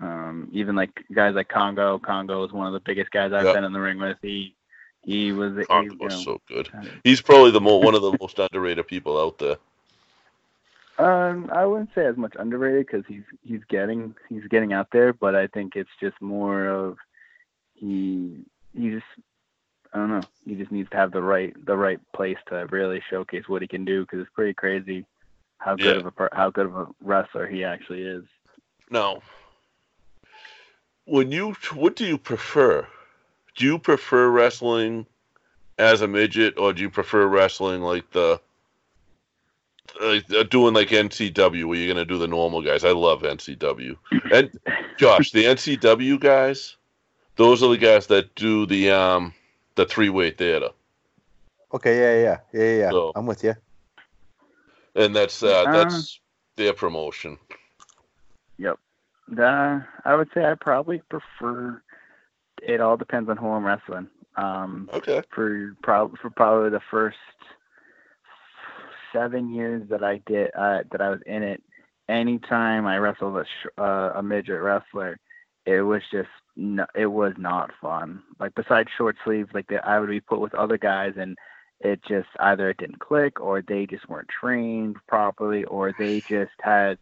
Um, 0.00 0.48
even 0.52 0.76
like 0.76 1.04
guys 1.12 1.34
like 1.34 1.48
Congo. 1.48 1.98
Congo 1.98 2.44
is 2.44 2.52
one 2.52 2.66
of 2.66 2.72
the 2.72 2.80
biggest 2.80 3.10
guys 3.10 3.32
I've 3.32 3.46
Yeah. 3.46 3.52
been 3.52 3.64
in 3.64 3.72
the 3.72 3.80
ring 3.80 3.98
with. 3.98 4.16
He 4.22 4.54
he 5.02 5.32
was 5.32 5.56
he, 5.56 5.64
Congo 5.64 5.92
you 5.92 5.98
was 6.00 6.12
know, 6.12 6.22
so 6.22 6.40
good. 6.48 6.70
He's 7.04 7.20
probably 7.20 7.50
the 7.50 7.60
mo- 7.60 7.78
one 7.78 7.94
of 7.94 8.02
the 8.02 8.16
most 8.20 8.38
underrated 8.52 8.86
people 8.86 9.20
out 9.20 9.38
there. 9.38 9.56
Um, 11.00 11.50
I 11.50 11.64
wouldn't 11.64 11.90
say 11.94 12.04
as 12.04 12.18
much 12.18 12.34
underrated 12.38 12.86
because 12.86 13.04
he's 13.08 13.22
he's 13.42 13.62
getting 13.70 14.14
he's 14.28 14.46
getting 14.50 14.74
out 14.74 14.88
there, 14.92 15.14
but 15.14 15.34
I 15.34 15.46
think 15.46 15.74
it's 15.74 15.90
just 15.98 16.20
more 16.20 16.68
of 16.68 16.98
he 17.74 18.44
he 18.76 18.90
just 18.90 19.06
I 19.94 19.98
don't 19.98 20.10
know 20.10 20.20
he 20.44 20.56
just 20.56 20.70
needs 20.70 20.90
to 20.90 20.96
have 20.98 21.12
the 21.12 21.22
right 21.22 21.54
the 21.64 21.76
right 21.76 22.00
place 22.14 22.36
to 22.48 22.66
really 22.66 23.00
showcase 23.08 23.44
what 23.48 23.62
he 23.62 23.68
can 23.68 23.86
do 23.86 24.02
because 24.02 24.20
it's 24.20 24.30
pretty 24.34 24.52
crazy 24.52 25.06
how 25.56 25.74
good 25.74 25.96
Yeah. 25.96 26.06
of 26.06 26.12
a 26.18 26.28
how 26.32 26.50
good 26.50 26.66
of 26.66 26.76
a 26.76 26.86
wrestler 27.02 27.46
he 27.46 27.64
actually 27.64 28.02
is. 28.02 28.24
Now, 28.90 29.22
when 31.06 31.32
you 31.32 31.54
what 31.72 31.96
do 31.96 32.04
you 32.04 32.18
prefer? 32.18 32.86
Do 33.56 33.64
you 33.64 33.78
prefer 33.78 34.28
wrestling 34.28 35.06
as 35.78 36.02
a 36.02 36.08
midget, 36.08 36.58
or 36.58 36.74
do 36.74 36.82
you 36.82 36.90
prefer 36.90 37.26
wrestling 37.26 37.80
like 37.80 38.10
the 38.10 38.38
uh, 40.00 40.42
doing 40.44 40.74
like 40.74 40.88
NCW, 40.88 41.64
where 41.64 41.78
you're 41.78 41.92
gonna 41.92 42.04
do 42.04 42.18
the 42.18 42.26
normal 42.28 42.62
guys? 42.62 42.84
I 42.84 42.90
love 42.92 43.22
NCW. 43.22 43.96
And 44.32 44.50
Josh, 44.96 45.30
the 45.32 45.44
NCW 45.44 46.18
guys, 46.20 46.76
those 47.36 47.62
are 47.62 47.68
the 47.70 47.78
guys 47.78 48.06
that 48.08 48.34
do 48.34 48.66
the 48.66 48.90
um 48.90 49.32
the 49.76 49.86
three 49.86 50.08
way 50.10 50.30
theater, 50.30 50.70
Okay, 51.72 51.96
yeah, 51.98 52.22
yeah, 52.22 52.38
yeah, 52.52 52.70
yeah. 52.72 52.78
yeah. 52.84 52.90
So- 52.90 53.12
I'm 53.14 53.26
with 53.26 53.42
you. 53.44 53.54
and 54.94 55.14
that's 55.14 55.42
uh, 55.42 55.62
Uh. 55.62 55.72
that's 55.72 56.20
their 56.56 56.72
promotion. 56.72 57.38
Yep. 58.58 58.78
The, 59.28 59.84
I 60.04 60.14
would 60.16 60.28
say 60.34 60.44
I 60.44 60.54
probably 60.54 61.00
prefer. 61.08 61.80
It 62.62 62.80
all 62.80 62.96
depends 62.98 63.30
on 63.30 63.36
who 63.38 63.48
I'm 63.48 63.64
wrestling. 63.64 64.08
Um, 64.36 64.90
Okay. 64.92 65.22
for 65.30 65.74
prob 65.82 66.18
for 66.18 66.30
probably 66.30 66.70
the 66.70 66.80
first 66.90 67.16
seven 69.12 69.52
years 69.52 69.88
that 69.90 70.02
I 70.02 70.20
did 70.26 70.50
uh, 70.56 70.80
that 70.90 71.00
I 71.00 71.10
was 71.10 71.20
in 71.26 71.42
it, 71.42 71.62
anytime 72.08 72.86
I 72.86 72.98
wrestled 72.98 73.36
a 73.36 73.44
sh- 73.44 73.78
uh, 73.78 74.12
a 74.16 74.22
midget 74.22 74.60
wrestler, 74.60 75.18
it 75.66 75.82
was 75.82 76.02
just 76.12 76.28
no, 76.56 76.86
it 76.94 77.06
was 77.06 77.34
not 77.38 77.70
fun. 77.80 78.22
Like 78.38 78.54
besides 78.54 78.88
short 78.96 79.16
sleeves, 79.24 79.50
like 79.54 79.66
the, 79.68 79.84
I 79.86 79.98
would 80.00 80.10
be 80.10 80.20
put 80.20 80.40
with 80.40 80.54
other 80.54 80.78
guys 80.78 81.14
and 81.16 81.36
it 81.80 82.00
just 82.06 82.28
either 82.40 82.70
it 82.70 82.78
didn't 82.78 83.00
click 83.00 83.40
or 83.40 83.62
they 83.62 83.86
just 83.86 84.08
weren't 84.08 84.28
trained 84.28 84.96
properly 85.08 85.64
or 85.64 85.94
they 85.98 86.22
just 86.28 86.52
had 86.60 86.98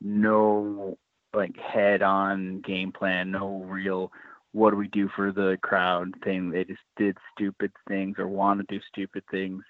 no 0.00 0.96
like 1.34 1.56
head 1.58 2.02
on 2.02 2.60
game 2.62 2.92
plan, 2.92 3.30
no 3.30 3.62
real 3.66 4.10
what 4.52 4.70
do 4.70 4.76
we 4.76 4.88
do 4.88 5.08
for 5.14 5.32
the 5.32 5.58
crowd 5.62 6.14
thing. 6.24 6.50
They 6.50 6.64
just 6.64 6.80
did 6.96 7.18
stupid 7.34 7.72
things 7.88 8.16
or 8.18 8.26
want 8.26 8.58
to 8.60 8.74
do 8.74 8.82
stupid 8.88 9.22
things. 9.30 9.62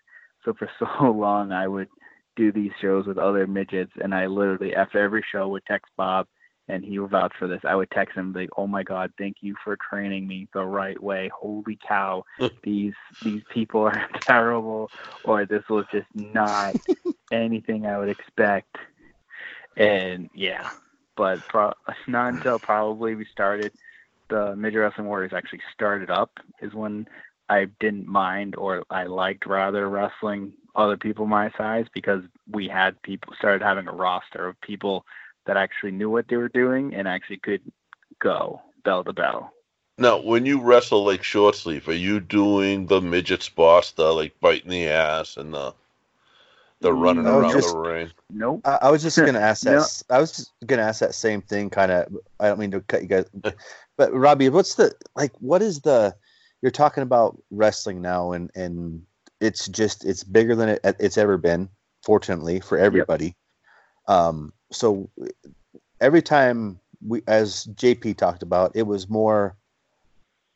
So 0.46 0.54
for 0.54 0.70
so 0.78 1.10
long, 1.10 1.52
I 1.52 1.68
would 1.68 1.88
do 2.37 2.52
these 2.52 2.72
shows 2.80 3.06
with 3.06 3.18
other 3.18 3.46
midgets, 3.46 3.92
and 4.02 4.14
I 4.14 4.26
literally 4.26 4.74
after 4.74 5.02
every 5.02 5.24
show 5.30 5.48
would 5.48 5.66
text 5.66 5.92
Bob, 5.96 6.26
and 6.68 6.85
he 6.85 6.98
would 6.98 7.11
vouch 7.11 7.32
for 7.38 7.48
this. 7.48 7.61
I 7.64 7.74
would 7.74 7.90
text 7.90 8.16
him 8.16 8.32
like, 8.32 8.48
"Oh 8.56 8.66
my 8.66 8.82
God, 8.82 9.12
thank 9.18 9.37
you 9.40 9.54
for 9.62 9.76
training 9.90 10.26
me 10.26 10.48
the 10.54 10.64
right 10.64 11.00
way. 11.02 11.30
Holy 11.35 11.78
cow, 11.87 12.22
these 12.62 12.94
these 13.22 13.42
people 13.52 13.82
are 13.82 14.09
terrible, 14.26 14.90
or 15.24 15.44
this 15.44 15.64
was 15.68 15.85
just 15.92 16.09
not 16.14 16.74
anything 17.30 17.85
I 17.85 17.98
would 17.98 18.09
expect." 18.09 18.76
And 19.76 20.30
yeah, 20.35 20.70
but 21.16 21.40
pro- 21.48 21.74
not 22.06 22.35
until 22.35 22.59
probably 22.59 23.14
we 23.14 23.26
started 23.30 23.72
the 24.28 24.56
Midget 24.56 24.80
Wrestling 24.80 25.06
Warriors 25.06 25.32
actually 25.35 25.61
started 25.72 26.11
up 26.11 26.30
is 26.61 26.74
when 26.74 27.06
I 27.48 27.66
didn't 27.80 28.06
mind 28.09 28.56
or 28.56 28.82
I 28.90 29.04
liked 29.04 29.46
rather 29.46 29.88
wrestling 29.88 30.52
other 30.74 30.96
people 30.96 31.26
my 31.26 31.50
size 31.56 31.87
because 31.94 32.22
we 32.50 32.68
had 32.68 33.00
people 33.02 33.32
started 33.38 33.62
having 33.62 33.88
a 33.88 33.92
roster 33.92 34.46
of 34.46 34.61
people 34.61 35.06
that 35.46 35.56
actually 35.56 35.92
knew 35.92 36.11
what 36.11 36.26
they 36.28 36.37
were 36.37 36.48
doing 36.48 36.94
and 36.94 37.06
actually 37.09 37.38
could 37.38 37.61
go 38.20 38.61
bell 38.85 39.04
to 39.04 39.12
bell. 39.12 39.52
Now, 39.98 40.20
when 40.20 40.44
you 40.44 40.61
wrestle 40.61 41.04
like 41.04 41.22
short 41.22 41.54
sleeve, 41.54 41.88
are 41.88 41.92
you 41.94 42.20
doing 42.20 42.87
the 42.87 43.00
midget 43.00 43.42
spots, 43.42 43.92
the 43.92 44.12
like 44.12 44.38
biting 44.40 44.70
the 44.70 44.88
ass 44.88 45.37
and 45.37 45.54
the 45.54 45.72
the 46.80 46.92
running 46.92 47.24
No, 47.24 47.38
around 47.38 47.52
just- 47.52 47.72
the 47.72 47.78
ring? 47.78 48.11
Nope. 48.28 48.61
I, 48.66 48.78
I 48.82 48.90
was 48.90 49.02
just 49.02 49.16
gonna 49.16 49.38
ask 49.38 49.62
that. 49.62 49.70
No. 49.76 49.80
s- 49.80 50.04
I 50.11 50.18
was 50.18 50.32
just 50.37 50.52
gonna 50.66 50.82
ask 50.82 51.00
that 51.00 51.14
same 51.14 51.40
thing. 51.40 51.70
Kind 51.70 51.90
of. 51.92 52.14
I 52.40 52.48
don't 52.48 52.59
mean 52.59 52.72
to 52.72 52.80
cut 52.82 53.00
you 53.02 53.09
guys, 53.09 53.24
but 53.96 54.12
Robbie, 54.12 54.50
what's 54.50 54.74
the 54.74 54.92
like? 55.14 55.32
What 55.40 55.62
is 55.62 55.80
the? 55.80 56.14
You're 56.66 56.72
talking 56.72 57.05
about 57.05 57.40
wrestling 57.52 58.02
now, 58.02 58.33
and 58.33 58.50
and 58.57 59.00
it's 59.40 59.68
just 59.68 60.05
it's 60.05 60.24
bigger 60.24 60.57
than 60.57 60.70
it, 60.70 60.81
it's 60.98 61.16
ever 61.16 61.38
been. 61.38 61.68
Fortunately 62.02 62.59
for 62.59 62.76
everybody. 62.76 63.37
Um. 64.09 64.52
So 64.72 65.09
every 66.00 66.22
time 66.22 66.81
we, 67.07 67.22
as 67.29 67.66
JP 67.66 68.16
talked 68.16 68.42
about, 68.42 68.72
it 68.74 68.83
was 68.83 69.09
more. 69.09 69.57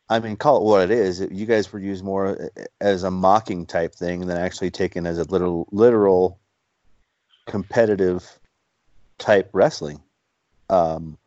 I 0.09 0.19
mean, 0.19 0.35
call 0.35 0.57
it 0.57 0.63
what 0.63 0.81
it 0.81 0.91
is. 0.91 1.21
You 1.31 1.45
guys 1.45 1.71
were 1.71 1.79
used 1.79 2.03
more 2.03 2.51
as 2.81 3.03
a 3.03 3.09
mocking 3.09 3.65
type 3.65 3.95
thing 3.95 4.27
than 4.27 4.35
actually 4.35 4.69
taken 4.69 5.05
as 5.07 5.17
a 5.17 5.23
literal, 5.23 5.69
literal 5.71 6.41
competitive 7.47 8.37
type 9.17 9.49
wrestling. 9.53 10.01
Um, 10.69 11.17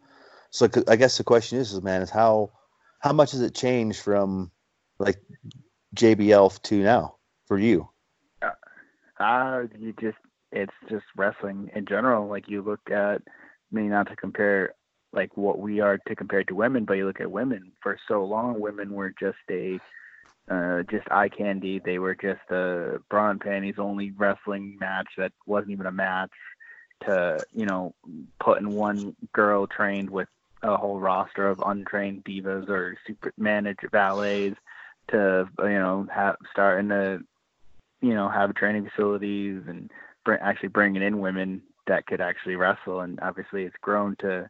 so 0.50 0.68
I 0.88 0.96
guess 0.96 1.16
the 1.16 1.24
question 1.24 1.56
is, 1.56 1.72
is 1.72 1.80
man, 1.80 2.02
is 2.02 2.10
how 2.10 2.50
how 2.98 3.14
much 3.14 3.32
has 3.32 3.40
it 3.40 3.54
changed 3.54 4.02
from 4.02 4.50
like 4.98 5.20
JBL 5.96 6.60
to 6.62 6.82
now 6.82 7.16
for 7.46 7.58
you? 7.58 7.88
Uh, 9.18 9.62
you 9.78 9.94
just 10.00 10.18
it's 10.52 10.72
just 10.88 11.04
wrestling 11.16 11.70
in 11.74 11.86
general. 11.86 12.28
Like 12.28 12.48
you 12.48 12.62
look 12.62 12.90
at, 12.90 13.22
mean, 13.70 13.90
not 13.90 14.08
to 14.08 14.16
compare 14.16 14.74
like 15.12 15.36
what 15.36 15.58
we 15.58 15.80
are 15.80 15.98
to 16.08 16.16
compare 16.16 16.44
to 16.44 16.54
women, 16.54 16.84
but 16.84 16.94
you 16.94 17.06
look 17.06 17.20
at 17.20 17.30
women. 17.30 17.72
For 17.82 17.98
so 18.08 18.24
long, 18.24 18.60
women 18.60 18.92
were 18.92 19.14
just 19.18 19.38
a 19.50 19.78
uh, 20.50 20.82
just 20.90 21.06
eye 21.10 21.28
candy. 21.28 21.80
They 21.84 21.98
were 21.98 22.14
just 22.14 22.50
a 22.50 22.98
bra 23.08 23.30
and 23.30 23.40
panties 23.40 23.76
only 23.78 24.10
wrestling 24.10 24.76
match 24.80 25.08
that 25.16 25.32
wasn't 25.46 25.72
even 25.72 25.86
a 25.86 25.92
match. 25.92 26.32
To 27.06 27.38
you 27.52 27.66
know, 27.66 27.94
putting 28.40 28.70
one 28.70 29.14
girl 29.32 29.66
trained 29.66 30.10
with 30.10 30.28
a 30.62 30.76
whole 30.76 30.98
roster 30.98 31.48
of 31.48 31.62
untrained 31.64 32.24
divas 32.24 32.68
or 32.68 32.96
super 33.06 33.32
managed 33.36 33.86
valets 33.92 34.56
to 35.10 35.48
you 35.60 35.78
know 35.78 36.06
have 36.12 36.36
starting 36.50 36.88
to 36.88 37.20
you 38.00 38.14
know 38.14 38.28
have 38.28 38.54
training 38.54 38.88
facilities 38.88 39.62
and 39.68 39.90
bring, 40.24 40.38
actually 40.40 40.68
bringing 40.68 41.02
in 41.02 41.20
women 41.20 41.62
that 41.86 42.06
could 42.06 42.20
actually 42.20 42.56
wrestle 42.56 43.00
and 43.00 43.20
obviously 43.20 43.64
it's 43.64 43.76
grown 43.82 44.16
to 44.16 44.48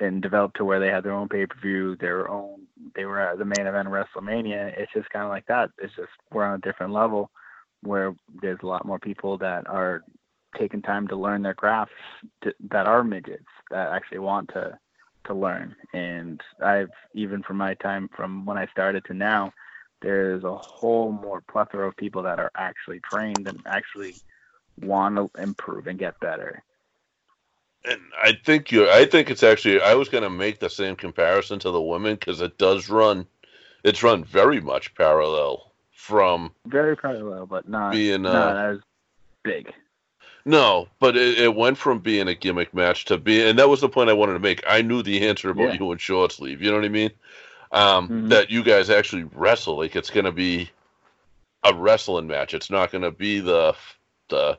and 0.00 0.22
developed 0.22 0.56
to 0.56 0.64
where 0.64 0.80
they 0.80 0.88
had 0.88 1.04
their 1.04 1.12
own 1.12 1.28
pay 1.28 1.46
per 1.46 1.58
view, 1.60 1.96
their 1.96 2.28
own 2.28 2.66
they 2.94 3.04
were 3.04 3.20
at 3.20 3.38
the 3.38 3.44
main 3.44 3.66
event 3.66 3.88
of 3.88 3.92
WrestleMania. 3.94 4.76
It's 4.78 4.92
just 4.92 5.10
kind 5.10 5.24
of 5.24 5.30
like 5.30 5.46
that. 5.46 5.70
It's 5.78 5.94
just 5.94 6.10
we're 6.32 6.44
on 6.44 6.54
a 6.54 6.66
different 6.66 6.92
level 6.92 7.30
where 7.82 8.14
there's 8.40 8.58
a 8.62 8.66
lot 8.66 8.86
more 8.86 8.98
people 8.98 9.38
that 9.38 9.68
are 9.68 10.02
taking 10.58 10.82
time 10.82 11.08
to 11.08 11.16
learn 11.16 11.42
their 11.42 11.54
crafts 11.54 11.92
to, 12.42 12.52
that 12.70 12.86
are 12.86 13.04
midgets 13.04 13.44
that 13.70 13.90
actually 13.90 14.18
want 14.18 14.48
to 14.50 14.78
to 15.26 15.34
learn. 15.34 15.74
And 15.94 16.40
I've 16.62 16.90
even 17.14 17.42
from 17.42 17.56
my 17.56 17.74
time 17.74 18.10
from 18.14 18.44
when 18.44 18.58
I 18.58 18.66
started 18.66 19.04
to 19.06 19.14
now, 19.14 19.52
there's 20.04 20.44
a 20.44 20.54
whole 20.54 21.10
more 21.10 21.40
plethora 21.40 21.88
of 21.88 21.96
people 21.96 22.22
that 22.22 22.38
are 22.38 22.52
actually 22.54 23.00
trained 23.00 23.48
and 23.48 23.58
actually 23.66 24.14
want 24.82 25.16
to 25.16 25.30
improve 25.40 25.86
and 25.86 25.98
get 25.98 26.20
better. 26.20 26.62
And 27.86 28.00
I 28.22 28.32
think 28.44 28.70
you 28.70 28.88
I 28.90 29.06
think 29.06 29.30
it's 29.30 29.42
actually. 29.42 29.80
I 29.80 29.94
was 29.94 30.08
going 30.08 30.24
to 30.24 30.30
make 30.30 30.58
the 30.58 30.70
same 30.70 30.96
comparison 30.96 31.58
to 31.60 31.70
the 31.70 31.80
women 31.80 32.14
because 32.14 32.40
it 32.40 32.58
does 32.58 32.88
run. 32.88 33.26
It's 33.82 34.02
run 34.02 34.24
very 34.24 34.60
much 34.60 34.94
parallel 34.94 35.72
from 35.92 36.52
Very 36.66 36.96
parallel, 36.96 37.46
but 37.46 37.68
not 37.68 37.92
Being, 37.92 38.26
uh, 38.26 38.32
not 38.32 38.56
as 38.56 38.78
big. 39.42 39.72
No, 40.46 40.88
but 41.00 41.16
it, 41.16 41.38
it 41.38 41.54
went 41.54 41.78
from 41.78 41.98
being 42.00 42.28
a 42.28 42.34
gimmick 42.34 42.74
match 42.74 43.06
to 43.06 43.16
being, 43.16 43.48
and 43.48 43.58
that 43.58 43.68
was 43.70 43.80
the 43.80 43.88
point 43.88 44.10
I 44.10 44.14
wanted 44.14 44.34
to 44.34 44.38
make. 44.38 44.62
I 44.66 44.82
knew 44.82 45.02
the 45.02 45.26
answer 45.26 45.50
about 45.50 45.72
Yeah. 45.72 45.78
you 45.78 45.92
and 45.92 46.00
short 46.00 46.32
sleeve. 46.32 46.60
You 46.60 46.70
know 46.70 46.76
what 46.76 46.84
I 46.84 46.90
mean? 46.90 47.10
Um, 47.74 48.08
Mhm. 48.08 48.28
That 48.28 48.50
you 48.50 48.62
guys 48.62 48.88
actually 48.88 49.24
wrestle. 49.24 49.76
Like 49.76 49.96
it's 49.96 50.10
gonna 50.10 50.32
be 50.32 50.70
a 51.64 51.74
wrestling 51.74 52.28
match. 52.28 52.54
It's 52.54 52.70
not 52.70 52.92
gonna 52.92 53.10
be 53.10 53.40
the 53.40 53.74
the 54.28 54.58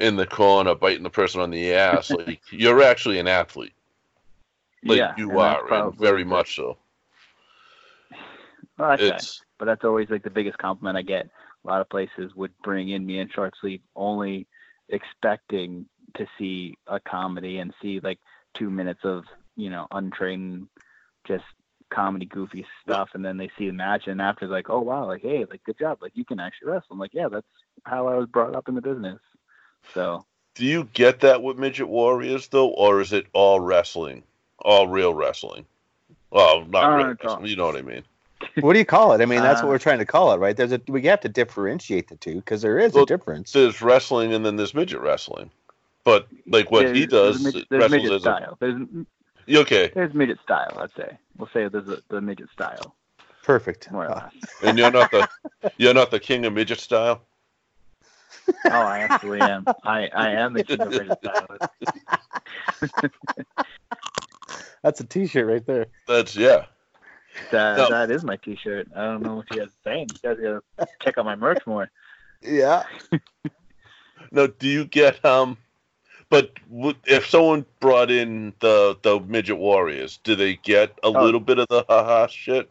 in 0.00 0.16
the 0.16 0.26
corner 0.26 0.74
biting 0.74 1.02
the 1.02 1.10
person 1.10 1.42
on 1.42 1.50
the 1.50 1.74
ass. 1.74 2.10
like 2.26 2.40
you're 2.50 2.82
actually 2.82 3.18
an 3.18 3.28
athlete. 3.28 3.74
Like 4.82 4.98
yeah, 4.98 5.14
you 5.18 5.38
are, 5.38 5.90
very 5.90 6.24
much 6.24 6.56
so. 6.56 6.78
Well. 8.78 8.96
It's 8.98 9.42
but 9.58 9.66
that's 9.66 9.84
always 9.84 10.08
like 10.10 10.22
the 10.22 10.30
biggest 10.30 10.58
compliment 10.58 10.96
I 10.96 11.02
get. 11.02 11.28
A 11.64 11.68
lot 11.68 11.80
of 11.80 11.88
places 11.88 12.34
would 12.34 12.52
bring 12.62 12.88
in 12.88 13.04
me 13.04 13.18
in 13.18 13.28
short 13.28 13.54
sleeve 13.60 13.82
only 13.94 14.46
expecting 14.88 15.86
to 16.16 16.26
see 16.38 16.76
a 16.86 16.98
comedy 16.98 17.58
and 17.58 17.74
see 17.80 18.00
like 18.00 18.18
two 18.54 18.70
minutes 18.70 19.00
of 19.04 19.24
you 19.54 19.68
know 19.68 19.86
untrained 19.90 20.68
just 21.26 21.44
comedy 21.90 22.26
goofy 22.26 22.66
stuff 22.82 23.10
and 23.14 23.24
then 23.24 23.36
they 23.36 23.50
see 23.56 23.66
the 23.66 23.72
match 23.72 24.06
and 24.06 24.20
after 24.20 24.46
like 24.46 24.68
oh 24.68 24.80
wow 24.80 25.06
like 25.06 25.22
hey 25.22 25.44
like 25.50 25.62
good 25.64 25.78
job 25.78 25.98
like 26.00 26.12
you 26.14 26.24
can 26.24 26.40
actually 26.40 26.68
wrestle 26.68 26.88
I'm 26.92 26.98
like 26.98 27.14
yeah 27.14 27.28
that's 27.28 27.46
how 27.84 28.08
I 28.08 28.16
was 28.16 28.26
brought 28.26 28.54
up 28.54 28.68
in 28.68 28.74
the 28.74 28.80
business 28.80 29.20
so 29.92 30.24
do 30.54 30.64
you 30.64 30.88
get 30.92 31.20
that 31.20 31.42
with 31.42 31.58
midget 31.58 31.88
warriors 31.88 32.48
though, 32.48 32.68
or 32.68 33.00
is 33.00 33.12
it 33.12 33.26
all 33.32 33.60
wrestling, 33.60 34.22
all 34.60 34.86
real 34.86 35.12
wrestling? 35.12 35.66
Well, 36.30 36.64
not 36.66 36.84
Uh, 36.84 36.96
real 36.96 37.16
wrestling. 37.20 37.46
You 37.46 37.56
know 37.56 37.66
what 37.66 37.76
I 37.76 37.82
mean? 37.82 38.04
What 38.60 38.74
do 38.74 38.78
you 38.78 38.84
call 38.84 39.12
it? 39.12 39.20
I 39.20 39.26
mean, 39.26 39.42
that's 39.42 39.62
what 39.62 39.68
Uh, 39.68 39.72
we're 39.72 39.78
trying 39.78 39.98
to 39.98 40.04
call 40.04 40.32
it, 40.32 40.36
right? 40.36 40.56
There's 40.56 40.72
a 40.72 40.80
we 40.88 41.02
have 41.02 41.20
to 41.20 41.28
differentiate 41.28 42.08
the 42.08 42.16
two 42.16 42.36
because 42.36 42.62
there 42.62 42.78
is 42.78 42.92
Well, 42.92 43.02
a 43.02 43.06
difference. 43.06 43.52
There's 43.52 43.82
wrestling 43.82 44.32
and 44.32 44.46
then 44.46 44.56
there's 44.56 44.74
midget 44.74 45.00
wrestling. 45.00 45.50
But 46.04 46.28
like 46.46 46.70
what 46.70 46.94
he 46.94 47.06
does, 47.06 47.42
there's, 47.42 47.54
midget, 47.54 47.68
there's 47.70 47.80
wrestles 47.82 48.02
midget 48.02 48.20
style 48.20 48.56
there's 48.60 48.80
okay, 49.50 49.90
there's 49.94 50.14
midget 50.14 50.38
style 50.42 50.76
I'd 50.78 50.90
say 50.96 51.16
we'll 51.36 51.48
say 51.52 51.68
there's 51.68 51.88
a, 51.88 52.02
the 52.08 52.20
midget 52.20 52.48
style 52.52 52.94
Perfect. 53.42 53.90
more 53.92 54.06
or 54.06 54.10
Uh, 54.12 54.30
less 54.42 54.54
and 54.62 54.78
you're 54.78 54.90
not 54.90 55.10
the 55.10 55.28
you're 55.78 55.94
not 55.94 56.10
the 56.10 56.20
king 56.20 56.44
of 56.46 56.52
midget 56.52 56.80
style. 56.80 57.22
Oh, 58.66 58.70
I 58.70 59.00
absolutely 59.00 59.46
am. 59.46 59.66
I, 59.84 60.08
I 60.08 60.30
am 60.30 60.54
the 60.54 60.64
king 60.64 60.80
of 60.80 60.90
midget 60.90 61.18
style. 61.22 61.58
that's 64.82 65.00
a 65.00 65.04
T-shirt 65.04 65.46
right 65.46 65.66
there. 65.66 65.86
That's 66.06 66.34
yeah. 66.36 66.66
That, 67.50 67.76
No. 67.76 67.88
that 67.90 68.10
is 68.10 68.22
my 68.24 68.36
T-shirt. 68.36 68.88
I 68.94 69.02
don't 69.04 69.22
know 69.22 69.36
what 69.36 69.50
you 69.50 69.58
guys 69.58 69.68
are 69.68 69.72
saying. 69.84 70.08
You 70.22 70.34
guys 70.34 70.38
gotta 70.78 70.90
check 71.02 71.18
out 71.18 71.24
my 71.24 71.36
merch 71.36 71.66
more. 71.66 71.90
Yeah. 72.42 72.84
No, 74.32 74.46
do 74.48 74.66
you 74.66 74.84
get 74.84 75.24
um? 75.24 75.58
But 76.30 76.50
if 77.06 77.26
someone 77.28 77.64
brought 77.80 78.10
in 78.10 78.52
the 78.60 78.96
the 79.02 79.20
midget 79.20 79.58
warriors, 79.58 80.18
do 80.24 80.34
they 80.34 80.56
get 80.56 80.98
a 81.02 81.08
Oh. 81.08 81.12
little 81.12 81.40
bit 81.40 81.58
of 81.58 81.68
the 81.68 81.84
haha 81.88 82.26
shit? 82.26 82.70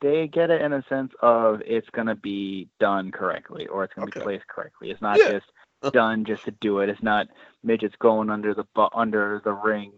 They 0.00 0.26
get 0.26 0.50
it 0.50 0.60
in 0.62 0.72
a 0.72 0.82
sense 0.88 1.12
of 1.20 1.62
it's 1.64 1.88
gonna 1.90 2.16
be 2.16 2.68
done 2.80 3.10
correctly 3.12 3.66
or 3.68 3.84
it's 3.84 3.94
gonna 3.94 4.08
Okay. 4.08 4.20
be 4.20 4.24
placed 4.24 4.48
correctly. 4.48 4.90
It's 4.90 5.02
not 5.02 5.18
Yeah. 5.18 5.28
just 5.38 5.46
done 5.92 6.24
just 6.24 6.44
to 6.44 6.50
do 6.52 6.80
it. 6.80 6.88
It's 6.88 7.02
not 7.02 7.28
midgets 7.62 7.94
going 8.00 8.30
under 8.30 8.54
the 8.54 8.64
bu- 8.74 8.88
under 8.94 9.40
the 9.44 9.52
ring, 9.52 9.92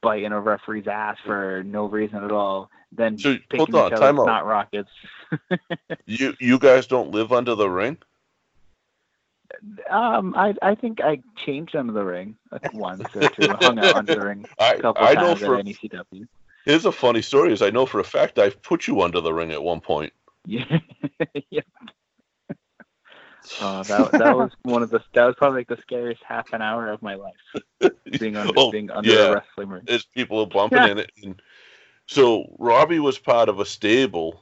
biting 0.00 0.32
a 0.32 0.40
referee's 0.40 0.86
ass 0.86 1.18
for 1.24 1.62
no 1.64 1.86
reason 1.86 2.24
at 2.24 2.32
all. 2.32 2.70
Then 2.92 3.18
So, 3.18 3.36
picking 3.50 3.74
hold 3.74 3.74
on, 3.74 3.86
each 3.92 3.98
time 3.98 4.02
other's 4.18 4.20
out. 4.20 4.26
not 4.26 4.46
rockets. 4.46 4.90
You 6.06 6.34
you 6.38 6.58
guys 6.58 6.86
don't 6.86 7.10
live 7.12 7.32
under 7.32 7.54
the 7.54 7.68
ring? 7.68 7.96
Um, 9.90 10.34
I 10.36 10.54
I 10.62 10.74
think 10.74 11.00
I 11.00 11.20
changed 11.44 11.74
under 11.76 11.92
the 11.92 12.04
ring 12.04 12.36
like 12.50 12.72
once 12.72 13.02
or 13.14 13.28
two. 13.28 13.48
Hung 13.60 13.78
out 13.78 13.96
under 13.96 14.14
the 14.14 14.20
ring 14.26 14.46
I 14.58 14.74
a 14.74 14.80
couple 14.80 15.04
I 15.04 15.14
know 15.14 15.34
times 15.34 15.40
for 15.40 15.56
at 15.56 15.64
NECW. 15.64 16.26
here's 16.64 16.84
a 16.86 16.92
funny 16.92 17.22
story. 17.22 17.52
Is 17.52 17.62
I 17.62 17.70
know 17.70 17.86
for 17.86 18.00
a 18.00 18.04
fact 18.04 18.38
I've 18.38 18.60
put 18.62 18.86
you 18.86 19.02
under 19.02 19.20
the 19.20 19.32
ring 19.32 19.50
at 19.52 19.62
one 19.62 19.80
point. 19.80 20.12
Yeah. 20.46 20.78
yeah. 21.50 21.60
Uh, 23.60 23.82
that 23.82 24.10
that 24.12 24.36
was 24.36 24.50
one 24.62 24.82
of 24.82 24.88
the 24.90 25.00
that 25.12 25.24
was 25.26 25.34
probably 25.36 25.60
like 25.60 25.68
the 25.68 25.76
scariest 25.82 26.22
half 26.26 26.52
an 26.54 26.62
hour 26.62 26.90
of 26.90 27.02
my 27.02 27.14
life 27.14 27.92
being 28.18 28.36
under 28.36 28.52
Oh, 28.56 28.70
being 28.70 28.90
under 28.90 29.10
yeah. 29.10 29.18
a 29.26 29.32
wrestling 29.34 29.68
ring. 29.68 29.82
as 29.88 30.04
people 30.04 30.40
are 30.40 30.46
bumping 30.46 30.82
in 30.82 30.98
it. 30.98 31.12
And 31.22 31.42
so 32.06 32.54
Robbie 32.58 33.00
was 33.00 33.18
part 33.18 33.48
of 33.50 33.60
a 33.60 33.66
stable 33.66 34.40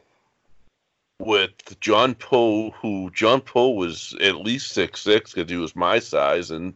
with 1.25 1.79
John 1.81 2.15
Poe, 2.15 2.71
who 2.71 3.11
John 3.11 3.41
Poe 3.41 3.71
was 3.71 4.15
at 4.21 4.37
least 4.37 4.71
six 4.73 5.01
six 5.01 5.33
because 5.33 5.51
he 5.51 5.57
was 5.57 5.77
my 5.77 5.99
size 5.99 6.51
and 6.51 6.75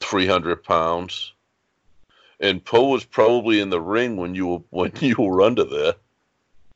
three 0.00 0.26
hundred 0.26 0.62
pounds. 0.64 1.32
And 2.40 2.64
Poe 2.64 2.88
was 2.88 3.04
probably 3.04 3.60
in 3.60 3.70
the 3.70 3.80
ring 3.80 4.16
when 4.16 4.34
you 4.34 4.46
were 4.46 4.62
when 4.70 4.92
you 5.00 5.16
were 5.18 5.42
under 5.42 5.64
there 5.64 5.94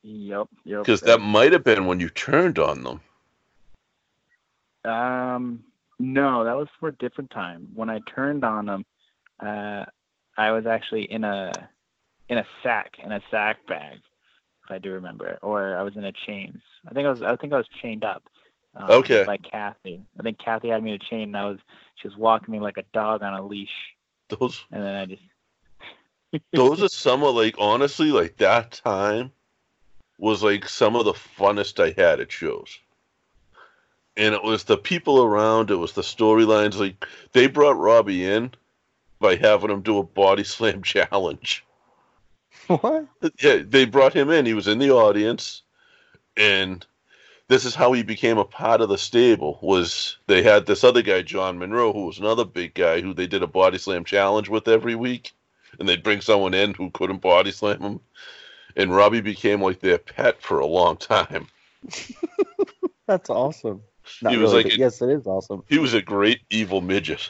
Yep, 0.03 0.49
yep. 0.65 0.79
because 0.81 1.01
that 1.01 1.21
might 1.21 1.53
have 1.53 1.63
been 1.63 1.85
when 1.85 2.01
you 2.01 2.09
turned 2.09 2.59
on 2.59 2.83
them. 2.83 3.01
Um, 4.83 5.63
no, 5.97 6.43
that 6.43 6.57
was 6.57 6.67
for 6.77 6.89
a 6.89 6.95
different 6.95 7.31
time. 7.31 7.69
When 7.73 7.89
I 7.89 7.99
turned 8.13 8.43
on 8.43 8.65
them, 8.65 8.85
uh, 9.39 9.85
I 10.37 10.51
was 10.51 10.65
actually 10.65 11.03
in 11.03 11.23
a 11.23 11.53
in 12.27 12.37
a 12.37 12.45
sack 12.61 12.97
in 13.01 13.13
a 13.13 13.21
sack 13.31 13.65
bag, 13.65 13.99
if 14.63 14.71
I 14.71 14.77
do 14.77 14.91
remember, 14.91 15.37
or 15.41 15.75
I 15.77 15.83
was 15.83 15.95
in 15.95 16.05
a 16.05 16.11
chains. 16.11 16.61
I 16.87 16.93
think 16.93 17.05
I 17.05 17.09
was 17.09 17.21
I 17.21 17.35
think 17.35 17.53
I 17.53 17.57
was 17.57 17.67
chained 17.81 18.03
up. 18.03 18.23
Um, 18.75 18.89
Okay. 18.89 19.23
By 19.23 19.37
Kathy. 19.37 20.01
I 20.19 20.23
think 20.23 20.39
Kathy 20.39 20.69
had 20.69 20.83
me 20.83 20.91
in 20.91 20.95
a 20.95 21.09
chain. 21.09 21.23
And 21.23 21.37
I 21.37 21.45
was 21.45 21.59
she 21.95 22.07
was 22.07 22.17
walking 22.17 22.51
me 22.51 22.59
like 22.59 22.77
a 22.77 22.83
dog 22.93 23.21
on 23.21 23.33
a 23.33 23.45
leash, 23.45 23.95
Those 24.29 24.63
and 24.71 24.83
then 24.83 24.95
I 24.95 25.05
just 25.05 25.23
those 26.53 26.81
are 26.81 26.89
some 26.89 27.23
of 27.23 27.35
like 27.35 27.55
honestly 27.59 28.11
like 28.11 28.37
that 28.37 28.81
time 28.83 29.31
was 30.17 30.43
like 30.43 30.67
some 30.69 30.95
of 30.95 31.05
the 31.05 31.13
funnest 31.13 31.79
I 31.83 31.93
had 31.99 32.19
at 32.19 32.31
shows. 32.31 32.79
And 34.15 34.35
it 34.35 34.43
was 34.43 34.63
the 34.63 34.77
people 34.77 35.23
around, 35.23 35.71
it 35.71 35.75
was 35.75 35.93
the 35.93 36.01
storylines. 36.01 36.79
Like 36.79 37.05
they 37.31 37.47
brought 37.47 37.77
Robbie 37.79 38.25
in 38.25 38.51
by 39.19 39.35
having 39.35 39.71
him 39.71 39.81
do 39.81 39.97
a 39.97 40.03
body 40.03 40.43
slam 40.43 40.83
challenge. 40.83 41.65
What? 42.67 43.07
Yeah, 43.41 43.59
they 43.65 43.85
brought 43.85 44.13
him 44.13 44.29
in. 44.29 44.45
He 44.45 44.53
was 44.53 44.67
in 44.67 44.79
the 44.79 44.91
audience, 44.91 45.63
and 46.37 46.85
this 47.47 47.65
is 47.65 47.75
how 47.75 47.93
he 47.93 48.03
became 48.03 48.37
a 48.37 48.45
part 48.45 48.81
of 48.81 48.89
the 48.89 48.97
stable. 48.97 49.59
Was 49.61 50.17
they 50.27 50.43
had 50.43 50.65
this 50.65 50.83
other 50.83 51.01
guy, 51.01 51.21
John 51.21 51.59
Monroe, 51.59 51.93
who 51.93 52.05
was 52.05 52.19
another 52.19 52.45
big 52.45 52.73
guy, 52.73 53.01
who 53.01 53.13
they 53.13 53.27
did 53.27 53.43
a 53.43 53.47
body 53.47 53.77
slam 53.77 54.03
challenge 54.05 54.49
with 54.49 54.67
every 54.67 54.95
week, 54.95 55.31
and 55.79 55.87
they'd 55.87 56.03
bring 56.03 56.21
someone 56.21 56.53
in 56.53 56.73
who 56.73 56.89
couldn't 56.91 57.21
body 57.21 57.51
slam 57.51 57.81
him, 57.81 57.99
and 58.75 58.95
Robbie 58.95 59.21
became 59.21 59.61
like 59.61 59.79
their 59.79 59.97
pet 59.97 60.41
for 60.41 60.59
a 60.59 60.65
long 60.65 60.97
time. 60.97 61.47
That's 63.07 63.29
awesome. 63.29 63.83
Not 64.21 64.31
He 64.31 64.37
was 64.37 64.51
really, 64.51 64.63
like 64.63 64.73
a- 64.73 64.77
yes, 64.77 65.01
it 65.01 65.09
is 65.09 65.27
awesome. 65.27 65.63
He 65.67 65.77
was 65.77 65.93
a 65.93 66.01
great 66.01 66.41
evil 66.49 66.81
midget. 66.81 67.29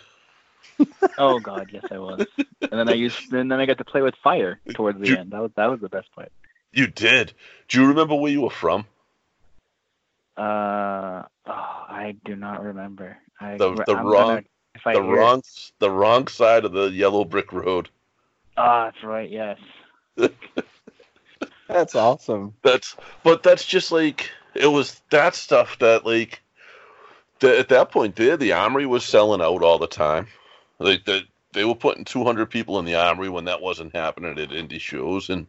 Oh 1.17 1.39
god, 1.39 1.69
yes 1.71 1.83
I 1.91 1.97
was. 1.99 2.25
And 2.61 2.71
then 2.71 2.89
I 2.89 2.93
used 2.93 3.31
and 3.33 3.51
then 3.51 3.59
I 3.59 3.65
got 3.65 3.77
to 3.79 3.85
play 3.85 4.01
with 4.01 4.15
fire 4.23 4.59
towards 4.73 4.99
the 4.99 5.07
You- 5.09 5.17
end. 5.17 5.31
That 5.31 5.41
was 5.41 5.51
that 5.55 5.67
was 5.69 5.79
the 5.81 5.89
best 5.89 6.11
part. 6.13 6.31
You 6.71 6.87
did. 6.87 7.33
Do 7.67 7.81
you 7.81 7.87
remember 7.89 8.15
where 8.15 8.31
you 8.31 8.41
were 8.41 8.49
from? 8.49 8.85
Uh, 10.35 11.21
oh, 11.45 11.85
I 11.89 12.15
do 12.25 12.35
not 12.35 12.63
remember. 12.63 13.17
I, 13.39 13.57
The- 13.57 13.83
the 13.85 13.95
I'm 13.95 14.05
wrong- 14.05 14.27
gonna- 14.27 14.43
if 14.75 14.87
I 14.87 14.93
the 14.95 15.03
hear- 15.03 15.15
wrong, 15.17 15.43
the 15.79 15.91
wrong 15.91 16.27
side 16.27 16.65
of 16.65 16.71
the 16.71 16.85
yellow 16.89 17.25
brick 17.25 17.51
road. 17.53 17.89
Ah, 18.57 18.85
that's 18.85 19.03
right. 19.03 19.29
Yes. 19.29 19.59
That's 21.67 21.95
awesome. 21.95 22.53
That's 22.61 22.95
but 23.23 23.41
that's 23.41 23.65
just 23.65 23.91
like 23.91 24.29
it 24.53 24.67
was 24.67 25.01
that 25.09 25.33
stuff 25.33 25.79
that 25.79 26.05
like 26.05 26.41
the, 27.39 27.57
at 27.57 27.69
that 27.69 27.89
point 27.89 28.15
there 28.15 28.37
the 28.37 28.51
armory 28.53 28.85
was 28.85 29.03
selling 29.03 29.41
out 29.41 29.63
all 29.63 29.79
the 29.79 29.87
time. 29.87 30.27
Like 30.79 31.05
the, 31.05 31.21
they 31.53 31.65
were 31.65 31.75
putting 31.75 32.03
200 32.05 32.49
people 32.49 32.79
in 32.79 32.85
the 32.85 32.95
armory 32.95 33.29
when 33.29 33.45
that 33.45 33.61
wasn't 33.61 33.95
happening 33.95 34.37
at 34.37 34.49
indie 34.49 34.79
shows 34.81 35.29
and 35.29 35.45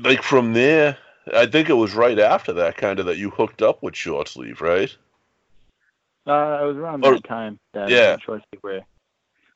like 0.00 0.22
from 0.22 0.52
there 0.52 0.96
I 1.34 1.46
think 1.46 1.68
it 1.68 1.74
was 1.74 1.94
right 1.94 2.18
after 2.18 2.52
that 2.54 2.76
kind 2.76 2.98
of 2.98 3.06
that 3.06 3.18
you 3.18 3.30
hooked 3.30 3.62
up 3.62 3.82
with 3.82 3.94
short 3.94 4.28
sleeve, 4.28 4.60
right? 4.60 4.94
Uh, 6.26 6.58
it 6.62 6.66
was 6.66 6.76
around 6.76 7.04
Or- 7.04 7.14
that 7.14 7.24
time 7.24 7.58
that 7.72 7.90
yeah. 7.90 8.16
Short 8.18 8.42
Sleeve 8.50 8.62
where, 8.62 8.86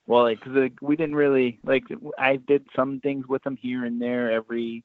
well, 0.06 0.22
like, 0.24 0.40
'cause, 0.40 0.52
like 0.52 0.74
we 0.80 0.96
didn't 0.96 1.14
really 1.16 1.58
like. 1.62 1.84
I 2.18 2.36
did 2.36 2.66
some 2.74 3.00
things 3.00 3.26
with 3.26 3.42
them 3.44 3.56
here 3.56 3.84
and 3.84 4.00
there 4.00 4.30
every 4.30 4.82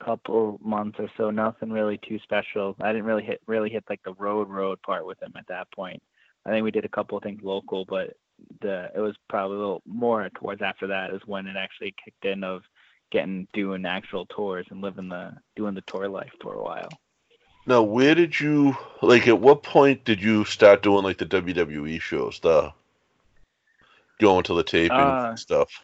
couple 0.00 0.58
months 0.62 0.98
or 0.98 1.08
so. 1.16 1.30
Nothing 1.30 1.70
really 1.70 1.98
too 1.98 2.18
special. 2.20 2.76
I 2.80 2.92
didn't 2.92 3.06
really 3.06 3.24
hit 3.24 3.40
really 3.46 3.70
hit 3.70 3.84
like 3.88 4.02
the 4.04 4.14
road 4.14 4.48
road 4.48 4.80
part 4.82 5.06
with 5.06 5.18
them 5.20 5.32
at 5.36 5.46
that 5.48 5.70
point. 5.72 6.02
I 6.46 6.50
think 6.50 6.64
we 6.64 6.70
did 6.70 6.84
a 6.84 6.88
couple 6.88 7.16
of 7.18 7.22
things 7.24 7.42
local, 7.42 7.84
but 7.84 8.16
the 8.60 8.90
it 8.94 9.00
was 9.00 9.16
probably 9.28 9.56
a 9.56 9.60
little 9.60 9.82
more 9.86 10.28
towards 10.30 10.62
after 10.62 10.86
that 10.88 11.12
is 11.12 11.20
when 11.26 11.46
it 11.46 11.56
actually 11.56 11.94
kicked 12.04 12.24
in 12.24 12.44
of 12.44 12.62
getting 13.10 13.46
doing 13.52 13.86
actual 13.86 14.26
tours 14.26 14.66
and 14.70 14.80
living 14.80 15.08
the 15.08 15.32
doing 15.56 15.74
the 15.74 15.80
tour 15.82 16.08
life 16.08 16.32
for 16.40 16.54
a 16.54 16.62
while. 16.62 16.88
Now, 17.66 17.82
where 17.82 18.14
did 18.14 18.38
you 18.40 18.76
like? 19.02 19.28
At 19.28 19.40
what 19.40 19.62
point 19.62 20.04
did 20.04 20.22
you 20.22 20.44
start 20.44 20.82
doing 20.82 21.04
like 21.04 21.18
the 21.18 21.26
WWE 21.26 22.00
shows? 22.00 22.40
The 22.40 22.72
going 24.18 24.44
to 24.44 24.54
the 24.54 24.62
taping 24.62 24.96
Uh, 24.96 25.36
stuff. 25.36 25.82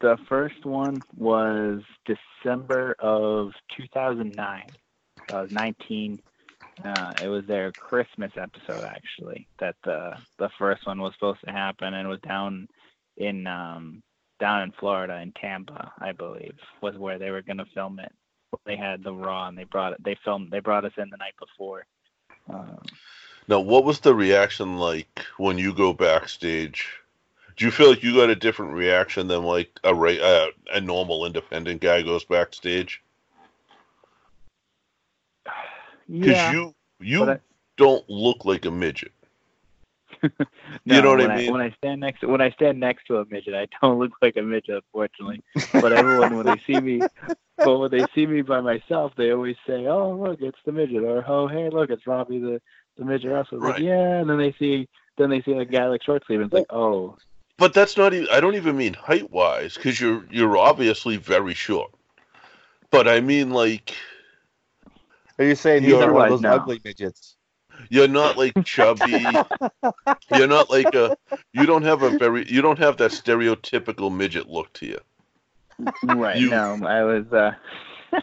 The 0.00 0.18
first 0.28 0.64
one 0.64 1.02
was 1.16 1.82
December 2.04 2.96
of 2.98 3.52
2009. 3.76 4.62
I 5.32 5.40
was 5.40 5.50
19. 5.50 6.20
Uh, 6.82 7.12
it 7.22 7.28
was 7.28 7.44
their 7.46 7.70
Christmas 7.72 8.32
episode, 8.36 8.84
actually. 8.84 9.46
That 9.58 9.76
the 9.84 10.16
the 10.38 10.50
first 10.58 10.86
one 10.86 11.00
was 11.00 11.12
supposed 11.14 11.40
to 11.44 11.52
happen, 11.52 11.94
and 11.94 12.08
was 12.08 12.20
down 12.20 12.68
in 13.16 13.46
um, 13.46 14.02
down 14.40 14.62
in 14.62 14.72
Florida, 14.72 15.20
in 15.20 15.32
Tampa, 15.32 15.92
I 15.98 16.12
believe, 16.12 16.58
was 16.80 16.96
where 16.96 17.18
they 17.18 17.30
were 17.30 17.42
to 17.42 17.64
film 17.74 18.00
it. 18.00 18.12
They 18.66 18.76
had 18.76 19.02
the 19.02 19.12
Raw, 19.12 19.48
and 19.48 19.56
they 19.58 19.64
brought 19.64 19.92
it. 19.92 20.02
They 20.04 20.16
filmed. 20.24 20.50
They 20.50 20.60
brought 20.60 20.84
us 20.84 20.92
in 20.96 21.10
the 21.10 21.16
night 21.16 21.34
before. 21.38 21.86
Um, 22.48 22.82
Now, 23.48 23.60
what 23.60 23.84
was 23.84 24.00
the 24.00 24.14
reaction 24.14 24.78
like 24.78 25.24
when 25.36 25.58
you 25.58 25.74
go 25.74 25.92
backstage? 25.92 27.00
Do 27.56 27.64
you 27.64 27.70
feel 27.70 27.88
like 27.90 28.02
you 28.02 28.14
got 28.14 28.30
a 28.30 28.34
different 28.34 28.72
reaction 28.72 29.28
than 29.28 29.44
like 29.44 29.78
a 29.84 29.92
uh, 29.94 30.46
a 30.72 30.80
normal 30.80 31.24
independent 31.24 31.80
guy 31.80 32.02
goes 32.02 32.24
backstage? 32.24 33.02
Because 35.44 35.54
yeah. 36.08 36.52
you 36.52 36.74
you 37.00 37.24
I- 37.24 37.38
don't 37.76 38.08
look 38.08 38.44
like 38.44 38.64
a 38.64 38.70
midget. 38.70 39.12
No, 40.22 40.30
you 40.84 41.02
know 41.02 41.10
what 41.10 41.20
I 41.20 41.36
mean? 41.36 41.52
when 41.52 41.60
I 41.60 41.70
stand 41.78 42.00
next 42.00 42.20
to, 42.20 42.28
when 42.28 42.40
I 42.40 42.50
stand 42.50 42.80
next 42.80 43.06
to 43.06 43.18
a 43.18 43.24
midget, 43.26 43.54
I 43.54 43.66
don't 43.80 43.98
look 44.00 44.12
like 44.22 44.36
a 44.36 44.42
midget, 44.42 44.76
unfortunately. 44.76 45.42
But 45.72 45.92
everyone, 45.92 46.36
when 46.36 46.46
they 46.46 46.60
see 46.66 46.80
me, 46.80 47.02
but 47.58 47.78
when 47.78 47.90
they 47.90 48.06
see 48.14 48.26
me 48.26 48.42
by 48.42 48.60
myself, 48.60 49.12
they 49.16 49.32
always 49.32 49.56
say, 49.66 49.86
"Oh, 49.86 50.12
look, 50.12 50.40
it's 50.40 50.58
the 50.64 50.72
midget," 50.72 51.02
or 51.02 51.24
"Oh, 51.26 51.48
hey, 51.48 51.68
look, 51.70 51.90
it's 51.90 52.06
Robbie, 52.06 52.38
the 52.38 52.60
the 52.96 53.04
midget 53.04 53.32
wrestler." 53.32 53.58
Like, 53.58 53.80
yeah, 53.82 54.20
and 54.20 54.30
then 54.30 54.38
they 54.38 54.52
see, 54.58 54.88
then 55.18 55.30
they 55.30 55.42
see 55.42 55.52
a 55.52 55.64
guy 55.64 55.86
like 55.86 56.02
short 56.02 56.24
sleeve, 56.26 56.40
and 56.40 56.46
it's 56.46 56.54
like, 56.54 56.66
"Oh, 56.70 57.16
But 57.58 57.74
that's 57.74 57.96
not 57.96 58.14
even. 58.14 58.28
I 58.30 58.40
don't 58.40 58.54
even 58.56 58.76
mean 58.76 58.94
height 58.94 59.30
wise, 59.30 59.74
because 59.74 60.00
you're 60.00 60.24
you're 60.30 60.56
obviously 60.56 61.16
very 61.16 61.54
short. 61.54 61.92
But 62.90 63.08
I 63.08 63.20
mean 63.20 63.50
like 63.50 63.94
Are 65.38 65.44
you 65.44 65.54
saying 65.54 65.84
You're 65.84 66.00
you're 66.00 66.12
one 66.12 66.24
of 66.24 66.28
those 66.30 66.40
now. 66.42 66.54
ugly 66.54 66.80
midgets? 66.84 67.36
you're 67.90 68.08
not 68.08 68.38
like 68.38 68.54
chubby. 68.64 69.36
you're 70.30 70.46
not 70.46 70.70
like 70.70 70.94
a. 70.94 71.16
You 71.52 71.66
don't 71.66 71.82
have 71.82 72.02
a 72.02 72.16
very. 72.16 72.48
You 72.50 72.62
don't 72.62 72.78
have 72.78 72.96
that 72.98 73.10
stereotypical 73.10 74.14
midget 74.14 74.48
look 74.48 74.72
to 74.74 74.86
you. 74.86 74.98
right." 76.02 76.36
You- 76.36 76.50
no, 76.50 76.80
I 76.86 77.02
was. 77.02 77.32
uh 77.32 77.52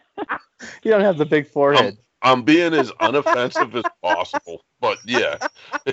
You 0.83 0.91
don't 0.91 1.01
have 1.01 1.17
the 1.17 1.25
big 1.25 1.47
forehead. 1.47 1.97
I'm 2.21 2.43
being 2.43 2.73
as 2.73 2.91
unoffensive 2.91 3.73
as 3.73 3.85
possible, 4.03 4.63
but 4.79 4.99
yeah. 5.05 5.37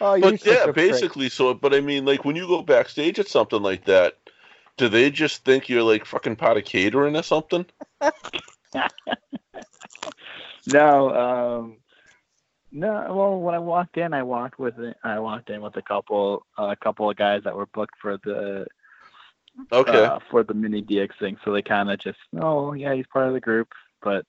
oh, 0.00 0.20
but 0.20 0.44
yeah, 0.44 0.64
a 0.64 0.72
prick. 0.72 0.74
basically. 0.74 1.30
So, 1.30 1.54
but 1.54 1.72
I 1.74 1.80
mean, 1.80 2.04
like 2.04 2.26
when 2.26 2.36
you 2.36 2.46
go 2.46 2.60
backstage 2.60 3.18
at 3.18 3.28
something 3.28 3.62
like 3.62 3.86
that, 3.86 4.18
do 4.76 4.88
they 4.88 5.10
just 5.10 5.44
think 5.44 5.68
you're 5.68 5.82
like 5.82 6.04
fucking 6.04 6.36
part 6.36 6.56
of 6.56 6.64
catering 6.64 7.16
or 7.16 7.22
something? 7.22 7.66
No, 10.66 11.10
um, 11.14 11.76
no. 12.72 13.14
Well, 13.14 13.38
when 13.40 13.54
I 13.54 13.58
walked 13.58 13.98
in, 13.98 14.14
I 14.14 14.22
walked 14.22 14.58
with 14.58 14.74
I 15.04 15.18
walked 15.18 15.50
in 15.50 15.60
with 15.60 15.76
a 15.76 15.82
couple 15.82 16.46
a 16.56 16.74
couple 16.76 17.10
of 17.10 17.16
guys 17.16 17.42
that 17.44 17.54
were 17.54 17.66
booked 17.66 17.94
for 18.00 18.18
the 18.24 18.66
Okay. 19.72 19.92
uh, 19.92 20.18
for 20.30 20.42
the 20.42 20.54
mini 20.54 20.82
DX 20.82 21.10
thing. 21.18 21.36
So 21.44 21.52
they 21.52 21.62
kind 21.62 21.90
of 21.90 22.00
just, 22.00 22.18
oh 22.40 22.72
yeah, 22.72 22.94
he's 22.94 23.06
part 23.12 23.28
of 23.28 23.34
the 23.34 23.40
group, 23.40 23.68
but 24.02 24.24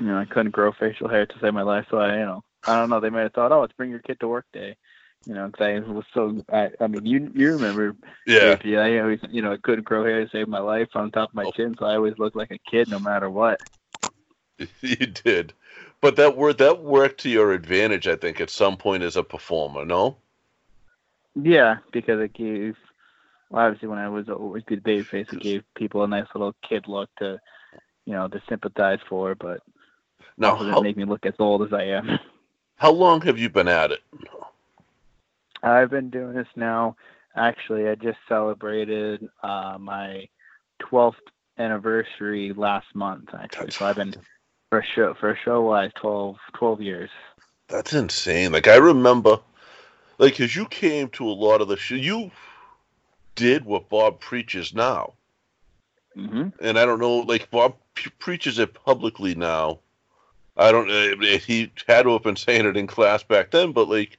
you 0.00 0.06
know, 0.06 0.18
I 0.18 0.24
couldn't 0.24 0.52
grow 0.52 0.72
facial 0.72 1.08
hair 1.08 1.26
to 1.26 1.34
save 1.40 1.54
my 1.54 1.62
life. 1.62 1.86
So 1.90 1.98
I, 1.98 2.18
you 2.18 2.24
know, 2.24 2.42
I 2.66 2.78
don't 2.78 2.90
know. 2.90 3.00
They 3.00 3.10
might 3.10 3.22
have 3.22 3.32
thought, 3.32 3.52
oh, 3.52 3.62
it's 3.64 3.74
bring 3.74 3.90
your 3.90 4.00
kid 4.00 4.20
to 4.20 4.28
work 4.28 4.46
day. 4.52 4.76
You 5.28 5.34
know, 5.34 5.50
'cause 5.50 5.64
I 5.66 5.78
was 5.80 6.06
so. 6.14 6.42
I, 6.50 6.70
I 6.80 6.86
mean, 6.88 7.06
you 7.06 7.30
you 7.34 7.52
remember? 7.52 7.94
yeah. 8.26 8.56
JP, 8.56 8.78
I 8.78 9.00
always, 9.00 9.20
you 9.30 9.42
know, 9.42 9.52
I 9.52 9.58
couldn't 9.58 9.84
grow 9.84 10.04
hair 10.04 10.24
to 10.24 10.30
save 10.30 10.48
my 10.48 10.58
life 10.60 10.88
on 10.96 11.10
top 11.12 11.30
of 11.30 11.34
my 11.36 11.44
Oh. 11.44 11.52
chin, 11.54 11.76
so 11.78 11.86
I 11.86 11.96
always 11.96 12.18
looked 12.18 12.36
like 12.36 12.50
a 12.50 12.58
kid 12.70 12.88
no 12.88 12.98
matter 12.98 13.30
what. 13.30 13.60
You 14.82 14.96
did, 15.06 15.52
but 16.00 16.16
that 16.16 16.36
word 16.36 16.58
that 16.58 16.82
worked 16.82 17.20
to 17.22 17.28
your 17.30 17.52
advantage, 17.52 18.08
I 18.08 18.16
think, 18.16 18.40
at 18.40 18.50
some 18.50 18.76
point 18.76 19.02
as 19.02 19.16
a 19.16 19.22
performer. 19.22 19.84
No, 19.84 20.18
Yeah, 21.34 21.76
because 21.92 22.20
it 22.20 22.34
gave. 22.34 22.74
Well, 23.50 23.64
obviously, 23.66 23.88
when 23.88 23.98
I 23.98 24.08
was 24.08 24.28
always 24.28 24.64
the 24.68 24.76
baby 24.76 25.06
face, 25.10 25.26
it 25.32 25.40
gave 25.40 25.62
people 25.76 26.04
a 26.04 26.08
nice 26.08 26.26
little 26.34 26.54
kid 26.68 26.86
look 26.88 27.10
to, 27.18 27.38
you 28.06 28.12
know, 28.14 28.28
to 28.28 28.42
sympathize 28.48 29.00
for, 29.08 29.34
but 29.34 29.60
now 30.36 30.56
didn't 30.56 30.70
how, 30.70 30.82
make 30.82 30.96
me 30.96 31.04
look 31.04 31.26
as 31.26 31.34
old 31.38 31.62
as 31.62 31.72
I 31.72 31.84
am. 31.84 32.08
how 32.76 32.90
long 32.92 33.20
have 33.22 33.38
you 33.38 33.48
been 33.50 33.68
at 33.68 33.92
it? 33.92 34.00
I've 35.62 35.90
been 35.90 36.10
doing 36.10 36.34
this 36.34 36.48
now. 36.56 36.96
Actually, 37.36 37.88
I 37.88 37.94
just 37.94 38.18
celebrated 38.28 39.28
uh, 39.42 39.76
my 39.78 40.28
12th 40.82 41.14
anniversary 41.58 42.52
last 42.56 42.86
month. 42.94 43.30
Actually, 43.34 43.70
so 43.70 43.86
I've 43.86 43.96
been 43.96 44.14
for 44.70 44.80
a 44.80 44.84
show 44.84 45.14
for 45.18 45.30
a 45.30 45.36
show 45.36 45.62
wise 45.62 45.90
12 45.96 46.36
12 46.54 46.80
years. 46.82 47.10
That's 47.68 47.92
insane. 47.92 48.52
Like 48.52 48.68
I 48.68 48.76
remember, 48.76 49.40
like, 50.18 50.36
cause 50.36 50.54
you 50.54 50.66
came 50.66 51.08
to 51.10 51.28
a 51.28 51.30
lot 51.30 51.60
of 51.60 51.68
the 51.68 51.76
show. 51.76 51.94
You 51.94 52.30
did 53.34 53.64
what 53.64 53.88
Bob 53.88 54.20
preaches 54.20 54.74
now, 54.74 55.14
hmm 56.14 56.48
and 56.60 56.78
I 56.78 56.84
don't 56.84 57.00
know. 57.00 57.18
Like 57.18 57.50
Bob 57.50 57.74
p- 57.94 58.10
preaches 58.18 58.58
it 58.58 58.74
publicly 58.74 59.34
now. 59.34 59.80
I 60.56 60.72
don't. 60.72 60.90
Uh, 60.90 61.38
he 61.38 61.70
had 61.86 62.02
to 62.02 62.12
have 62.12 62.22
been 62.22 62.36
saying 62.36 62.66
it 62.66 62.76
in 62.76 62.86
class 62.86 63.22
back 63.22 63.50
then, 63.50 63.72
but 63.72 63.88
like, 63.88 64.18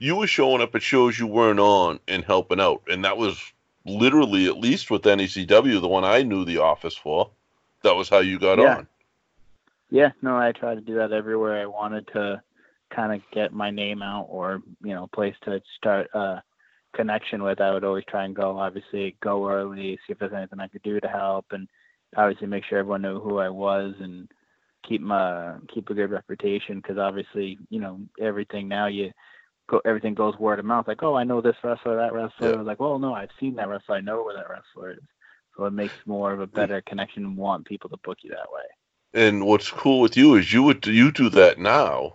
you 0.00 0.16
were 0.16 0.26
showing 0.26 0.62
up 0.62 0.74
at 0.74 0.82
shows 0.82 1.18
you 1.18 1.26
weren't 1.26 1.60
on 1.60 2.00
and 2.08 2.24
helping 2.24 2.58
out, 2.58 2.82
and 2.88 3.04
that 3.04 3.16
was 3.16 3.38
literally 3.84 4.46
at 4.46 4.58
least 4.58 4.90
with 4.90 5.02
NECW, 5.02 5.80
the 5.80 5.88
one 5.88 6.04
I 6.04 6.22
knew 6.22 6.44
the 6.44 6.58
office 6.58 6.96
for. 6.96 7.30
That 7.82 7.94
was 7.94 8.08
how 8.08 8.18
you 8.18 8.38
got 8.38 8.58
Yeah. 8.58 8.78
on. 8.78 8.88
Yeah, 9.90 10.12
no, 10.22 10.36
I 10.36 10.52
tried 10.52 10.76
to 10.76 10.80
do 10.80 10.94
that 10.96 11.12
everywhere 11.12 11.60
I 11.60 11.66
wanted 11.66 12.06
to 12.08 12.42
kind 12.90 13.12
of 13.12 13.20
get 13.32 13.52
my 13.52 13.70
name 13.70 14.02
out 14.02 14.26
or, 14.28 14.62
you 14.82 14.94
know, 14.94 15.06
place 15.08 15.34
to 15.42 15.60
start 15.76 16.08
a 16.14 16.42
connection 16.92 17.42
with. 17.42 17.60
I 17.60 17.72
would 17.72 17.84
always 17.84 18.04
try 18.04 18.24
and 18.24 18.34
go, 18.34 18.58
obviously, 18.58 19.16
go 19.20 19.48
early, 19.48 19.96
see 20.06 20.12
if 20.12 20.18
there's 20.18 20.32
anything 20.32 20.60
I 20.60 20.68
could 20.68 20.82
do 20.82 21.00
to 21.00 21.08
help, 21.08 21.46
and 21.50 21.68
obviously 22.16 22.46
make 22.46 22.64
sure 22.64 22.78
everyone 22.78 23.02
knew 23.02 23.20
who 23.20 23.38
I 23.38 23.48
was 23.48 23.94
and 24.00 24.28
keep 24.82 25.00
my 25.02 25.56
keep 25.68 25.90
a 25.90 25.94
good 25.94 26.10
reputation 26.10 26.76
because 26.76 26.96
obviously, 26.96 27.58
you 27.68 27.80
know, 27.80 28.00
everything 28.20 28.66
now 28.66 28.86
you 28.86 29.12
go 29.70 29.80
everything 29.84 30.14
goes 30.14 30.38
word 30.38 30.58
of 30.58 30.64
mouth 30.64 30.88
like, 30.88 31.02
oh, 31.02 31.14
I 31.14 31.24
know 31.24 31.40
this 31.40 31.56
wrestler, 31.62 31.96
that 31.96 32.12
wrestler. 32.12 32.56
Yeah. 32.56 32.62
Like, 32.62 32.80
well, 32.80 32.98
no, 32.98 33.14
I've 33.14 33.30
seen 33.38 33.54
that 33.56 33.68
wrestler. 33.68 33.96
I 33.96 34.00
know 34.00 34.22
where 34.24 34.36
that 34.36 34.50
wrestler 34.50 34.92
is. 34.92 34.98
So 35.56 35.64
it 35.64 35.72
makes 35.72 35.94
more 36.06 36.32
of 36.32 36.40
a 36.40 36.46
better 36.46 36.80
connection 36.82 37.24
and 37.24 37.36
want 37.36 37.66
people 37.66 37.90
to 37.90 37.96
book 37.98 38.18
you 38.22 38.30
that 38.30 38.50
way. 38.52 38.62
And 39.12 39.44
what's 39.44 39.70
cool 39.70 40.00
with 40.00 40.16
you 40.16 40.36
is 40.36 40.52
you 40.52 40.62
would 40.62 40.86
you 40.86 41.10
do 41.12 41.28
that 41.30 41.58
now. 41.58 42.14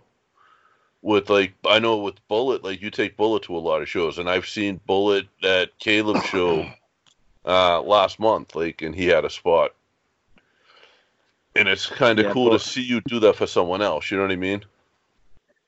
With 1.02 1.30
like 1.30 1.54
I 1.68 1.78
know 1.80 1.98
with 1.98 2.15
Bullet, 2.28 2.63
like 2.63 2.82
you 2.82 2.89
take 2.89 3.15
Bullet 3.18 3.44
to 3.44 3.56
a 3.56 3.60
lot 3.60 3.82
of 3.82 3.89
shows, 3.89 4.18
and 4.18 4.30
I've 4.30 4.48
seen 4.48 4.80
Bullet 4.88 5.28
at 5.44 5.78
Caleb's 5.78 6.26
show 6.30 6.68
uh, 7.46 7.82
last 7.82 8.20
month, 8.20 8.56
like, 8.56 8.82
and 8.82 8.96
he 8.96 9.06
had 9.06 9.24
a 9.24 9.30
spot. 9.30 9.72
And 11.56 11.68
it's 11.68 11.86
kind 11.86 12.20
of 12.20 12.26
Yeah, 12.26 12.34
cool 12.34 12.50
Bull- 12.50 12.58
to 12.58 12.65
see 12.65 12.82
you 12.82 13.02
do 13.02 13.20
that 13.20 13.36
for 13.36 13.46
someone 13.48 13.82
else. 13.82 14.10
You 14.10 14.18
know 14.18 14.24
what 14.24 14.32
I 14.32 14.38
mean? 14.38 14.65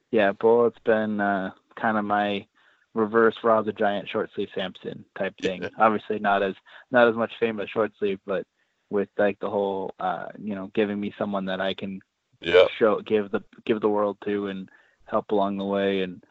Yeah, 0.10 0.32
Bullet's 0.32 0.80
been 0.80 1.22
uh, 1.22 1.52
kind 1.80 1.98
of 1.98 2.06
my 2.06 2.46
reverse 2.94 3.36
Rob 3.44 3.66
the 3.66 3.74
Giant 3.74 4.10
short 4.10 4.30
sleeve 4.34 4.50
Sampson 4.56 5.06
type 5.18 5.36
thing. 5.42 5.62
Yeah. 5.64 5.70
Obviously, 5.78 6.20
not 6.20 6.44
as 6.44 6.56
not 6.92 7.08
as 7.08 7.16
much 7.16 7.32
fame 7.40 7.60
as 7.60 7.70
short 7.70 7.92
sleeve, 8.00 8.20
but 8.26 8.46
with 8.90 9.10
like 9.18 9.40
the 9.40 9.50
whole, 9.50 9.94
uh, 10.00 10.28
you 10.38 10.56
know, 10.56 10.72
giving 10.74 11.00
me 11.00 11.14
someone 11.18 11.46
that 11.46 11.62
I 11.62 11.74
can 11.74 12.02
Yeah. 12.42 12.68
show, 12.80 13.02
give 13.02 13.32
the 13.32 13.42
give 13.66 13.82
the 13.82 13.90
world 13.90 14.18
to, 14.26 14.48
and 14.48 14.70
help 15.06 15.32
along 15.32 15.58
the 15.58 15.66
way. 15.66 16.02
And 16.02 16.24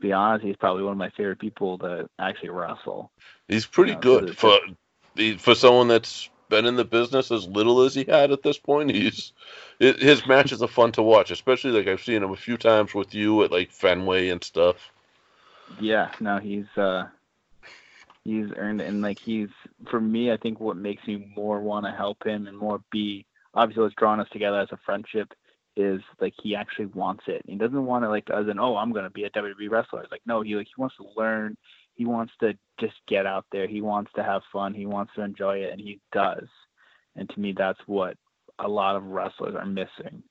be 0.00 0.12
honest, 0.12 0.44
he's 0.44 0.56
probably 0.56 0.82
one 0.82 0.92
of 0.92 0.98
my 0.98 1.10
favorite 1.10 1.40
people 1.40 1.78
to 1.78 2.08
actually 2.18 2.50
wrestle. 2.50 3.12
He's 3.48 3.66
pretty 3.66 3.92
Yeah, 3.92 4.00
so 4.00 4.00
good 4.00 4.36
for 4.36 4.58
the 5.14 5.36
for 5.36 5.54
someone 5.54 5.88
that's 5.88 6.30
been 6.48 6.66
in 6.66 6.76
the 6.76 6.84
business 6.84 7.30
as 7.30 7.46
little 7.48 7.82
as 7.82 7.94
he 7.94 8.04
had 8.04 8.30
at 8.32 8.42
this 8.42 8.58
point. 8.58 8.90
He's 8.90 9.32
it, 9.80 10.00
his 10.00 10.26
matches 10.26 10.62
are 10.62 10.68
fun 10.68 10.92
to 10.92 11.02
watch, 11.02 11.30
especially 11.30 11.72
like 11.72 11.88
I've 11.88 12.02
seen 12.02 12.22
him 12.22 12.32
a 12.32 12.36
few 12.36 12.56
times 12.56 12.94
with 12.94 13.14
you 13.14 13.42
at 13.44 13.52
like 13.52 13.70
Fenway 13.72 14.28
and 14.30 14.42
stuff. 14.42 14.93
Yeah, 15.80 16.10
no, 16.20 16.38
he's 16.38 16.66
uh 16.76 17.04
he's 18.24 18.46
earned 18.56 18.80
it 18.80 18.88
and 18.88 19.02
like 19.02 19.18
he's 19.18 19.50
for 19.90 20.00
me 20.00 20.32
I 20.32 20.38
think 20.38 20.58
what 20.58 20.76
makes 20.76 21.06
me 21.06 21.30
more 21.36 21.60
want 21.60 21.84
to 21.84 21.92
help 21.92 22.24
him 22.26 22.46
and 22.46 22.56
more 22.56 22.80
be 22.90 23.26
obviously 23.52 23.82
what's 23.82 23.94
drawn 23.96 24.18
us 24.18 24.28
together 24.32 24.60
as 24.60 24.72
a 24.72 24.78
friendship 24.84 25.32
is 25.76 26.00
like 26.20 26.34
he 26.42 26.54
actually 26.54 26.86
wants 26.86 27.24
it. 27.26 27.42
He 27.46 27.56
doesn't 27.56 27.84
want 27.84 28.04
to 28.04 28.08
like 28.08 28.30
as 28.30 28.48
in, 28.48 28.58
oh, 28.58 28.76
I'm 28.76 28.92
gonna 28.92 29.10
be 29.10 29.24
a 29.24 29.30
WWE 29.30 29.70
wrestler. 29.70 30.02
It's 30.02 30.12
like 30.12 30.22
no, 30.26 30.42
he 30.42 30.54
like 30.54 30.68
he 30.68 30.80
wants 30.80 30.96
to 30.96 31.06
learn, 31.16 31.56
he 31.94 32.06
wants 32.06 32.32
to 32.40 32.54
just 32.80 32.94
get 33.08 33.26
out 33.26 33.44
there, 33.52 33.66
he 33.66 33.80
wants 33.80 34.10
to 34.16 34.22
have 34.22 34.42
fun, 34.52 34.74
he 34.74 34.86
wants 34.86 35.12
to 35.16 35.22
enjoy 35.22 35.58
it 35.58 35.72
and 35.72 35.80
he 35.80 36.00
does. 36.12 36.48
And 37.16 37.28
to 37.30 37.40
me 37.40 37.54
that's 37.56 37.80
what 37.86 38.16
a 38.58 38.68
lot 38.68 38.96
of 38.96 39.04
wrestlers 39.04 39.54
are 39.54 39.66
missing 39.66 40.22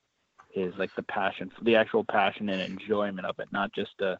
is 0.56 0.73
like 0.77 0.91
the 0.95 1.03
passion, 1.03 1.51
the 1.63 1.75
actual 1.75 2.06
passion 2.06 2.49
and 2.49 2.62
enjoyment 2.62 3.25
of 3.25 3.39
it, 3.39 3.47
not 3.51 3.73
just 3.73 3.91
the 3.99 4.17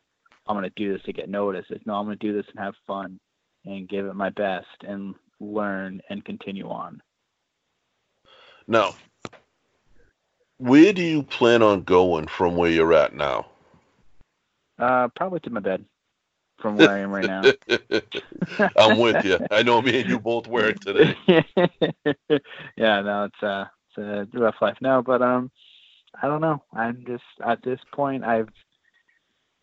I'm 0.48 0.56
going 0.56 0.70
to 0.70 0.74
do 0.76 0.94
this 0.94 1.04
to 1.04 1.14
get 1.14 1.30
noticed. 1.30 1.72
It's 1.72 1.86
no, 1.86 1.96
I'm 1.96 2.06
going 2.06 2.18
to 2.18 2.28
do 2.28 2.34
this 2.34 2.46
and 2.50 2.64
have 2.64 2.76
fun 2.86 3.20
and 3.66 3.88
give 3.88 4.06
it 4.06 4.16
my 4.16 4.30
best 4.30 4.68
and 4.82 5.16
learn 5.40 6.02
and 6.10 6.24
continue 6.26 6.70
on. 6.70 7.02
Now, 8.68 8.96
where 10.58 10.94
do 10.94 11.02
you 11.02 11.24
plan 11.24 11.62
on 11.62 11.84
going 11.84 12.28
from 12.28 12.56
where 12.56 12.70
you're 12.70 12.94
at 12.94 13.16
now? 13.16 13.48
Uh, 14.80 15.08
probably 15.16 15.40
to 15.42 15.50
my 15.50 15.60
bed 15.60 15.86
from 16.62 16.78
where 16.78 16.90
I 16.90 17.00
am 17.00 17.12
right 17.12 17.28
now. 17.28 17.44
I'm 18.78 18.98
with 19.00 19.24
you. 19.24 19.40
I 19.52 19.64
know 19.64 19.82
me 19.82 20.00
and 20.00 20.10
you 20.10 20.20
both 20.20 20.48
wear 20.48 20.70
it 20.70 20.82
today. 20.82 21.16
yeah, 22.78 23.02
no, 23.02 23.26
it's 23.26 23.44
uh, 23.44 23.66
it's 23.98 24.34
a 24.36 24.40
rough 24.40 24.56
life 24.62 24.78
now, 24.82 25.02
but 25.02 25.22
um, 25.22 25.52
I 26.22 26.28
don't 26.28 26.42
know. 26.42 26.64
I'm 26.74 27.04
just 27.06 27.24
at 27.46 27.62
this 27.64 27.80
point. 27.94 28.24
I've 28.24 28.50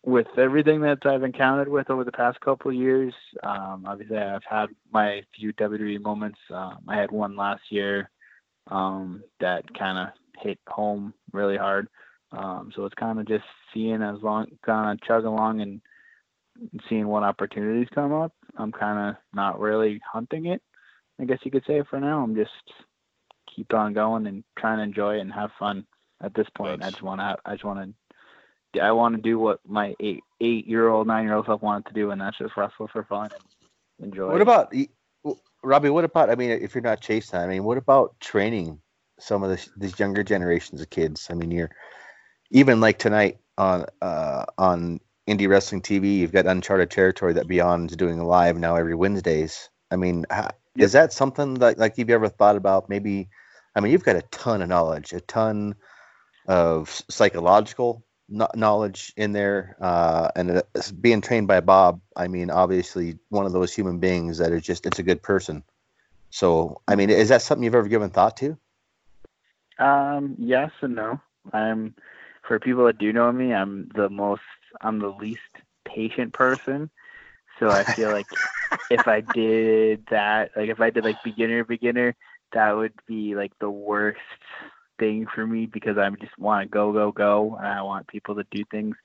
with 0.03 0.27
everything 0.37 0.81
that 0.81 1.05
I've 1.05 1.23
encountered 1.23 1.67
with 1.67 1.89
over 1.89 2.03
the 2.03 2.11
past 2.11 2.39
couple 2.41 2.71
of 2.71 2.77
years. 2.77 3.13
Um, 3.43 3.85
obviously, 3.87 4.17
I've 4.17 4.43
had 4.49 4.67
my 4.91 5.21
few 5.35 5.53
WWE 5.53 6.01
moments. 6.01 6.39
Um, 6.49 6.79
I 6.87 6.97
had 6.97 7.11
one 7.11 7.35
last 7.35 7.61
year 7.69 8.09
um, 8.69 9.23
that 9.39 9.63
kind 9.77 9.97
of 9.97 10.07
hit 10.41 10.59
home 10.67 11.13
really 11.33 11.57
hard. 11.57 11.87
Um, 12.31 12.71
so 12.75 12.85
it's 12.85 12.95
kind 12.95 13.19
of 13.19 13.27
just 13.27 13.43
seeing 13.73 14.01
as 14.01 14.21
long, 14.21 14.47
kind 14.65 14.91
of 14.91 15.05
chug 15.05 15.25
along 15.25 15.61
and 15.61 15.81
seeing 16.89 17.07
what 17.07 17.23
opportunities 17.23 17.89
come 17.93 18.13
up. 18.13 18.33
I'm 18.57 18.71
kind 18.71 19.09
of 19.09 19.15
not 19.33 19.59
really 19.59 19.99
hunting 20.11 20.47
it. 20.47 20.61
I 21.19 21.25
guess 21.25 21.39
you 21.43 21.51
could 21.51 21.65
say 21.67 21.83
for 21.89 21.99
now. 21.99 22.23
I'm 22.23 22.35
just 22.35 22.51
keep 23.55 23.73
on 23.73 23.93
going 23.93 24.27
and 24.27 24.43
trying 24.57 24.77
to 24.77 24.83
enjoy 24.83 25.17
it 25.17 25.21
and 25.21 25.31
have 25.33 25.51
fun. 25.59 25.85
At 26.23 26.35
this 26.35 26.47
point, 26.55 26.83
I 26.83 26.91
just 26.91 27.01
want 27.01 27.19
to. 27.19 27.37
I 27.45 27.53
just 27.53 27.63
want 27.63 27.79
to. 27.79 27.93
I 28.79 28.91
want 28.91 29.15
to 29.15 29.21
do 29.21 29.39
what 29.39 29.59
my 29.67 29.95
eight 29.99 30.23
eight 30.39 30.67
year 30.67 30.89
old, 30.89 31.07
nine 31.07 31.25
year 31.25 31.35
old 31.35 31.45
self 31.45 31.61
wanted 31.61 31.87
to 31.87 31.93
do, 31.93 32.11
and 32.11 32.21
that's 32.21 32.37
just 32.37 32.55
wrestle 32.55 32.87
for 32.87 33.03
fun 33.03 33.29
and 33.99 34.07
enjoy. 34.07 34.27
What 34.27 34.37
it. 34.37 34.41
about 34.41 34.73
Robbie? 35.63 35.89
What 35.89 36.05
about? 36.05 36.29
I 36.29 36.35
mean, 36.35 36.51
if 36.51 36.73
you're 36.73 36.81
not 36.81 37.01
chasing, 37.01 37.39
I 37.39 37.47
mean, 37.47 37.63
what 37.63 37.77
about 37.77 38.19
training 38.19 38.79
some 39.19 39.43
of 39.43 39.49
this, 39.49 39.69
these 39.77 39.99
younger 39.99 40.23
generations 40.23 40.81
of 40.81 40.89
kids? 40.89 41.27
I 41.29 41.33
mean, 41.33 41.51
you're 41.51 41.71
even 42.51 42.79
like 42.79 42.97
tonight 42.97 43.39
on 43.57 43.85
uh, 44.01 44.45
on 44.57 44.99
indie 45.27 45.49
wrestling 45.49 45.81
TV. 45.81 46.17
You've 46.17 46.31
got 46.31 46.45
Uncharted 46.45 46.89
Territory 46.89 47.33
that 47.33 47.47
Beyond's 47.47 47.95
doing 47.95 48.19
live 48.19 48.57
now 48.57 48.75
every 48.75 48.95
Wednesdays. 48.95 49.69
I 49.91 49.97
mean, 49.97 50.25
how, 50.29 50.51
is 50.77 50.93
that 50.93 51.13
something 51.13 51.55
that 51.55 51.77
like 51.77 51.97
you've 51.97 52.09
ever 52.09 52.29
thought 52.29 52.55
about? 52.55 52.89
Maybe, 52.89 53.29
I 53.75 53.81
mean, 53.81 53.91
you've 53.91 54.03
got 54.03 54.15
a 54.15 54.23
ton 54.23 54.61
of 54.61 54.69
knowledge, 54.69 55.13
a 55.13 55.21
ton 55.21 55.75
of 56.47 57.03
psychological 57.09 58.03
knowledge 58.31 59.13
in 59.17 59.33
there, 59.33 59.75
uh, 59.79 60.29
and 60.35 60.51
uh, 60.51 60.61
being 60.99 61.21
trained 61.21 61.47
by 61.47 61.59
Bob. 61.59 62.01
I 62.15 62.27
mean, 62.27 62.49
obviously, 62.49 63.17
one 63.29 63.45
of 63.45 63.53
those 63.53 63.73
human 63.73 63.99
beings 63.99 64.37
that 64.37 64.51
is 64.51 64.63
just 64.63 64.85
it's 64.85 64.99
a 64.99 65.03
good 65.03 65.21
person. 65.21 65.63
So, 66.29 66.81
I 66.87 66.95
mean, 66.95 67.09
is 67.09 67.29
that 67.29 67.41
something 67.41 67.63
you've 67.63 67.75
ever 67.75 67.87
given 67.89 68.09
thought 68.09 68.37
to? 68.37 68.57
Um, 69.77 70.35
yes 70.37 70.71
and 70.81 70.95
no. 70.95 71.19
I'm 71.51 71.95
for 72.47 72.59
people 72.59 72.85
that 72.85 72.97
do 72.97 73.11
know 73.11 73.31
me, 73.31 73.53
I'm 73.53 73.89
the 73.95 74.09
most 74.09 74.41
I'm 74.81 74.99
the 74.99 75.09
least 75.09 75.39
patient 75.85 76.33
person. 76.33 76.89
So 77.59 77.69
I 77.69 77.83
feel 77.83 78.11
like 78.11 78.27
if 78.89 79.07
I 79.07 79.21
did 79.21 80.05
that, 80.09 80.51
like 80.55 80.69
if 80.69 80.79
I 80.79 80.89
did 80.89 81.03
like 81.03 81.23
beginner 81.23 81.63
beginner, 81.63 82.15
that 82.53 82.71
would 82.71 82.93
be 83.07 83.35
like 83.35 83.51
the 83.59 83.69
worst 83.69 84.19
thing 85.01 85.25
for 85.33 85.47
me 85.47 85.65
because 85.65 85.97
I 85.97 86.07
just 86.11 86.37
want 86.37 86.63
to 86.63 86.69
go 86.69 86.93
go 86.93 87.11
go 87.11 87.57
and 87.57 87.67
I 87.67 87.81
want 87.81 88.07
people 88.07 88.35
to 88.35 88.45
do 88.51 88.63
things. 88.69 88.95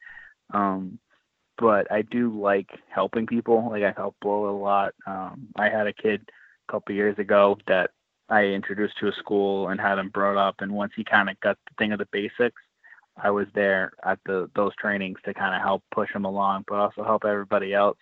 Um, 0.53 0.99
but 1.59 1.91
I 1.91 2.03
do 2.03 2.39
like 2.39 2.69
helping 2.89 3.27
people. 3.27 3.71
Like 3.71 3.83
I 3.83 3.95
help 3.97 4.15
Blow 4.21 4.51
a 4.51 4.57
lot. 4.57 4.93
Um, 5.07 5.49
I 5.57 5.71
had 5.71 5.87
a 5.87 5.93
kid 5.95 6.21
a 6.69 6.73
couple 6.73 6.95
years 6.95 7.19
ago 7.19 7.57
that 7.67 7.91
I 8.29 8.43
introduced 8.45 8.99
to 8.99 9.09
a 9.09 9.13
school 9.13 9.69
and 9.69 9.81
had 9.81 9.99
him 9.99 10.11
brought 10.11 10.37
up. 10.37 10.57
And 10.59 10.71
once 10.73 10.93
he 10.95 11.03
kind 11.03 11.31
of 11.31 11.41
got 11.41 11.57
the 11.67 11.75
thing 11.79 11.93
of 11.93 11.99
the 11.99 12.09
basics, 12.13 12.61
I 13.17 13.31
was 13.31 13.47
there 13.55 13.93
at 14.05 14.19
the 14.27 14.51
those 14.55 14.77
trainings 14.77 15.19
to 15.25 15.33
kind 15.33 15.55
of 15.55 15.63
help 15.63 15.83
push 15.95 16.13
him 16.13 16.27
along, 16.27 16.67
but 16.69 16.77
also 16.77 17.05
help 17.05 17.25
everybody 17.25 17.73
else 17.73 17.99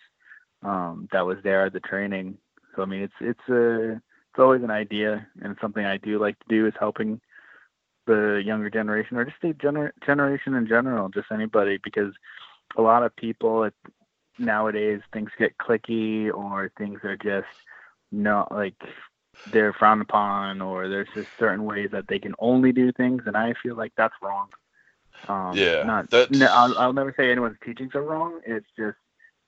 um, 0.65 1.09
that 1.13 1.25
was 1.25 1.39
there 1.45 1.65
at 1.67 1.73
the 1.73 1.81
training. 1.81 2.39
So 2.75 2.83
I 2.83 2.87
mean, 2.87 3.03
it's 3.03 3.15
it's 3.21 3.49
a 3.49 3.93
it's 3.93 4.41
always 4.41 4.65
an 4.65 4.73
idea 4.73 5.25
and 5.43 5.57
something 5.61 5.85
I 5.85 5.99
do 5.99 6.19
like 6.19 6.37
to 6.41 6.47
do 6.49 6.67
is 6.67 6.75
helping 6.81 7.21
the 8.07 8.43
younger 8.45 8.71
generation 8.71 9.17
or 9.17 9.25
just 9.25 9.37
the 9.43 9.55
gener- 9.55 9.93
generation 10.05 10.55
in 10.55 10.67
general, 10.67 11.09
just 11.09 11.27
anybody, 11.33 11.79
because 11.83 12.13
a 12.77 12.83
lot 12.83 13.03
of 13.03 13.15
people 13.17 13.65
it, 13.65 13.75
nowadays 14.39 15.01
things 15.13 15.31
get 15.39 15.57
clicky 15.59 16.33
or 16.33 16.71
things 16.77 17.01
are 17.05 17.17
just 17.17 17.47
not 18.11 18.51
like 18.53 18.75
they're 19.53 19.73
frowned 19.73 20.03
upon 20.03 20.61
or 20.61 20.89
there's 20.89 21.09
just 21.15 21.29
certain 21.39 21.65
ways 21.65 21.89
that 21.93 22.07
they 22.09 22.19
can 22.19 22.35
only 22.39 22.73
do 22.73 22.91
things 22.93 23.23
and 23.27 23.37
I 23.37 23.55
feel 23.63 23.77
like 23.77 23.93
that's 23.97 24.15
wrong. 24.23 24.49
Um, 25.29 25.57
Yeah, 25.59 25.85
not, 25.85 26.31
no, 26.31 26.47
I'll, 26.47 26.79
I'll 26.79 26.93
never 26.93 27.15
say 27.17 27.31
anyone's 27.31 27.57
teachings 27.65 27.95
are 27.95 28.03
wrong. 28.03 28.41
It's 28.47 28.67
just 28.77 28.97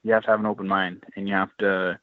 you 0.02 0.12
have 0.12 0.22
to 0.24 0.30
have 0.30 0.40
an 0.40 0.46
open 0.46 0.68
mind 0.68 1.02
and 1.16 1.28
you 1.28 1.34
have 1.34 1.50
to 1.58 1.98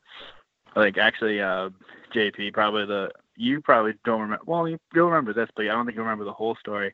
like 0.75 0.97
actually 0.97 1.39
uh 1.41 1.69
JP 2.13 2.53
probably 2.53 2.85
the 2.85 3.11
you 3.35 3.61
probably 3.61 3.93
don't 4.05 4.21
remember 4.21 4.43
well 4.45 4.67
you, 4.67 4.77
you'll 4.93 5.07
remember 5.09 5.33
this 5.33 5.49
but 5.55 5.65
I 5.65 5.69
don't 5.69 5.85
think 5.85 5.95
you 5.95 6.01
remember 6.03 6.25
the 6.25 6.33
whole 6.33 6.55
story 6.55 6.93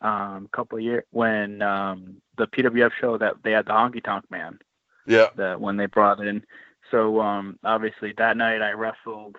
um 0.00 0.48
a 0.52 0.56
couple 0.56 0.78
of 0.78 0.84
years 0.84 1.04
when 1.10 1.62
um 1.62 2.16
the 2.38 2.46
PWF 2.46 2.92
show 3.00 3.18
that 3.18 3.34
they 3.42 3.52
had 3.52 3.66
the 3.66 3.72
honky 3.72 4.02
tonk 4.02 4.24
man 4.30 4.58
Yeah. 5.06 5.28
that 5.36 5.60
when 5.60 5.76
they 5.76 5.86
brought 5.86 6.20
in 6.20 6.44
so 6.90 7.20
um 7.20 7.58
obviously 7.64 8.14
that 8.18 8.36
night 8.36 8.62
I 8.62 8.72
wrestled 8.72 9.36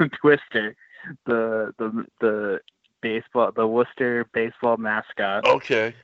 Twister 0.20 0.74
the 1.26 1.72
the 1.78 2.04
the 2.20 2.60
baseball 3.00 3.52
the 3.52 3.66
Worcester 3.66 4.26
baseball 4.32 4.76
mascot 4.76 5.46
Okay. 5.46 5.94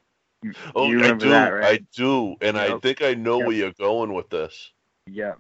Oh, 0.77 0.91
you 0.91 0.99
I 0.99 1.03
remember 1.03 1.25
do. 1.25 1.31
that, 1.31 1.49
right? 1.49 1.81
I 1.81 1.87
do, 1.97 2.37
and 2.43 2.59
I 2.59 2.79
think 2.79 3.01
I 3.03 3.15
know 3.15 3.39
Yep. 3.39 3.47
where 3.47 3.57
you're 3.57 3.73
going 3.73 4.13
with 4.13 4.29
this. 4.29 4.73
Yeah. 5.07 5.35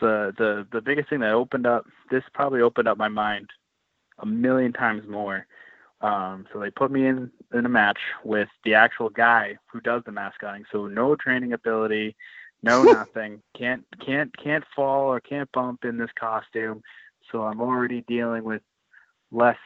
The 0.00 0.32
the 0.36 0.66
the 0.72 0.80
biggest 0.80 1.08
thing 1.08 1.20
that 1.20 1.32
opened 1.32 1.66
up 1.66 1.86
this 2.10 2.24
probably 2.32 2.60
opened 2.60 2.88
up 2.88 2.98
my 2.98 3.08
mind 3.08 3.48
a 4.18 4.26
million 4.26 4.72
times 4.72 5.06
more. 5.08 5.46
Um, 6.00 6.46
so 6.52 6.60
they 6.60 6.70
put 6.70 6.90
me 6.90 7.06
in 7.06 7.30
in 7.54 7.64
a 7.64 7.68
match 7.68 7.98
with 8.24 8.48
the 8.64 8.74
actual 8.74 9.08
guy 9.08 9.56
who 9.72 9.80
does 9.80 10.02
the 10.04 10.12
mascotting. 10.12 10.64
So 10.70 10.86
no 10.86 11.16
training 11.16 11.52
ability, 11.52 12.16
no 12.62 12.82
nothing. 12.92 13.40
Can't 13.56 13.84
can't 14.04 14.36
can't 14.36 14.64
fall 14.74 15.08
or 15.08 15.20
can't 15.20 15.50
bump 15.52 15.84
in 15.84 15.96
this 15.96 16.10
costume. 16.18 16.82
So 17.30 17.42
I'm 17.42 17.60
already 17.60 18.02
dealing 18.06 18.44
with 18.44 18.62
less, 19.30 19.58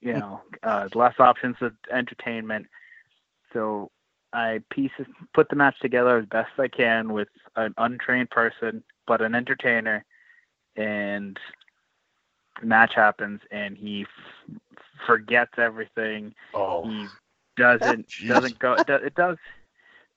you 0.00 0.14
know, 0.14 0.40
uh, 0.62 0.88
less 0.94 1.14
options 1.18 1.56
of 1.60 1.72
entertainment. 1.92 2.66
So 3.52 3.90
I 4.32 4.60
pieces 4.70 5.06
put 5.32 5.48
the 5.48 5.56
match 5.56 5.78
together 5.80 6.18
as 6.18 6.26
best 6.26 6.50
I 6.58 6.68
can 6.68 7.12
with 7.12 7.28
an 7.56 7.74
untrained 7.78 8.30
person, 8.30 8.82
but 9.06 9.20
an 9.22 9.34
entertainer. 9.34 10.04
And 10.76 11.38
the 12.60 12.66
match 12.66 12.94
happens, 12.94 13.40
and 13.50 13.76
he 13.76 14.02
f- 14.02 14.56
forgets 15.06 15.52
everything. 15.58 16.34
Oh, 16.52 16.84
He 16.84 17.06
doesn't 17.56 18.06
doesn't 18.28 18.58
go. 18.58 18.74
It 18.74 18.86
does- 18.86 19.02
it 19.04 19.14
does 19.14 19.36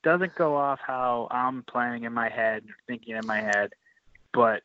doesn't 0.04 0.34
go 0.36 0.54
off 0.56 0.78
how 0.84 1.26
I'm 1.30 1.64
planning 1.64 2.04
in 2.04 2.12
my 2.12 2.28
head, 2.28 2.64
thinking 2.86 3.16
in 3.16 3.26
my 3.26 3.40
head, 3.40 3.70
but 4.32 4.62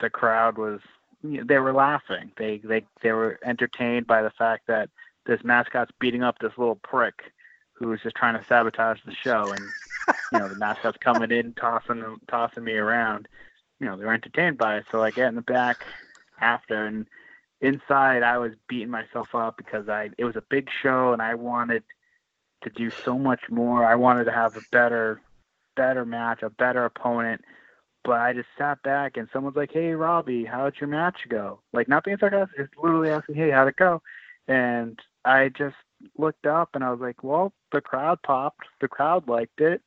the 0.00 0.10
crowd 0.10 0.58
was 0.58 0.80
they 1.22 1.58
were 1.58 1.72
laughing. 1.72 2.30
They 2.36 2.58
they 2.58 2.84
they 3.02 3.12
were 3.12 3.38
entertained 3.44 4.06
by 4.06 4.22
the 4.22 4.30
fact 4.30 4.66
that 4.68 4.90
this 5.24 5.42
mascot's 5.42 5.90
beating 5.98 6.22
up 6.22 6.38
this 6.38 6.52
little 6.58 6.76
prick 6.76 7.32
who 7.72 7.88
was 7.88 8.00
just 8.02 8.16
trying 8.16 8.38
to 8.38 8.46
sabotage 8.46 9.00
the 9.04 9.14
show 9.14 9.50
and 9.52 9.64
you 10.32 10.38
know 10.38 10.48
the 10.48 10.54
mascot's 10.54 10.98
coming 11.00 11.30
in 11.30 11.52
tossing 11.54 12.16
tossing 12.28 12.62
me 12.64 12.74
around 12.74 13.26
you 13.80 13.86
know 13.86 13.96
they 13.96 14.04
were 14.04 14.14
entertained 14.14 14.58
by 14.58 14.78
it. 14.78 14.84
So 14.90 15.02
i 15.02 15.10
get 15.10 15.28
in 15.28 15.34
the 15.34 15.42
back 15.42 15.84
after 16.40 16.86
and 16.86 17.06
inside 17.62 18.22
i 18.22 18.36
was 18.36 18.52
beating 18.68 18.90
myself 18.90 19.34
up 19.34 19.56
because 19.56 19.88
i 19.88 20.10
it 20.18 20.24
was 20.24 20.36
a 20.36 20.42
big 20.50 20.68
show 20.82 21.14
and 21.14 21.22
i 21.22 21.34
wanted 21.34 21.82
to 22.62 22.70
do 22.70 22.90
so 22.90 23.18
much 23.18 23.40
more. 23.50 23.84
I 23.84 23.94
wanted 23.94 24.24
to 24.24 24.32
have 24.32 24.56
a 24.56 24.62
better 24.72 25.20
better 25.76 26.04
match 26.04 26.42
a 26.42 26.50
better 26.50 26.84
opponent. 26.84 27.42
But 28.04 28.20
i 28.20 28.32
just 28.32 28.48
sat 28.56 28.82
back 28.82 29.16
and 29.16 29.28
someone's 29.32 29.56
like 29.56 29.72
hey 29.72 29.92
robbie 29.92 30.44
how'd 30.44 30.74
your 30.80 30.88
match 30.88 31.20
go? 31.28 31.60
Like 31.72 31.88
not 31.88 32.04
being 32.04 32.18
sarcastic 32.18 32.56
just 32.56 32.70
literally 32.82 33.10
asking 33.10 33.36
hey 33.36 33.50
how'd 33.50 33.68
it 33.68 33.76
go? 33.76 34.02
And 34.48 34.98
i 35.24 35.48
just 35.48 35.76
looked 36.18 36.46
up 36.46 36.70
and 36.74 36.84
I 36.84 36.90
was 36.90 37.00
like, 37.00 37.22
well, 37.22 37.52
the 37.72 37.80
crowd 37.80 38.18
popped. 38.22 38.66
The 38.80 38.88
crowd 38.88 39.28
liked 39.28 39.60
it. 39.60 39.82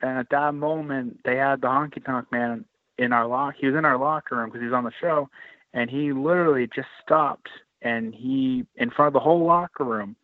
And 0.00 0.18
at 0.18 0.30
that 0.30 0.54
moment, 0.54 1.20
they 1.24 1.36
had 1.36 1.60
the 1.60 1.68
honky 1.68 2.04
tonk 2.04 2.30
man 2.30 2.64
in 2.98 3.12
our 3.12 3.26
lock. 3.26 3.54
He 3.58 3.66
was 3.66 3.76
in 3.76 3.84
our 3.84 3.98
locker 3.98 4.36
room 4.36 4.46
because 4.46 4.60
he 4.60 4.66
was 4.66 4.74
on 4.74 4.84
the 4.84 4.92
show, 5.00 5.28
and 5.72 5.90
he 5.90 6.12
literally 6.12 6.68
just 6.74 6.88
stopped 7.02 7.48
and 7.82 8.14
he 8.14 8.66
in 8.76 8.90
front 8.90 9.08
of 9.08 9.12
the 9.12 9.20
whole 9.20 9.44
locker 9.44 9.84
room, 9.84 10.16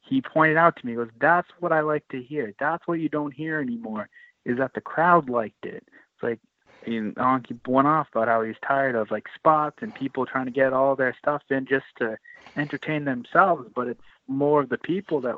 he 0.00 0.20
pointed 0.20 0.56
out 0.56 0.76
to 0.76 0.86
me, 0.86 0.92
he 0.92 0.96
goes, 0.96 1.10
"That's 1.20 1.48
what 1.60 1.72
I 1.72 1.80
like 1.80 2.06
to 2.08 2.22
hear. 2.22 2.54
That's 2.58 2.86
what 2.86 3.00
you 3.00 3.08
don't 3.08 3.32
hear 3.32 3.60
anymore. 3.60 4.08
Is 4.44 4.58
that 4.58 4.74
the 4.74 4.80
crowd 4.80 5.28
liked 5.28 5.66
it. 5.66 5.84
It's 6.14 6.22
like." 6.22 6.40
And 6.86 7.14
Honky 7.14 7.58
went 7.66 7.88
off 7.88 8.08
about 8.12 8.28
how 8.28 8.42
he's 8.42 8.58
tired 8.66 8.94
of 8.94 9.10
like 9.10 9.26
spots 9.34 9.78
and 9.80 9.94
people 9.94 10.26
trying 10.26 10.44
to 10.44 10.50
get 10.50 10.74
all 10.74 10.94
their 10.94 11.14
stuff 11.18 11.42
in 11.48 11.64
just 11.64 11.86
to 11.96 12.18
entertain 12.56 13.06
themselves, 13.06 13.70
but 13.74 13.88
it's 13.88 14.02
more 14.28 14.60
of 14.60 14.68
the 14.68 14.76
people 14.76 15.22
that 15.22 15.36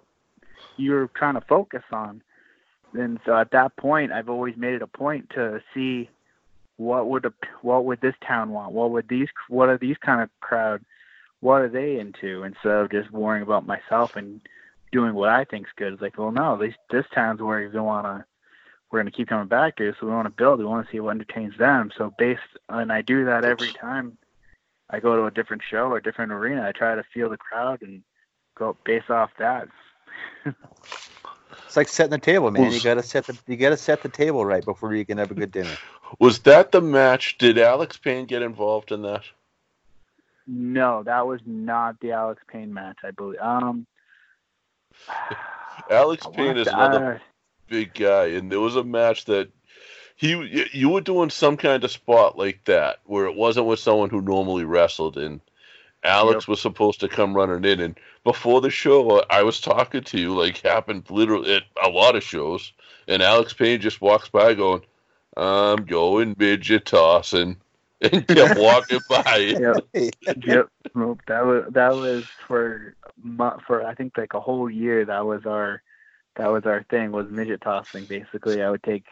you're 0.77 1.07
trying 1.09 1.35
to 1.35 1.41
focus 1.43 1.85
on. 1.93 2.21
And 2.95 3.21
so 3.25 3.37
at 3.37 3.53
that 3.53 3.77
point, 3.77 4.11
I've 4.11 4.29
always 4.29 4.57
made 4.57 4.75
it 4.75 4.83
a 4.83 4.89
point 4.89 5.31
to 5.31 5.63
see 5.73 6.11
what 6.77 7.09
would 7.09 7.25
a, 7.25 7.33
what 7.63 7.85
would 7.85 8.01
this 8.01 8.15
town 8.27 8.51
want? 8.51 8.73
What 8.73 8.91
would 8.91 9.09
these 9.09 9.29
what 9.49 9.69
are 9.69 9.79
these 9.79 9.97
kind 9.99 10.21
of 10.21 10.31
crowd? 10.41 10.83
What 11.41 11.63
are 11.63 11.69
they 11.69 11.99
into? 11.99 12.45
Instead 12.45 12.73
of 12.73 12.91
just 12.91 13.11
worrying 13.11 13.43
about 13.43 13.67
myself 13.67 14.17
and 14.17 14.41
doing 14.93 15.15
what 15.15 15.29
I 15.29 15.45
think's 15.45 15.71
good. 15.77 15.93
It's 15.93 16.03
like, 16.03 16.19
well, 16.19 16.31
no, 16.31 16.57
this 16.57 16.75
this 16.91 17.07
town's 17.15 17.41
where 17.41 17.69
we 17.69 17.79
want 17.79 18.07
to 18.07 18.25
we're 18.91 19.01
going 19.01 19.11
to 19.11 19.17
keep 19.17 19.29
coming 19.29 19.49
back 19.49 19.75
here, 19.79 19.97
so 19.99 20.07
we 20.07 20.13
want 20.13 20.27
to 20.27 20.31
build. 20.31 20.59
We 20.59 20.65
want 20.65 20.87
to 20.87 20.93
see 20.93 21.01
what 21.01 21.11
entertains 21.11 21.59
them. 21.59 21.91
So 21.97 22.15
based, 22.19 22.41
and 22.69 22.93
I 22.93 23.03
do 23.03 23.25
that 23.25 23.45
every 23.45 23.73
time 23.73 24.17
I 24.91 25.01
go 25.01 25.17
to 25.17 25.25
a 25.25 25.31
different 25.31 25.63
show 25.69 25.89
or 25.89 25.97
a 25.97 26.03
different 26.03 26.33
arena. 26.33 26.67
I 26.67 26.73
try 26.73 26.95
to 26.95 27.03
feel 27.13 27.29
the 27.29 27.37
crowd 27.37 27.83
and 27.83 28.03
go 28.57 28.77
base 28.85 29.11
off 29.11 29.31
that. 29.39 29.69
It's 31.67 31.77
like 31.77 31.89
setting 31.89 32.11
the 32.11 32.19
table, 32.19 32.51
man. 32.51 32.73
You 32.73 32.81
gotta 32.81 33.03
set 33.03 33.27
the 33.27 33.37
you 33.47 33.57
gotta 33.57 33.77
set 33.77 34.03
the 34.03 34.09
table 34.09 34.45
right 34.45 34.65
before 34.65 34.95
you 34.95 35.05
can 35.05 35.19
have 35.19 35.31
a 35.31 35.35
good 35.35 35.51
dinner. 35.51 35.77
Was 36.19 36.41
that 36.41 36.73
the 36.73 36.81
match? 36.81 37.39
Did 37.39 37.59
Alex 37.59 37.97
Payne 37.97 38.27
get 38.27 38.43
involved 38.43 38.93
in 38.93 39.03
that? 39.03 39.25
No, 40.47 41.03
that 41.03 41.27
was 41.27 41.41
not 41.45 41.99
the 42.01 42.13
Alex 42.13 42.43
Payne 42.47 42.73
match. 42.73 42.99
I 43.03 43.11
believe. 43.11 43.41
Um, 43.41 43.87
Alex 45.91 46.27
I 46.27 46.31
Payne 46.31 46.57
is 46.57 46.67
to- 46.69 46.75
another 46.75 47.15
uh, 47.15 47.19
big 47.69 47.95
guy, 47.95 48.27
and 48.27 48.51
there 48.51 48.61
was 48.61 48.77
a 48.77 48.85
match 48.85 49.25
that 49.27 49.51
he 50.15 50.69
you 50.73 50.89
were 50.89 51.01
doing 51.01 51.31
some 51.31 51.57
kind 51.57 51.85
of 51.85 51.91
spot 51.91 52.39
like 52.39 52.65
that 52.65 53.01
where 53.05 53.27
it 53.27 53.35
wasn't 53.35 53.67
with 53.67 53.81
someone 53.81 54.09
who 54.09 54.23
normally 54.23 54.65
wrestled, 54.65 55.19
and 55.19 55.41
Alex 56.03 56.47
was 56.47 56.61
supposed 56.61 57.01
to 57.01 57.09
come 57.09 57.35
running 57.35 57.65
in, 57.71 57.81
and 57.81 57.99
before 58.25 58.61
the 58.61 58.71
show, 58.71 59.23
I 59.29 59.43
was 59.43 59.61
talking 59.61 60.03
to 60.05 60.19
you 60.19 60.35
like 60.35 60.59
happened 60.59 61.11
literally 61.11 61.57
at 61.57 61.65
a 61.83 61.89
lot 61.89 62.17
of 62.17 62.23
shows, 62.23 62.73
and 63.09 63.23
Alex 63.23 63.53
Payne 63.53 63.81
just 63.81 64.01
walks 64.01 64.29
by 64.29 64.55
going, 64.55 64.83
"I'm 65.37 65.85
going 65.85 66.35
midget 66.39 66.87
tossing," 66.87 67.57
and 68.01 68.27
kept 68.29 68.59
walking 68.59 69.01
by. 69.09 69.37
yep, 69.37 69.87
yep. 70.45 70.69
Nope, 70.95 71.21
that 71.27 71.45
was 71.45 71.65
that 71.71 71.95
was 71.95 72.25
for 72.47 72.95
for 73.67 73.87
I 73.87 73.95
think 73.95 74.17
like 74.17 74.35
a 74.35 74.41
whole 74.41 74.71
year. 74.71 75.05
That 75.05 75.27
was 75.27 75.47
our 75.47 75.83
that 76.37 76.49
was 76.49 76.65
our 76.65 76.85
thing 76.85 77.13
was 77.13 77.29
midget 77.31 77.61
tossing. 77.61 78.05
Basically, 78.05 78.63
I 78.63 78.71
would 78.71 78.83
take 78.83 79.05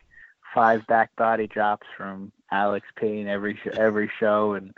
five 0.54 0.86
back 0.86 1.14
body 1.16 1.46
drops 1.46 1.86
from 1.96 2.32
Alex 2.50 2.86
Payne 2.96 3.28
every 3.28 3.56
sh- 3.56 3.76
every 3.76 4.10
show, 4.20 4.54
and 4.54 4.74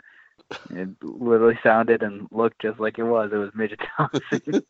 it 0.69 0.89
literally 1.01 1.59
sounded 1.61 2.03
and 2.03 2.27
looked 2.31 2.61
just 2.61 2.79
like 2.79 2.97
it 2.97 3.03
was. 3.03 3.31
It 3.31 3.37
was 3.37 3.51
midget 3.53 3.79
tossing. 3.97 4.63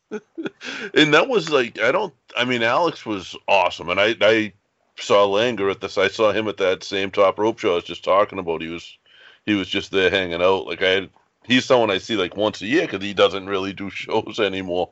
and 0.93 1.13
that 1.13 1.27
was 1.27 1.49
like 1.49 1.79
I 1.79 1.91
don't 1.91 2.13
I 2.35 2.45
mean 2.45 2.63
Alex 2.63 3.05
was 3.05 3.35
awesome 3.47 3.89
and 3.89 3.99
I 3.99 4.15
I 4.21 4.53
saw 4.99 5.27
Langer 5.27 5.71
at 5.71 5.81
this 5.81 5.97
I 5.97 6.07
saw 6.07 6.31
him 6.31 6.47
at 6.47 6.57
that 6.57 6.83
same 6.83 7.11
top 7.11 7.39
rope 7.39 7.59
show 7.59 7.73
I 7.73 7.75
was 7.75 7.83
just 7.83 8.03
talking 8.03 8.39
about. 8.39 8.61
He 8.61 8.69
was 8.69 8.97
he 9.45 9.53
was 9.53 9.67
just 9.67 9.91
there 9.91 10.09
hanging 10.09 10.41
out. 10.41 10.67
Like 10.67 10.81
I 10.81 11.09
he's 11.45 11.65
someone 11.65 11.91
I 11.91 11.97
see 11.97 12.15
like 12.15 12.35
once 12.35 12.61
a 12.61 12.67
year 12.67 12.83
because 12.83 13.03
he 13.03 13.13
doesn't 13.13 13.47
really 13.47 13.73
do 13.73 13.89
shows 13.91 14.39
anymore. 14.39 14.89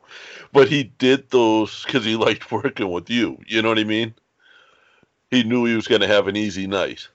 But 0.54 0.70
he 0.70 0.84
did 0.84 1.30
those 1.30 1.84
because 1.84 2.06
he 2.06 2.16
liked 2.16 2.52
working 2.52 2.92
with 2.92 3.10
you. 3.10 3.40
You 3.48 3.62
know 3.62 3.70
what 3.70 3.80
I 3.80 3.84
mean? 3.84 4.14
He 5.32 5.44
knew 5.44 5.66
he 5.66 5.76
was 5.76 5.88
going 5.88 6.02
to 6.02 6.08
have 6.08 6.28
an 6.28 6.38
easy 6.38 6.68
night. 6.68 7.08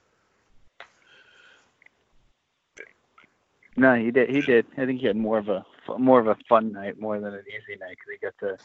No, 3.76 3.94
he 3.94 4.10
did. 4.10 4.28
He 4.28 4.42
did. 4.42 4.66
I 4.76 4.84
think 4.84 5.00
he 5.00 5.06
had 5.06 5.16
more 5.16 5.38
of 5.38 5.48
a 5.48 5.64
more 5.98 6.20
of 6.20 6.26
a 6.26 6.36
fun 6.48 6.72
night 6.72 7.00
more 7.00 7.18
than 7.18 7.34
an 7.34 7.44
easy 7.48 7.78
night 7.78 7.96
because 7.96 8.12
he 8.12 8.18
got 8.18 8.38
to 8.40 8.58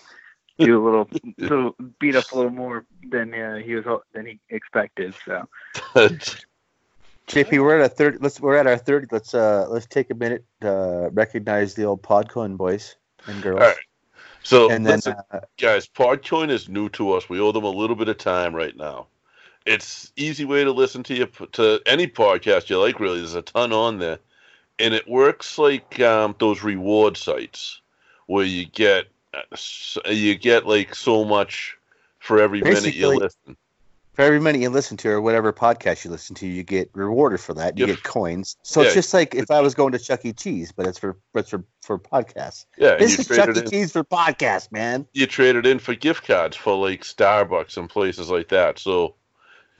do 0.59 0.81
a 0.81 0.83
little, 0.83 1.09
little 1.37 1.75
beat 1.99 2.15
up 2.15 2.31
a 2.31 2.35
little 2.35 2.51
more 2.51 2.85
than 3.09 3.33
uh, 3.33 3.57
he 3.57 3.75
was 3.75 3.85
than 4.13 4.25
he 4.25 4.39
expected. 4.49 5.13
So. 5.25 5.47
JP, 7.27 7.63
we're 7.63 7.79
at 7.79 7.85
a 7.85 7.89
third. 7.89 8.21
Let's 8.21 8.39
we're 8.39 8.55
at 8.55 8.67
our 8.67 8.77
third. 8.77 9.09
Let's 9.11 9.33
uh 9.33 9.65
let's 9.69 9.87
take 9.87 10.11
a 10.11 10.13
minute 10.13 10.45
to 10.61 11.09
recognize 11.11 11.73
the 11.73 11.83
old 11.83 12.03
Podcoin 12.03 12.55
boys 12.55 12.95
and 13.27 13.41
girls. 13.41 13.61
All 13.61 13.67
right. 13.67 13.77
So 14.43 14.69
and 14.69 14.85
then 14.85 14.97
listen, 14.97 15.15
uh, 15.31 15.39
guys, 15.57 15.87
Podcoin 15.87 16.51
is 16.51 16.69
new 16.69 16.87
to 16.89 17.13
us. 17.13 17.27
We 17.27 17.39
owe 17.39 17.51
them 17.51 17.63
a 17.63 17.69
little 17.69 17.95
bit 17.95 18.09
of 18.09 18.19
time 18.19 18.53
right 18.53 18.77
now. 18.77 19.07
It's 19.65 20.11
easy 20.15 20.45
way 20.45 20.63
to 20.63 20.71
listen 20.71 21.01
to 21.03 21.15
you 21.15 21.25
to 21.53 21.81
any 21.87 22.07
podcast 22.07 22.69
you 22.69 22.79
like. 22.79 22.99
Really, 22.99 23.17
there's 23.17 23.33
a 23.33 23.41
ton 23.41 23.73
on 23.73 23.97
there, 23.97 24.19
and 24.77 24.93
it 24.93 25.07
works 25.07 25.57
like 25.57 25.99
um, 25.99 26.35
those 26.37 26.61
reward 26.61 27.17
sites 27.17 27.81
where 28.27 28.45
you 28.45 28.67
get 28.67 29.05
uh, 29.05 29.07
s- 29.07 29.13
you 30.05 30.35
get 30.35 30.65
like 30.65 30.95
so 30.95 31.23
much 31.25 31.77
for 32.19 32.39
every 32.39 32.61
minute 32.61 32.95
you 32.95 33.07
listen. 33.17 33.55
for 34.13 34.21
every 34.21 34.39
minute 34.39 34.61
you 34.61 34.69
listen 34.69 34.95
to 34.97 35.09
or 35.09 35.21
whatever 35.21 35.51
podcast 35.53 36.05
you 36.05 36.09
listen 36.11 36.35
to, 36.37 36.47
you 36.47 36.63
get 36.63 36.89
rewarded 36.93 37.39
for 37.39 37.53
that. 37.53 37.77
You 37.77 37.85
Yeah. 37.85 37.93
get 37.95 38.03
coins. 38.03 38.55
So 38.63 38.81
Yeah. 38.81 38.87
it's 38.87 38.95
just 38.95 39.13
like 39.13 39.35
if 39.35 39.51
I 39.51 39.59
was 39.61 39.75
going 39.75 39.91
to 39.91 39.99
Chuck 39.99 40.25
E. 40.25 40.33
Cheese, 40.33 40.71
but 40.71 40.87
it's 40.87 40.97
for 40.97 41.17
it's 41.35 41.49
for 41.49 41.63
for 41.81 41.99
podcasts. 41.99 42.65
Yeah, 42.77 42.95
this 42.95 43.19
is 43.19 43.27
Chuck 43.27 43.55
E. 43.55 43.59
in. 43.59 43.69
Cheese 43.69 43.91
for 43.91 44.03
podcast, 44.03 44.71
man. 44.71 45.05
You 45.13 45.27
trade 45.27 45.55
it 45.55 45.65
in 45.65 45.79
for 45.79 45.93
gift 45.95 46.25
cards 46.25 46.55
for 46.55 46.75
like 46.77 47.01
Starbucks 47.01 47.77
and 47.77 47.89
places 47.89 48.29
like 48.29 48.47
that. 48.49 48.79
So 48.79 49.15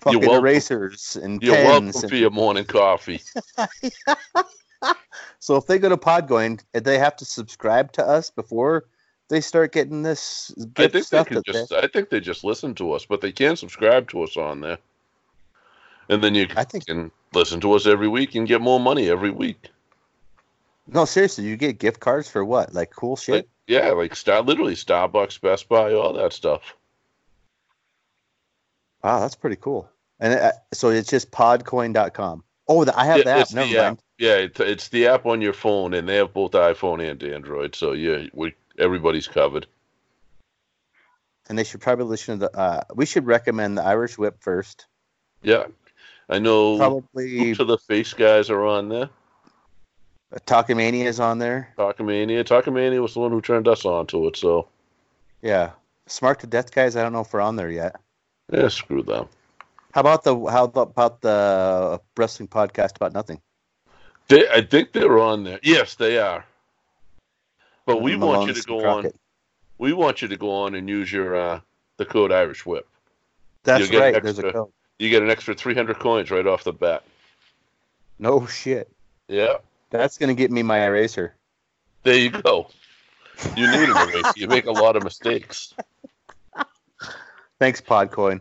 Fucking 0.01 0.21
you're 0.21 0.29
welcome. 0.29 0.45
erasers 0.45 1.15
and 1.15 1.41
You're 1.41 1.55
pens. 1.55 1.67
welcome 1.67 1.87
and- 2.01 2.09
for 2.09 2.15
your 2.15 2.29
morning 2.31 2.65
coffee. 2.65 3.21
So 5.39 5.55
if 5.55 5.65
they 5.67 5.79
go 5.79 5.89
to 5.89 5.97
Podcoin, 5.97 6.59
they 6.73 6.97
have 6.99 7.15
to 7.17 7.25
subscribe 7.25 7.91
to 7.93 8.05
us 8.05 8.29
before 8.29 8.85
they 9.29 9.41
start 9.41 9.71
getting 9.71 10.01
this 10.03 10.53
I 10.77 10.87
think 10.87 10.93
they 10.93 11.01
stuff. 11.01 11.27
can 11.27 11.35
that 11.37 11.45
they- 11.45 11.51
just. 11.53 11.71
I 11.73 11.87
think 11.87 12.09
they 12.09 12.19
just 12.19 12.43
listen 12.43 12.75
to 12.75 12.91
us, 12.93 13.05
but 13.05 13.21
they 13.21 13.31
can 13.31 13.55
subscribe 13.55 14.09
to 14.09 14.23
us 14.23 14.37
on 14.37 14.61
there, 14.61 14.77
and 16.09 16.23
then 16.23 16.35
you 16.35 16.47
I 16.55 16.63
think 16.63 16.85
can 16.85 17.11
listen 17.33 17.59
to 17.61 17.73
us 17.73 17.85
every 17.87 18.07
week 18.07 18.35
and 18.35 18.47
get 18.47 18.61
more 18.61 18.79
money 18.79 19.09
every 19.09 19.31
week. 19.31 19.69
no, 20.87 21.05
seriously, 21.05 21.45
you 21.45 21.57
get 21.57 21.79
gift 21.79 21.99
cards 21.99 22.29
for 22.29 22.45
what? 22.45 22.73
Like 22.73 22.91
cool 22.91 23.15
shit. 23.15 23.33
Like, 23.35 23.47
yeah, 23.67 23.89
like 23.91 24.15
Star, 24.15 24.41
literally 24.41 24.75
Starbucks, 24.75 25.41
Best 25.41 25.67
Buy, 25.67 25.93
all 25.93 26.13
that 26.13 26.33
stuff. 26.33 26.75
Wow, 29.03 29.19
that's 29.19 29.35
pretty 29.35 29.55
cool. 29.57 29.89
And 30.19 30.33
uh, 30.33 30.51
so 30.73 30.89
it's 30.89 31.09
just 31.09 31.31
podcoin.com. 31.31 32.43
Oh, 32.67 32.83
the, 32.85 32.97
I 32.97 33.05
have 33.05 33.19
Yeah, 33.19 33.23
that. 33.25 33.53
Never 33.53 33.67
mind. 33.67 33.97
app. 33.97 33.99
Yeah, 34.17 34.35
it's, 34.37 34.59
it's 34.59 34.87
the 34.89 35.07
app 35.07 35.25
on 35.25 35.41
your 35.41 35.53
phone, 35.53 35.93
and 35.93 36.07
they 36.07 36.15
have 36.15 36.33
both 36.33 36.51
iPhone 36.51 37.07
and 37.07 37.21
Android. 37.21 37.75
So 37.75 37.91
yeah, 37.91 38.27
we 38.33 38.53
everybody's 38.79 39.27
covered. 39.27 39.67
And 41.47 41.57
they 41.57 41.63
should 41.63 41.81
probably 41.81 42.05
listen 42.05 42.39
to 42.39 42.47
the. 42.47 42.57
Uh, 42.57 42.83
we 42.95 43.05
should 43.05 43.25
recommend 43.25 43.77
the 43.77 43.83
Irish 43.83 44.17
Whip 44.17 44.37
first. 44.39 44.87
Yeah, 45.43 45.65
I 46.27 46.39
know. 46.39 46.77
Probably 46.77 47.53
to 47.53 47.63
the 47.63 47.77
face 47.77 48.13
guys 48.13 48.49
are 48.49 48.65
on 48.65 48.89
there. 48.89 49.09
Talkamania 50.47 51.05
is 51.05 51.19
on 51.19 51.37
there. 51.39 51.71
Talkamania. 51.77 52.43
Talkamania 52.43 53.01
was 53.01 53.13
the 53.13 53.19
one 53.19 53.31
who 53.31 53.41
turned 53.41 53.67
us 53.67 53.85
on 53.85 54.07
to 54.07 54.27
it. 54.27 54.35
So 54.35 54.67
Yeah, 55.41 55.71
Smart 56.07 56.39
to 56.39 56.47
Death 56.47 56.71
guys. 56.71 56.95
I 56.95 57.03
don't 57.03 57.13
know 57.13 57.21
if 57.21 57.31
we're 57.31 57.41
on 57.41 57.55
there 57.55 57.69
yet. 57.69 57.95
yeah, 58.51 58.67
screw 58.67 59.03
them. 59.03 59.27
How 59.93 60.01
about 60.01 60.23
the 60.23 60.35
how 60.47 60.65
about 60.65 61.21
the 61.21 62.01
wrestling 62.17 62.49
podcast 62.49 62.95
about 62.95 63.13
nothing? 63.13 63.39
They, 64.27 64.49
I 64.49 64.61
think 64.61 64.91
they're 64.91 65.19
on 65.19 65.43
there. 65.43 65.59
Yes, 65.61 65.95
they 65.95 66.17
are. 66.17 66.43
But 67.85 68.01
we 68.01 68.15
want 68.15 68.47
you 68.47 68.53
to 68.53 68.61
go 68.63 68.85
on. 68.87 69.11
We 69.77 69.93
want 69.93 70.21
you 70.21 70.27
to 70.29 70.37
go 70.37 70.51
on 70.51 70.75
and 70.75 70.87
use 70.89 71.11
your 71.11 71.35
uh, 71.35 71.59
the 71.97 72.05
code 72.05 72.31
Irish 72.31 72.65
Whip. 72.65 72.87
That's 73.63 73.81
You'll 73.81 73.89
get 73.91 74.07
an 74.07 74.13
right. 74.13 74.23
There's 74.23 74.39
a 74.39 74.45
extra- 74.47 74.53
code. 74.61 74.71
You 74.99 75.09
get 75.09 75.21
an 75.23 75.29
extra 75.29 75.53
300 75.53 75.99
coins 75.99 76.31
right 76.31 76.47
off 76.47 76.63
the 76.63 76.71
bat. 76.71 77.03
No 78.17 78.45
shit. 78.47 78.89
Yeah, 79.27 79.55
That's 79.89 80.17
gonna 80.17 80.33
get 80.35 80.51
me 80.51 80.63
my 80.63 80.85
eraser. 80.85 81.35
there 82.03 82.15
you 82.17 82.29
go. 82.29 82.67
You 83.57 83.69
need 83.69 83.89
an 83.89 83.97
eraser. 83.97 84.31
You 84.37 84.47
make 84.47 84.65
a 84.67 84.71
lot 84.71 84.95
of 84.95 85.03
mistakes. 85.03 85.73
Thanks, 87.59 87.81
Podcoin. 87.81 88.39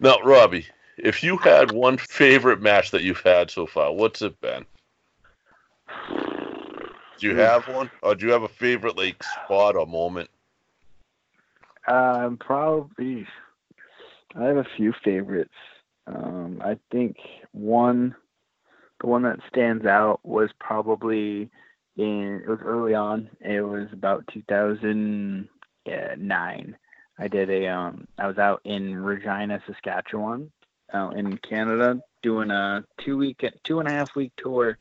Now, 0.00 0.18
Robbie, 0.22 0.66
if 0.98 1.22
you 1.22 1.36
had 1.38 1.70
one 1.72 1.96
favorite 1.96 2.60
match 2.60 2.90
that 2.90 3.02
you've 3.02 3.20
had 3.20 3.50
so 3.50 3.66
far, 3.66 3.92
what's 3.92 4.20
it 4.20 4.38
been? 4.40 4.66
Do 7.22 7.28
you 7.28 7.36
have 7.36 7.68
one, 7.68 7.88
or 8.02 8.16
do 8.16 8.26
you 8.26 8.32
have 8.32 8.42
a 8.42 8.48
favorite 8.48 8.96
like 8.96 9.22
spot 9.22 9.76
or 9.76 9.86
moment? 9.86 10.28
Um, 11.86 12.36
probably. 12.36 13.28
I 14.34 14.46
have 14.46 14.56
a 14.56 14.66
few 14.76 14.92
favorites. 15.04 15.54
Um, 16.08 16.60
I 16.64 16.78
think 16.90 17.18
one, 17.52 18.16
the 19.00 19.06
one 19.06 19.22
that 19.22 19.38
stands 19.48 19.86
out 19.86 20.18
was 20.24 20.50
probably 20.58 21.48
in 21.96 22.42
it 22.44 22.48
was 22.48 22.58
early 22.60 22.94
on. 22.94 23.30
It 23.40 23.60
was 23.60 23.86
about 23.92 24.26
2009. 24.34 26.76
I 27.18 27.28
did 27.28 27.50
a 27.50 27.68
um 27.68 28.08
I 28.18 28.26
was 28.26 28.38
out 28.38 28.62
in 28.64 28.96
Regina, 28.96 29.62
Saskatchewan, 29.64 30.50
out 30.92 31.16
in 31.16 31.38
Canada, 31.38 32.00
doing 32.24 32.50
a 32.50 32.82
two 33.04 33.16
week 33.16 33.44
two 33.62 33.78
and 33.78 33.88
a 33.88 33.92
half 33.92 34.16
week 34.16 34.32
tour 34.36 34.76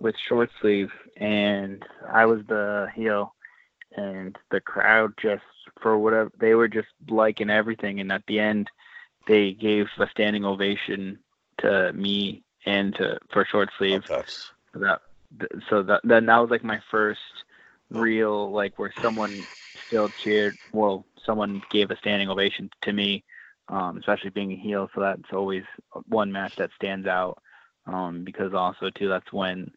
with 0.00 0.14
short 0.28 0.50
sleeve, 0.60 0.90
and 1.18 1.84
I 2.12 2.26
was 2.26 2.40
the 2.48 2.88
heel, 2.94 3.34
and 3.96 4.36
the 4.50 4.60
crowd 4.60 5.12
just 5.20 5.42
for 5.82 5.98
whatever 5.98 6.30
they 6.40 6.54
were 6.54 6.68
just 6.68 6.88
liking 7.08 7.50
everything, 7.50 8.00
and 8.00 8.12
at 8.12 8.22
the 8.28 8.40
end 8.40 8.70
they 9.26 9.52
gave 9.52 9.86
a 9.98 10.08
standing 10.10 10.44
ovation 10.44 11.18
to 11.58 11.92
me 11.92 12.42
and 12.66 12.94
to 12.96 13.18
for 13.32 13.44
short 13.44 13.70
sleeve. 13.78 14.02
That's 14.02 14.52
That 14.74 15.00
so 15.68 15.82
that 15.82 16.00
then 16.04 16.26
that 16.26 16.38
was 16.38 16.50
like 16.50 16.64
my 16.64 16.80
first 16.90 17.20
real 17.90 18.52
like 18.52 18.78
where 18.78 18.94
someone 19.02 19.46
still 19.86 20.10
cheered. 20.24 20.58
Well, 20.72 21.04
someone 21.24 21.62
gave 21.70 21.90
a 21.90 21.96
standing 21.98 22.28
ovation 22.28 22.70
to 22.82 22.92
me, 22.92 23.24
um, 23.68 23.98
especially 23.98 24.30
being 24.30 24.52
a 24.52 24.56
heel. 24.56 24.88
So 24.94 25.00
that's 25.00 25.32
always 25.32 25.64
one 26.08 26.32
match 26.32 26.54
that 26.58 26.70
stands 26.76 27.06
out. 27.06 27.38
Um, 27.86 28.24
because 28.24 28.52
also 28.54 28.90
too, 28.90 29.08
that's 29.08 29.32
when 29.32 29.70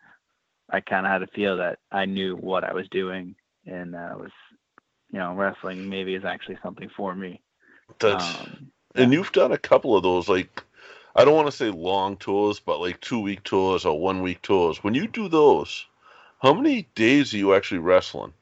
I 0.72 0.80
kind 0.80 1.06
of 1.06 1.12
had 1.12 1.24
a 1.24 1.28
feel 1.28 1.58
that 1.58 1.80
I 1.92 2.06
knew 2.06 2.36
what 2.36 2.64
I 2.64 2.74
was 2.74 2.88
doing, 2.90 3.36
and 3.66 3.94
that 3.94 4.12
I 4.12 4.16
was, 4.16 4.32
you 5.12 5.20
know, 5.20 5.34
wrestling 5.34 5.90
maybe 5.90 6.16
is 6.16 6.26
actually 6.26 6.58
something 6.64 6.90
for 6.96 7.14
me. 7.16 7.42
that's 8.00 8.24
Um, 8.24 8.72
and 8.96 9.14
you've 9.14 9.32
done 9.32 9.52
a 9.52 9.58
couple 9.58 9.96
of 9.96 10.04
those 10.04 10.28
like 10.28 10.64
I 11.16 11.26
don't 11.26 11.36
want 11.36 11.48
to 11.48 11.56
say 11.56 11.70
long 11.70 12.18
tours, 12.18 12.60
but 12.60 12.80
like 12.80 13.02
two 13.02 13.20
week 13.20 13.44
tours 13.44 13.86
or 13.86 14.00
one 14.00 14.22
week 14.22 14.42
tours. 14.42 14.84
When 14.84 14.94
you 14.94 15.08
do 15.08 15.28
those, 15.28 15.86
how 16.42 16.54
many 16.54 16.88
days 16.96 17.34
are 17.34 17.38
you 17.38 17.54
actually 17.54 17.80
wrestling? 17.80 18.34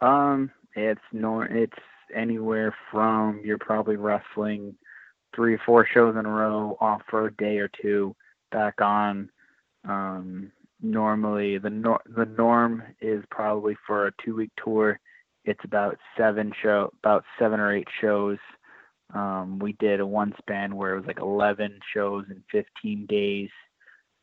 Um, 0.00 0.52
it's 0.74 1.00
nor 1.12 1.46
it's 1.46 1.78
anywhere 2.14 2.74
from 2.90 3.42
you're 3.44 3.58
probably 3.58 3.96
wrestling 3.96 4.76
three 5.34 5.54
or 5.54 5.60
four 5.66 5.86
shows 5.86 6.16
in 6.16 6.26
a 6.26 6.30
row, 6.30 6.76
off 6.80 7.02
for 7.08 7.26
a 7.26 7.34
day 7.34 7.58
or 7.58 7.68
two, 7.82 8.14
back 8.50 8.80
on. 8.80 9.30
Um, 9.84 10.52
normally 10.80 11.58
the 11.58 11.70
nor- 11.70 12.02
the 12.06 12.24
norm 12.24 12.82
is 13.00 13.24
probably 13.30 13.76
for 13.86 14.06
a 14.06 14.12
two 14.24 14.36
week 14.36 14.50
tour. 14.62 15.00
It's 15.44 15.64
about 15.64 15.98
seven 16.16 16.52
show 16.62 16.92
about 17.02 17.24
seven 17.38 17.60
or 17.60 17.74
eight 17.74 17.88
shows. 18.00 18.38
Um, 19.14 19.58
we 19.58 19.72
did 19.74 20.00
a 20.00 20.06
one 20.06 20.34
span 20.38 20.76
where 20.76 20.92
it 20.94 20.98
was 20.98 21.06
like 21.06 21.20
11 21.20 21.80
shows 21.94 22.26
in 22.28 22.42
15 22.52 23.06
days, 23.06 23.48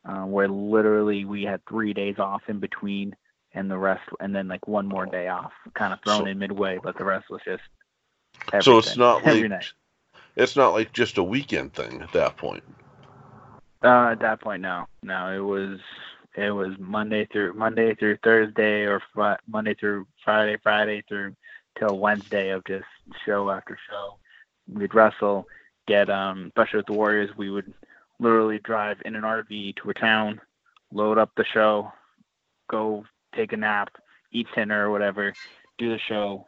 uh, 0.08 0.22
where 0.22 0.46
literally 0.46 1.24
we 1.24 1.42
had 1.42 1.60
three 1.68 1.92
days 1.92 2.14
off 2.20 2.42
in 2.46 2.60
between 2.60 3.16
and 3.52 3.68
the 3.68 3.76
rest, 3.78 4.08
and 4.20 4.32
then 4.34 4.46
like 4.46 4.68
one 4.68 4.86
more 4.86 5.06
day 5.06 5.26
off, 5.26 5.50
kind 5.74 5.92
of 5.92 5.98
thrown 6.04 6.20
So- 6.20 6.26
in 6.26 6.38
midway, 6.38 6.78
but 6.80 6.96
the 6.96 7.04
rest 7.04 7.28
was 7.30 7.40
just. 7.44 7.62
So 8.64 8.78
it's 8.78 8.96
not 8.96 9.26
every 9.26 9.42
like 9.42 9.50
night. 9.50 9.72
it's 10.36 10.54
not 10.56 10.68
like 10.74 10.92
just 10.92 11.18
a 11.18 11.22
weekend 11.22 11.72
thing 11.72 12.00
at 12.02 12.12
that 12.12 12.36
point. 12.36 12.62
Uh, 13.82 14.10
at 14.12 14.20
that 14.20 14.40
point, 14.40 14.62
no, 14.62 14.86
no, 15.02 15.32
it 15.32 15.40
was 15.44 15.80
it 16.36 16.50
was 16.50 16.74
Monday 16.78 17.26
through 17.32 17.54
Monday 17.54 17.94
through 17.94 18.18
Thursday 18.22 18.82
or 18.82 19.00
fri- 19.14 19.36
Monday 19.48 19.74
through 19.74 20.06
Friday, 20.24 20.58
Friday 20.62 21.02
through 21.08 21.34
till 21.78 21.98
Wednesday 21.98 22.50
of 22.50 22.64
just 22.66 22.84
show 23.24 23.50
after 23.50 23.78
show. 23.88 24.18
We'd 24.68 24.94
wrestle, 24.94 25.46
get 25.86 26.10
um, 26.10 26.46
especially 26.48 26.78
with 26.78 26.86
the 26.86 26.92
Warriors, 26.92 27.30
we 27.36 27.50
would 27.50 27.72
literally 28.18 28.58
drive 28.58 28.98
in 29.04 29.14
an 29.14 29.22
RV 29.22 29.76
to 29.76 29.90
a 29.90 29.94
town, 29.94 30.40
load 30.92 31.18
up 31.18 31.30
the 31.36 31.44
show, 31.44 31.92
go 32.70 33.04
take 33.34 33.52
a 33.52 33.56
nap, 33.56 33.90
eat 34.32 34.46
dinner 34.54 34.88
or 34.88 34.90
whatever, 34.90 35.32
do 35.78 35.90
the 35.90 35.98
show, 36.08 36.46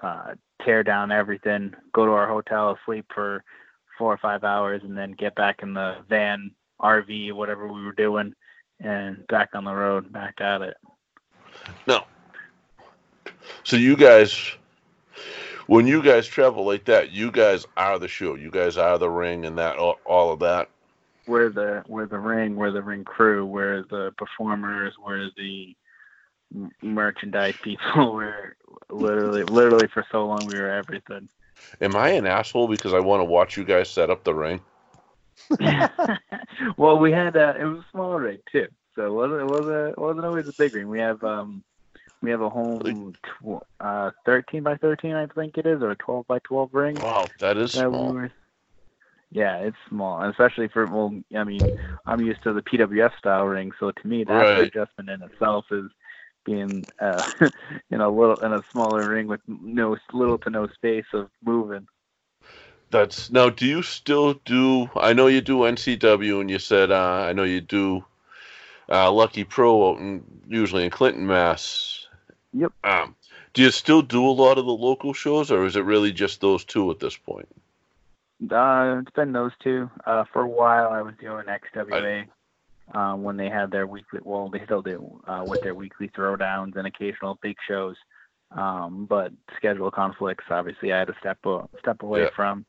uh, 0.00 0.34
tear 0.64 0.82
down 0.82 1.10
everything, 1.10 1.72
go 1.92 2.04
to 2.04 2.12
our 2.12 2.28
hotel, 2.28 2.78
sleep 2.84 3.06
for 3.14 3.42
four 3.96 4.12
or 4.12 4.18
five 4.18 4.44
hours, 4.44 4.82
and 4.84 4.96
then 4.96 5.12
get 5.12 5.34
back 5.34 5.62
in 5.62 5.74
the 5.74 5.96
van, 6.08 6.50
RV, 6.80 7.32
whatever 7.32 7.66
we 7.66 7.84
were 7.84 7.92
doing, 7.92 8.32
and 8.80 9.26
back 9.28 9.50
on 9.54 9.64
the 9.64 9.74
road, 9.74 10.12
back 10.12 10.40
at 10.40 10.62
it. 10.62 10.76
No. 11.86 12.04
So 13.64 13.76
you 13.76 13.96
guys, 13.96 14.52
when 15.66 15.86
you 15.86 16.02
guys 16.02 16.26
travel 16.26 16.64
like 16.64 16.84
that, 16.86 17.10
you 17.10 17.30
guys 17.30 17.66
are 17.76 17.98
the 17.98 18.08
show. 18.08 18.34
You 18.34 18.50
guys 18.50 18.76
are 18.76 18.98
the 18.98 19.10
ring 19.10 19.44
and 19.44 19.58
that 19.58 19.76
all, 19.76 19.98
all 20.04 20.32
of 20.32 20.40
that. 20.40 20.70
We're 21.26 21.50
the 21.50 21.84
we're 21.86 22.06
the 22.06 22.18
ring, 22.18 22.56
we're 22.56 22.70
the 22.70 22.82
ring 22.82 23.04
crew, 23.04 23.44
we're 23.44 23.84
the 23.90 24.14
performers, 24.16 24.94
we're 25.04 25.28
the 25.36 25.76
merchandise 26.82 27.54
people. 27.62 28.14
We're 28.14 28.56
literally 28.90 29.44
literally 29.44 29.88
for 29.88 30.04
so 30.10 30.26
long 30.26 30.46
we 30.46 30.54
were 30.54 30.70
everything. 30.70 31.28
Am 31.80 31.96
I 31.96 32.10
an 32.10 32.26
asshole 32.26 32.68
because 32.68 32.94
I 32.94 33.00
want 33.00 33.20
to 33.20 33.24
watch 33.24 33.56
you 33.56 33.64
guys 33.64 33.90
set 33.90 34.10
up 34.10 34.24
the 34.24 34.34
ring? 34.34 34.60
well, 36.78 36.98
we 36.98 37.12
had 37.12 37.36
uh, 37.36 37.54
it 37.58 37.64
was 37.64 37.78
a 37.78 37.86
small 37.92 38.14
ring 38.18 38.38
too, 38.52 38.66
so 38.94 39.06
it 39.06 39.12
wasn't 39.12 39.40
it 39.40 39.44
wasn't 39.46 39.88
it 39.90 39.98
wasn't 39.98 40.24
always 40.24 40.46
a 40.46 40.54
big 40.58 40.74
ring. 40.74 40.88
We 40.88 41.00
have 41.00 41.22
um 41.24 41.62
we 42.22 42.30
have 42.30 42.40
a 42.40 42.48
home 42.50 43.14
tw- 43.24 43.62
uh 43.80 44.10
13 44.26 44.62
by 44.62 44.76
13 44.76 45.14
I 45.14 45.26
think 45.26 45.56
it 45.58 45.66
is, 45.66 45.82
or 45.82 45.90
a 45.92 45.96
12 45.96 46.26
by 46.26 46.38
12 46.40 46.70
ring. 46.72 46.96
Wow, 46.96 47.28
that 47.40 47.56
is 47.56 47.72
that 47.72 47.90
we 47.90 47.96
small. 47.96 48.12
were- 48.12 48.32
yeah, 49.30 49.56
it's 49.58 49.76
small, 49.90 50.20
and 50.20 50.30
especially 50.30 50.68
for 50.68 50.86
well, 50.86 51.12
I 51.36 51.44
mean, 51.44 51.70
I'm 52.06 52.20
used 52.20 52.42
to 52.44 52.52
the 52.54 52.62
PWF 52.62 53.10
style 53.18 53.44
ring, 53.44 53.70
so 53.78 53.90
to 53.90 54.08
me, 54.08 54.24
that 54.24 54.32
Right. 54.32 54.68
adjustment 54.68 55.10
in 55.10 55.22
itself 55.22 55.66
is 55.70 55.84
being 56.46 56.86
uh, 57.00 57.22
in 57.90 58.00
a 58.00 58.08
little 58.08 58.38
in 58.38 58.52
a 58.54 58.62
smaller 58.72 59.06
ring 59.06 59.26
with 59.26 59.40
no 59.46 59.96
little 60.14 60.38
to 60.38 60.50
no 60.50 60.66
space 60.68 61.04
of 61.12 61.28
moving. 61.44 61.86
That's 62.90 63.30
now. 63.30 63.50
Do 63.50 63.66
you 63.66 63.82
still 63.82 64.34
do? 64.44 64.88
I 64.96 65.12
know 65.12 65.26
you 65.26 65.40
do 65.40 65.58
NCW, 65.58 66.40
and 66.40 66.50
you 66.50 66.58
said 66.58 66.90
uh, 66.90 67.26
I 67.28 67.32
know 67.32 67.44
you 67.44 67.60
do 67.60 68.04
uh, 68.88 69.12
Lucky 69.12 69.44
Pro 69.44 70.20
usually 70.48 70.84
in 70.84 70.90
Clinton, 70.90 71.26
Mass. 71.26 72.06
Yep. 72.54 72.72
Um, 72.84 73.14
do 73.52 73.62
you 73.62 73.70
still 73.70 74.02
do 74.02 74.26
a 74.26 74.30
lot 74.30 74.56
of 74.56 74.64
the 74.64 74.72
local 74.72 75.12
shows, 75.12 75.50
or 75.50 75.66
is 75.66 75.76
it 75.76 75.84
really 75.84 76.12
just 76.12 76.40
those 76.40 76.64
two 76.64 76.90
at 76.90 76.98
this 76.98 77.16
point? 77.16 77.48
Uh, 78.50 79.00
it's 79.00 79.10
been 79.14 79.32
those 79.32 79.52
two. 79.62 79.90
Uh, 80.06 80.24
for 80.32 80.42
a 80.42 80.48
while, 80.48 80.88
I 80.88 81.02
was 81.02 81.14
doing 81.20 81.44
XWA 81.46 82.26
uh, 82.94 83.14
when 83.16 83.36
they 83.36 83.50
had 83.50 83.70
their 83.70 83.86
weekly. 83.86 84.20
Well, 84.22 84.48
they 84.48 84.64
still 84.64 84.82
do 84.82 85.20
uh, 85.26 85.44
with 85.46 85.60
their 85.60 85.74
weekly 85.74 86.08
throwdowns 86.08 86.76
and 86.76 86.86
occasional 86.86 87.38
big 87.42 87.56
shows. 87.66 87.96
Um, 88.50 89.04
but 89.04 89.32
schedule 89.56 89.90
conflicts, 89.90 90.44
obviously, 90.48 90.92
I 90.92 91.00
had 91.00 91.08
to 91.08 91.14
step 91.20 91.38
step 91.80 92.02
away 92.02 92.22
Yeah. 92.22 92.30
from. 92.34 92.64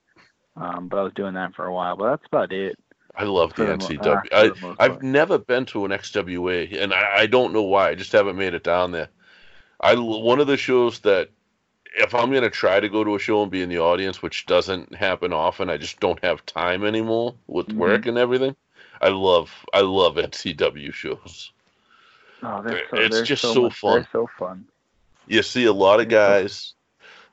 Um, 0.60 0.88
but 0.88 0.98
I 0.98 1.04
was 1.04 1.14
doing 1.14 1.34
that 1.36 1.56
for 1.56 1.66
a 1.66 1.74
while. 1.74 1.96
But 1.96 2.12
that's 2.12 2.26
about 2.28 2.52
it. 2.52 2.78
I 3.16 3.24
love 3.24 3.54
the 3.56 3.64
For 3.64 3.68
the 3.68 3.74
NCW. 3.74 4.06
uh, 4.06 4.22
I, 4.32 4.50
the 4.50 4.56
most 4.62 4.80
I've 4.80 4.92
part. 4.92 5.04
never 5.04 5.38
been 5.38 5.66
to 5.68 5.86
an 5.86 5.92
XWA, 5.92 6.82
and 6.82 6.94
I, 6.94 7.22
I 7.22 7.26
don't 7.26 7.54
know 7.54 7.64
why. 7.64 7.90
I 7.90 7.96
just 7.96 8.12
haven't 8.12 8.38
made 8.38 8.54
it 8.54 8.64
down 8.64 8.92
there. 8.92 9.10
I 9.82 9.96
one 9.96 10.40
of 10.40 10.48
the 10.48 10.58
shows 10.58 11.00
that 11.00 11.30
if 11.96 12.14
I'm 12.14 12.32
gonna 12.32 12.50
try 12.50 12.80
to 12.80 12.90
go 12.90 13.04
to 13.04 13.16
a 13.16 13.20
show 13.20 13.42
and 13.42 13.52
be 13.52 13.62
in 13.62 13.70
the 13.70 13.80
audience, 13.80 14.22
which 14.22 14.46
doesn't 14.46 14.94
happen 14.94 15.34
often, 15.34 15.70
I 15.70 15.78
just 15.78 16.00
don't 16.00 16.24
have 16.24 16.46
time 16.46 16.86
anymore 16.86 17.36
with 17.48 17.68
Mhm. 17.70 17.78
work 17.78 18.06
and 18.06 18.18
everything. 18.18 18.56
I 19.02 19.10
love 19.10 19.52
I 19.74 19.82
love 19.82 20.18
NCW 20.18 20.92
shows. 20.94 21.52
Oh, 22.44 22.62
they're 22.62 22.82
so, 22.90 22.98
It's 22.98 23.22
just 23.24 23.42
so, 23.42 23.54
so 23.54 23.64
much, 23.64 23.74
fun. 23.74 23.94
They're 23.94 24.08
so 24.12 24.30
fun. 24.38 24.66
You 25.28 25.44
see 25.44 25.66
a 25.66 25.74
lot 25.74 26.00
of 26.00 26.10
guys, 26.10 26.74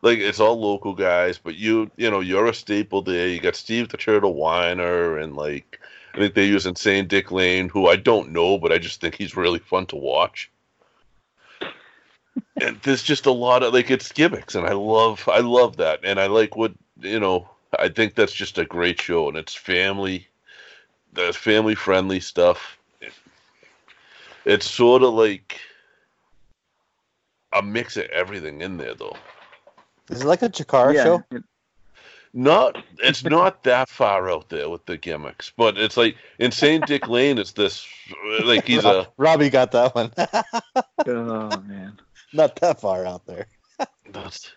like 0.03 0.19
it's 0.19 0.41
all 0.41 0.61
local 0.61 0.95
guys, 0.95 1.39
but 1.39 1.57
you 1.57 1.91
you 1.97 2.11
know 2.11 2.21
you're 2.21 2.47
a 2.47 2.55
staple 2.55 3.03
there. 3.03 3.29
You 3.29 3.41
got 3.41 3.57
Steve 3.57 3.89
the 3.89 3.97
Turtle 3.97 4.35
Weiner, 4.35 5.19
and 5.19 5.37
like 5.37 5.81
I 6.15 6.19
think 6.19 6.35
they 6.35 6.47
use 6.47 6.67
Insane 6.67 7.07
Dick 7.07 7.31
Lane, 7.31 7.69
who 7.69 7.89
I 7.89 7.97
don't 7.97 8.33
know, 8.33 8.59
but 8.59 8.73
I 8.73 8.79
just 8.79 9.01
think 9.01 9.15
he's 9.15 9.37
really 9.37 9.59
fun 9.59 9.87
to 9.87 9.97
watch. 9.97 10.51
and 12.61 12.81
there's 12.83 13.03
just 13.03 13.27
a 13.27 13.33
lot 13.33 13.63
of 13.63 13.73
like 13.73 13.91
it's 13.91 14.13
gimmicks, 14.13 14.55
and 14.55 14.67
I 14.67 14.73
love 14.73 15.29
I 15.33 15.41
love 15.41 15.77
that, 15.79 16.01
and 16.05 16.21
I 16.21 16.27
like 16.27 16.57
what 16.57 16.73
you 17.01 17.21
know. 17.21 17.49
I 17.79 17.89
think 17.89 18.15
that's 18.15 18.33
just 18.33 18.59
a 18.59 18.65
great 18.65 19.01
show, 19.01 19.29
and 19.29 19.37
it's 19.37 19.55
family, 19.55 20.29
the 21.13 21.33
family 21.33 21.75
friendly 21.75 22.21
stuff. 22.21 22.79
It's 24.45 24.71
sort 24.71 25.03
of 25.03 25.13
like 25.13 25.59
a 27.53 27.61
mix 27.61 27.97
of 27.97 28.05
everything 28.05 28.61
in 28.61 28.77
there, 28.77 28.95
though. 28.95 29.17
Is 30.11 30.23
it 30.23 30.27
like 30.27 30.43
a 30.43 30.49
Chikara 30.49 30.95
yeah, 30.95 31.05
show? 31.05 31.25
it- 31.31 31.45
Not, 32.33 32.77
it's 32.99 33.25
not 33.25 33.63
that 33.65 33.89
far 33.89 34.31
out 34.31 34.49
there 34.49 34.69
with 34.69 34.85
the 34.87 34.97
gimmicks, 34.97 35.53
but 35.57 35.79
it's 35.79 35.97
like 35.97 36.17
Insane 36.39 36.83
Dick 36.87 37.09
Lane 37.17 37.39
is 37.39 37.53
this, 37.53 37.87
like 38.45 38.67
he's 38.67 38.85
a, 38.85 39.09
Robbie 39.17 39.51
got 39.51 39.73
that 39.73 39.95
one. 39.95 40.13
oh 41.07 41.61
man. 41.63 41.99
Not 42.33 42.57
that 42.57 42.81
far 42.81 43.07
out 43.07 43.25
there. 43.27 43.47
that's, 44.11 44.53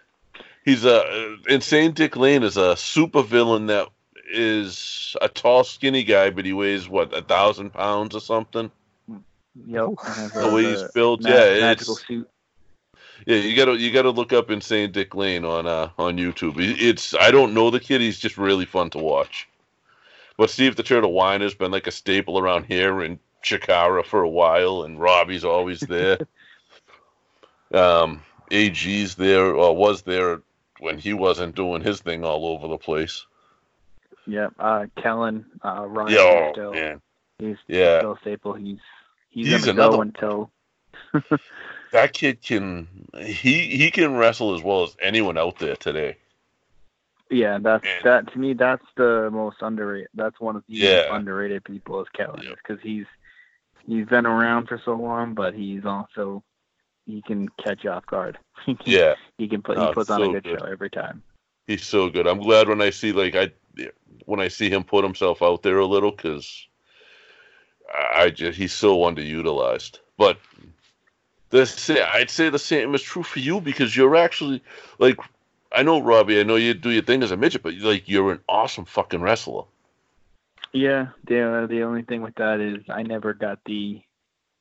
he's 0.65 0.85
a 0.85 1.37
Insane 1.47 1.93
Dick 1.93 2.15
Lane 2.17 2.43
is 2.43 2.57
a 2.57 2.75
super 2.75 3.21
villain 3.23 3.67
that 3.67 3.87
is 4.31 5.15
a 5.21 5.29
tall, 5.29 5.63
skinny 5.63 6.03
guy, 6.03 6.29
but 6.29 6.45
he 6.45 6.53
weighs 6.53 6.87
what 6.89 7.15
a 7.17 7.21
thousand 7.21 7.71
pounds 7.71 8.15
or 8.15 8.21
something. 8.21 8.69
Yep. 9.65 9.89
Oh. 9.97 10.29
The 10.35 10.53
way 10.53 10.63
he's 10.65 10.83
built, 10.91 11.21
ma- 11.23 11.29
yeah, 11.29 11.59
magical 11.61 11.95
it's- 11.95 12.07
suit. 12.07 12.29
Yeah, 13.25 13.37
you 13.37 13.55
gotta 13.55 13.77
you 13.77 13.91
gotta 13.91 14.09
look 14.11 14.33
up 14.33 14.49
Insane 14.49 14.91
Dick 14.91 15.13
Lane 15.15 15.45
on 15.45 15.67
uh 15.67 15.89
on 15.97 16.17
YouTube. 16.17 16.55
It's 16.57 17.13
I 17.15 17.31
don't 17.31 17.53
know 17.53 17.69
the 17.69 17.79
kid. 17.79 18.01
He's 18.01 18.19
just 18.19 18.37
really 18.37 18.65
fun 18.65 18.89
to 18.91 18.97
watch. 18.97 19.47
But 20.37 20.49
Steve 20.49 20.75
the 20.75 20.83
Turtle 20.83 21.11
Weiner 21.13 21.43
has 21.45 21.53
been 21.53 21.71
like 21.71 21.87
a 21.87 21.91
staple 21.91 22.39
around 22.39 22.65
here 22.65 23.03
in 23.03 23.19
Chikara 23.43 24.05
for 24.05 24.21
a 24.21 24.29
while, 24.29 24.83
and 24.83 24.99
Robbie's 24.99 25.43
always 25.43 25.79
there. 25.81 26.17
um, 27.73 28.21
AG's 28.51 29.15
there 29.15 29.53
or 29.53 29.75
was 29.75 30.01
there 30.03 30.41
when 30.79 30.97
he 30.97 31.13
wasn't 31.13 31.55
doing 31.55 31.81
his 31.81 31.99
thing 32.01 32.23
all 32.23 32.45
over 32.45 32.67
the 32.67 32.77
place. 32.77 33.25
Yep. 34.27 34.53
Uh, 34.59 34.85
Kellen, 35.01 35.45
uh, 35.63 35.85
Ryan, 35.87 36.11
Yeah, 36.13 36.19
is 36.19 36.25
oh, 36.47 36.51
still, 36.53 36.71
man. 36.73 37.01
he's 37.39 37.57
Yeah. 37.67 37.99
still 37.99 38.13
a 38.13 38.19
staple. 38.19 38.53
He's 38.53 38.79
he's, 39.29 39.47
He's 39.47 39.65
gonna 39.65 39.81
another- 39.81 39.97
go 39.97 40.01
until 40.01 40.51
That 41.91 42.13
kid 42.13 42.41
can 42.41 42.87
he 43.19 43.75
he 43.77 43.91
can 43.91 44.15
wrestle 44.15 44.53
as 44.55 44.61
well 44.63 44.83
as 44.83 44.95
anyone 45.01 45.37
out 45.37 45.57
there 45.59 45.75
today. 45.75 46.17
yeah. 47.31 47.57
That's 47.59 47.85
And- 47.85 48.03
that 48.05 48.31
to 48.33 48.39
me. 48.39 48.53
That's 48.53 48.85
the 48.95 49.29
most 49.31 49.57
underrated. 49.61 50.09
That's 50.13 50.39
one 50.39 50.55
of 50.55 50.63
the 50.67 50.73
Yeah. 50.75 51.07
most 51.09 51.19
underrated 51.19 51.63
people 51.63 52.01
is 52.01 52.07
Kellen 52.15 52.41
Yep. 52.43 52.57
because 52.57 52.81
he's 52.83 53.05
he's 53.87 54.05
been 54.07 54.25
around 54.25 54.67
for 54.67 54.79
so 54.85 54.93
long, 54.93 55.33
but 55.33 55.53
he's 55.53 55.85
also 55.85 56.43
he 57.05 57.21
can 57.23 57.49
catch 57.63 57.83
you 57.83 57.89
off 57.91 58.05
guard. 58.05 58.37
He 58.65 58.75
can, 58.75 58.91
Yeah. 58.91 59.15
he 59.37 59.47
can 59.47 59.61
put 59.61 59.77
Oh, 59.77 59.87
he 59.87 59.93
puts 59.93 60.09
on 60.09 60.19
so 60.19 60.29
a 60.29 60.33
good, 60.33 60.43
good. 60.43 60.59
show 60.59 60.65
every 60.65 60.89
time. 60.91 61.23
He's 61.65 61.83
so 61.85 62.09
good. 62.09 62.27
I'm 62.27 62.39
glad 62.41 62.67
when 62.67 62.81
I 62.81 62.89
see 62.91 63.11
like 63.13 63.35
I 63.35 63.51
when 64.25 64.39
I 64.39 64.47
see 64.49 64.69
him 64.69 64.83
put 64.83 65.03
himself 65.03 65.41
out 65.41 65.63
there 65.63 65.77
a 65.79 65.85
little 65.85 66.11
because 66.11 66.67
I 68.13 68.29
just 68.29 68.57
he's 68.57 68.73
so 68.73 68.97
underutilized. 68.99 69.99
But 70.17 70.37
the 71.49 72.09
I'd 72.13 72.29
say 72.29 72.49
the 72.49 72.59
same 72.59 72.93
is 72.95 73.01
true 73.01 73.23
for 73.23 73.39
you 73.39 73.61
because 73.61 73.95
you're 73.95 74.15
actually 74.15 74.63
like 74.97 75.17
I 75.71 75.83
know 75.83 76.01
Robbie. 76.01 76.39
I 76.39 76.43
know 76.43 76.55
you 76.55 76.73
do 76.73 76.89
your 76.89 77.03
thing 77.03 77.23
as 77.23 77.31
a 77.31 77.37
midget, 77.37 77.63
but 77.63 77.75
like 77.75 78.07
you're 78.07 78.31
an 78.31 78.39
awesome 78.47 78.85
fucking 78.85 79.21
wrestler. 79.21 79.63
Yeah, 80.73 81.07
the 81.25 81.67
the 81.69 81.83
only 81.83 82.03
thing 82.03 82.21
with 82.21 82.35
that 82.35 82.59
is 82.59 82.83
I 82.89 83.03
never 83.03 83.33
got 83.33 83.59
the 83.65 84.01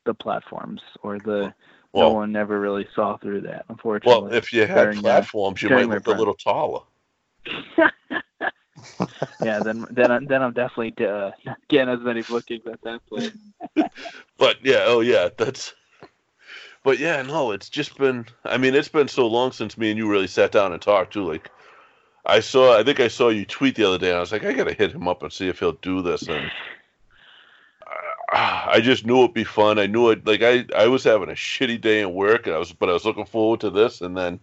the 0.05 0.15
platforms 0.15 0.81
or 1.03 1.19
the 1.19 1.53
no 1.95 2.13
one 2.13 2.33
never 2.33 2.61
really 2.61 2.87
saw 2.95 3.17
through 3.17 3.43
that. 3.43 3.65
Unfortunately. 3.69 4.23
well, 4.23 4.33
if 4.33 4.53
you 4.53 4.67
had 4.67 4.75
during, 4.75 4.99
uh, 4.99 5.03
platforms, 5.03 5.63
you 5.63 5.71
might 5.71 5.89
look 5.89 6.07
a 6.07 6.13
little 6.13 6.35
taller. 6.35 6.81
yeah, 9.43 9.61
then 9.61 9.87
then 9.91 10.11
I'm, 10.11 10.27
then 10.27 10.43
I'm 10.43 10.53
definitely 10.53 11.07
uh, 11.07 11.31
getting 11.69 11.89
as 11.89 12.01
many 12.01 12.23
bookings 12.23 12.67
at 12.67 12.81
that 12.83 13.01
point. 13.07 13.33
But 14.39 14.65
yeah, 14.65 14.85
oh 14.87 15.01
yeah, 15.01 15.29
that's. 15.37 15.75
But 16.89 17.01
yeah, 17.01 17.21
no, 17.21 17.51
it's 17.51 17.69
just 17.69 17.99
been. 17.99 18.25
I 18.47 18.57
mean, 18.57 18.75
it's 18.75 18.89
been 18.89 19.09
so 19.09 19.27
long 19.27 19.53
since 19.53 19.77
me 19.77 19.91
and 19.91 19.99
you 19.99 20.09
really 20.09 20.27
sat 20.27 20.53
down 20.53 20.73
and 20.73 20.81
talked 20.81 21.13
too. 21.13 21.23
Like, 21.23 21.51
I 22.25 22.41
saw, 22.41 22.79
I 22.79 22.83
think 22.83 22.99
I 22.99 23.09
saw 23.09 23.29
you 23.29 23.45
tweet 23.45 23.75
the 23.75 23.85
other 23.85 23.99
day, 23.99 24.09
and 24.09 24.17
I 24.17 24.21
was 24.21 24.33
like, 24.33 24.43
I 24.43 24.55
gotta 24.55 24.73
hit 24.73 24.93
him 24.93 25.07
up 25.07 25.23
and 25.23 25.31
see 25.31 25.49
if 25.49 25.59
he'll 25.59 25.73
do 25.73 26.01
this. 26.01 26.23
And 26.23 26.51
uh, 27.87 27.91
I 28.73 28.81
just 28.83 29.05
knew 29.05 29.19
it'd 29.19 29.35
be 29.35 29.45
fun. 29.45 29.79
I 29.79 29.87
knew 29.87 30.09
it. 30.09 30.27
Like, 30.27 30.41
I, 30.43 30.65
I 30.75 30.87
was 30.87 31.05
having 31.05 31.29
a 31.29 31.35
shitty 31.35 31.79
day 31.79 32.01
at 32.01 32.11
work, 32.11 32.47
and 32.47 32.57
I 32.57 32.59
was, 32.59 32.73
but 32.73 32.89
I 32.89 32.95
was 32.95 33.05
looking 33.05 33.27
forward 33.27 33.61
to 33.61 33.69
this, 33.69 34.01
and 34.01 34.17
then 34.17 34.41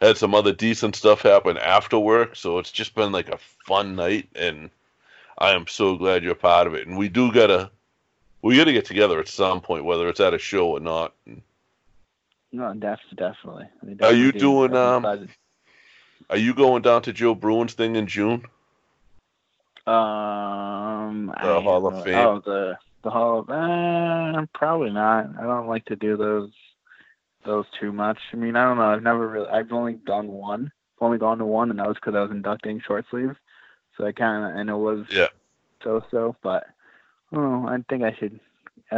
had 0.00 0.16
some 0.16 0.32
other 0.32 0.52
decent 0.52 0.94
stuff 0.94 1.22
happen 1.22 1.58
after 1.58 1.98
work. 1.98 2.36
So 2.36 2.60
it's 2.60 2.70
just 2.70 2.94
been 2.94 3.10
like 3.10 3.30
a 3.30 3.38
fun 3.66 3.96
night, 3.96 4.28
and 4.36 4.70
I 5.38 5.54
am 5.54 5.66
so 5.66 5.96
glad 5.96 6.22
you're 6.22 6.36
part 6.36 6.68
of 6.68 6.74
it. 6.74 6.86
And 6.86 6.96
we 6.96 7.08
do 7.08 7.32
gotta 7.32 7.72
we 8.42 8.58
got 8.58 8.66
to 8.66 8.72
get 8.72 8.84
together 8.84 9.18
at 9.18 9.26
some 9.26 9.60
point, 9.60 9.84
whether 9.84 10.06
it's 10.08 10.20
at 10.20 10.34
a 10.34 10.38
show 10.38 10.68
or 10.68 10.78
not. 10.78 11.14
No, 12.54 12.72
def- 12.72 13.00
definitely. 13.16 13.66
We 13.82 13.96
Are 14.00 14.12
you 14.12 14.30
do. 14.30 14.38
doing, 14.38 14.76
um. 14.76 15.04
Are 16.30 16.36
you 16.36 16.54
going 16.54 16.82
down 16.82 17.02
to 17.02 17.12
Joe 17.12 17.34
Bruin's 17.34 17.74
thing 17.74 17.96
in 17.96 18.06
June? 18.06 18.44
Um, 19.86 21.34
I 21.36 21.42
The 21.42 21.60
Hall 21.60 21.86
of. 21.88 22.04
Fame. 22.04 22.14
Oh, 22.14 22.40
the 22.44 22.78
the 23.02 23.10
Hall 23.10 23.40
of 23.40 23.50
uh, 23.50 24.46
probably 24.54 24.90
not. 24.90 25.30
I 25.36 25.42
don't 25.42 25.66
like 25.66 25.84
to 25.86 25.96
do 25.96 26.16
those 26.16 26.50
those 27.44 27.66
too 27.80 27.92
much. 27.92 28.18
I 28.32 28.36
mean, 28.36 28.54
I 28.54 28.64
don't 28.64 28.78
know. 28.78 28.84
I've 28.84 29.02
never 29.02 29.26
really. 29.26 29.48
I've 29.48 29.72
only 29.72 29.94
done 29.94 30.28
one. 30.28 30.70
I've 30.96 31.02
only 31.02 31.18
gone 31.18 31.38
to 31.38 31.44
one, 31.44 31.70
and 31.70 31.80
that 31.80 31.88
was 31.88 31.96
because 31.96 32.14
I 32.14 32.22
was 32.22 32.30
inducting 32.30 32.80
short 32.86 33.04
sleeves. 33.10 33.36
So 33.98 34.06
I 34.06 34.12
kind 34.12 34.44
of 34.52 34.60
and 34.60 34.70
it 34.70 34.76
was 34.76 35.06
Yeah. 35.10 35.26
so 35.82 36.04
so. 36.12 36.36
But 36.40 36.66
oh, 37.32 37.66
I 37.66 37.78
think 37.88 38.04
I 38.04 38.14
should 38.14 38.38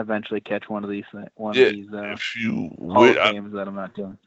eventually 0.01 0.41
catch 0.41 0.69
one 0.69 0.85
of 0.85 0.91
these 0.91 1.05
one 1.35 1.57
Yeah, 1.57 1.67
of 1.67 1.73
these 1.73 1.93
uh, 1.93 2.03
If 2.13 2.37
you, 2.37 2.71
wait, 2.79 3.17
of 3.17 3.23
I, 3.23 3.33
Fames 3.33 3.53
that 3.55 3.69
I'm 3.69 3.75
not 3.75 3.95
doing. 3.95 4.19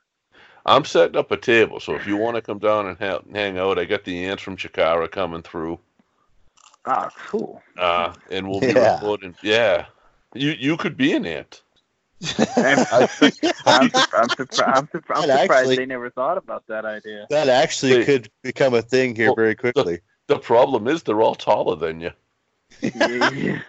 I'm 0.65 0.86
setting 0.86 1.17
up 1.17 1.32
a 1.32 1.38
table, 1.38 1.80
so 1.80 1.95
if 1.95 2.05
you 2.05 2.17
want 2.17 2.36
to 2.36 2.41
come 2.41 2.59
down 2.59 2.88
and 2.88 2.97
ha- 2.97 3.22
hang 3.34 3.57
out, 3.57 3.80
I 3.80 3.86
got 3.86 4.03
the 4.03 4.26
ants 4.26 4.43
from 4.43 4.57
Chikara 4.57 5.09
coming 5.09 5.41
through, 5.41 5.80
Ah, 6.86 7.11
cool. 7.28 7.61
uh, 7.78 8.13
and 8.30 8.47
we'll 8.47 8.59
be 8.61 8.67
Yeah. 8.67 8.95
recording. 8.95 9.36
Yeah, 9.41 9.86
you 10.34 10.51
you 10.51 10.78
could 10.78 10.97
be 10.97 11.13
an 11.13 11.26
ant. 11.26 11.61
I'm, 12.57 12.80
I'm, 12.91 13.07
surpri- 13.07 13.53
I'm, 13.65 13.89
surpri- 13.89 14.07
I'm, 14.13 14.30
surprised. 14.38 14.70
I'm 14.70 14.89
surprised 14.91 15.32
actually- 15.32 15.76
they 15.78 15.86
never 15.86 16.09
thought 16.09 16.38
about 16.38 16.67
that 16.67 16.86
idea. 16.86 17.26
That 17.30 17.47
actually 17.47 17.93
Wait. 17.93 18.05
could 18.05 18.30
become 18.43 18.74
a 18.74 18.82
thing 18.82 19.15
here 19.15 19.28
Well, 19.28 19.36
very 19.36 19.55
quickly. 19.55 20.01
The 20.28 20.38
problem 20.39 20.88
is 20.88 21.03
they're 21.03 21.22
all 21.22 21.36
taller 21.36 21.76
than 21.76 22.01
you. 22.01 22.11
yeah, 22.93 23.59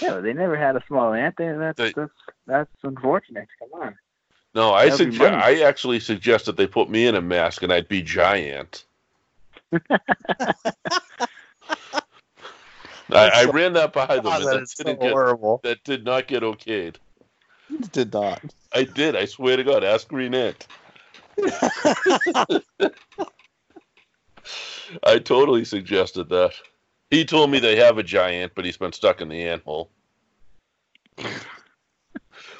yeah, 0.00 0.20
they 0.20 0.32
never 0.32 0.56
had 0.56 0.76
a 0.76 0.82
small 0.86 1.12
ant. 1.12 1.36
They- 1.36 1.52
That's 1.52 1.76
They- 1.78 1.92
that's 1.92 2.12
that's 2.46 2.70
unfortunate. 2.82 3.48
Come 3.58 3.82
on. 3.82 3.96
No, 4.54 4.72
I 4.72 4.90
That'd 4.90 5.12
suggest. 5.12 5.22
I 5.32 5.62
actually 5.62 6.00
suggest 6.00 6.44
that 6.46 6.56
they 6.56 6.66
put 6.66 6.90
me 6.90 7.06
in 7.06 7.14
a 7.14 7.22
mask 7.22 7.62
and 7.62 7.72
I'd 7.72 7.88
be 7.88 8.02
giant. 8.02 8.84
I, 13.10 13.28
I 13.34 13.44
ran 13.52 13.72
that 13.74 13.92
by 13.92 14.06
them, 14.06 14.24
God, 14.24 14.42
and 14.42 14.46
that 14.46 14.52
that 14.52 14.62
is 14.62 14.72
so 14.72 14.84
didn't 14.84 15.00
get 15.00 15.12
horrible. 15.12 15.60
that 15.64 15.82
did 15.84 16.04
not 16.04 16.26
get 16.28 16.42
okayed. 16.42 16.96
Did 17.92 18.12
not. 18.12 18.42
I 18.74 18.84
did. 18.84 19.16
I 19.16 19.24
swear 19.24 19.56
to 19.56 19.64
God. 19.64 19.84
Ask 19.84 20.08
Green 20.08 20.34
Ant. 20.34 20.66
I 25.04 25.18
totally 25.18 25.64
suggested 25.64 26.28
that. 26.28 26.52
He 27.12 27.26
told 27.26 27.50
me 27.50 27.58
they 27.58 27.76
have 27.76 27.98
a 27.98 28.02
giant, 28.02 28.54
but 28.54 28.64
he's 28.64 28.78
been 28.78 28.94
stuck 28.94 29.20
in 29.20 29.28
the 29.28 29.46
ant 29.46 29.64
hole. 29.64 29.90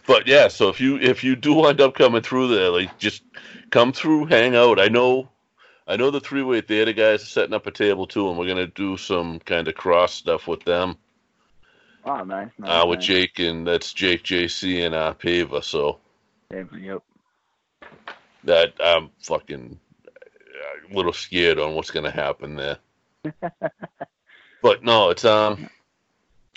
But 0.06 0.26
yeah, 0.26 0.48
so 0.48 0.68
if 0.68 0.78
you 0.78 0.98
if 0.98 1.24
you 1.24 1.36
do 1.36 1.54
wind 1.54 1.80
up 1.80 1.94
coming 1.94 2.20
through 2.20 2.48
there, 2.48 2.68
like 2.68 2.98
just 2.98 3.22
come 3.70 3.94
through, 3.94 4.26
hang 4.26 4.54
out. 4.54 4.78
I 4.78 4.88
know, 4.88 5.30
I 5.88 5.96
know 5.96 6.10
the 6.10 6.20
three 6.20 6.42
way 6.42 6.60
theater 6.60 6.92
guys 6.92 7.22
are 7.22 7.26
setting 7.26 7.54
up 7.54 7.66
a 7.66 7.70
table 7.70 8.06
too, 8.06 8.28
and 8.28 8.36
we're 8.38 8.46
gonna 8.46 8.66
do 8.66 8.98
some 8.98 9.38
kind 9.38 9.68
of 9.68 9.74
cross 9.74 10.12
stuff 10.12 10.46
with 10.46 10.62
them. 10.64 10.98
Oh, 12.04 12.22
nice. 12.22 12.50
nice 12.58 12.82
Uh, 12.82 12.86
with 12.86 12.98
nice. 12.98 13.06
Jake 13.06 13.38
and 13.38 13.66
that's 13.66 13.94
Jake, 13.94 14.22
JC, 14.22 14.84
and 14.84 14.94
uh, 14.94 15.14
Pava. 15.14 15.64
So 15.64 15.98
Yep. 16.50 17.02
that 18.44 18.74
I'm 18.84 19.08
fucking 19.20 19.78
uh, 20.06 20.92
a 20.92 20.94
little 20.94 21.14
scared 21.14 21.58
on 21.58 21.74
what's 21.74 21.90
gonna 21.90 22.10
happen 22.10 22.56
there. 22.56 22.76
but 24.62 24.82
no, 24.84 25.10
it's 25.10 25.24
um, 25.24 25.68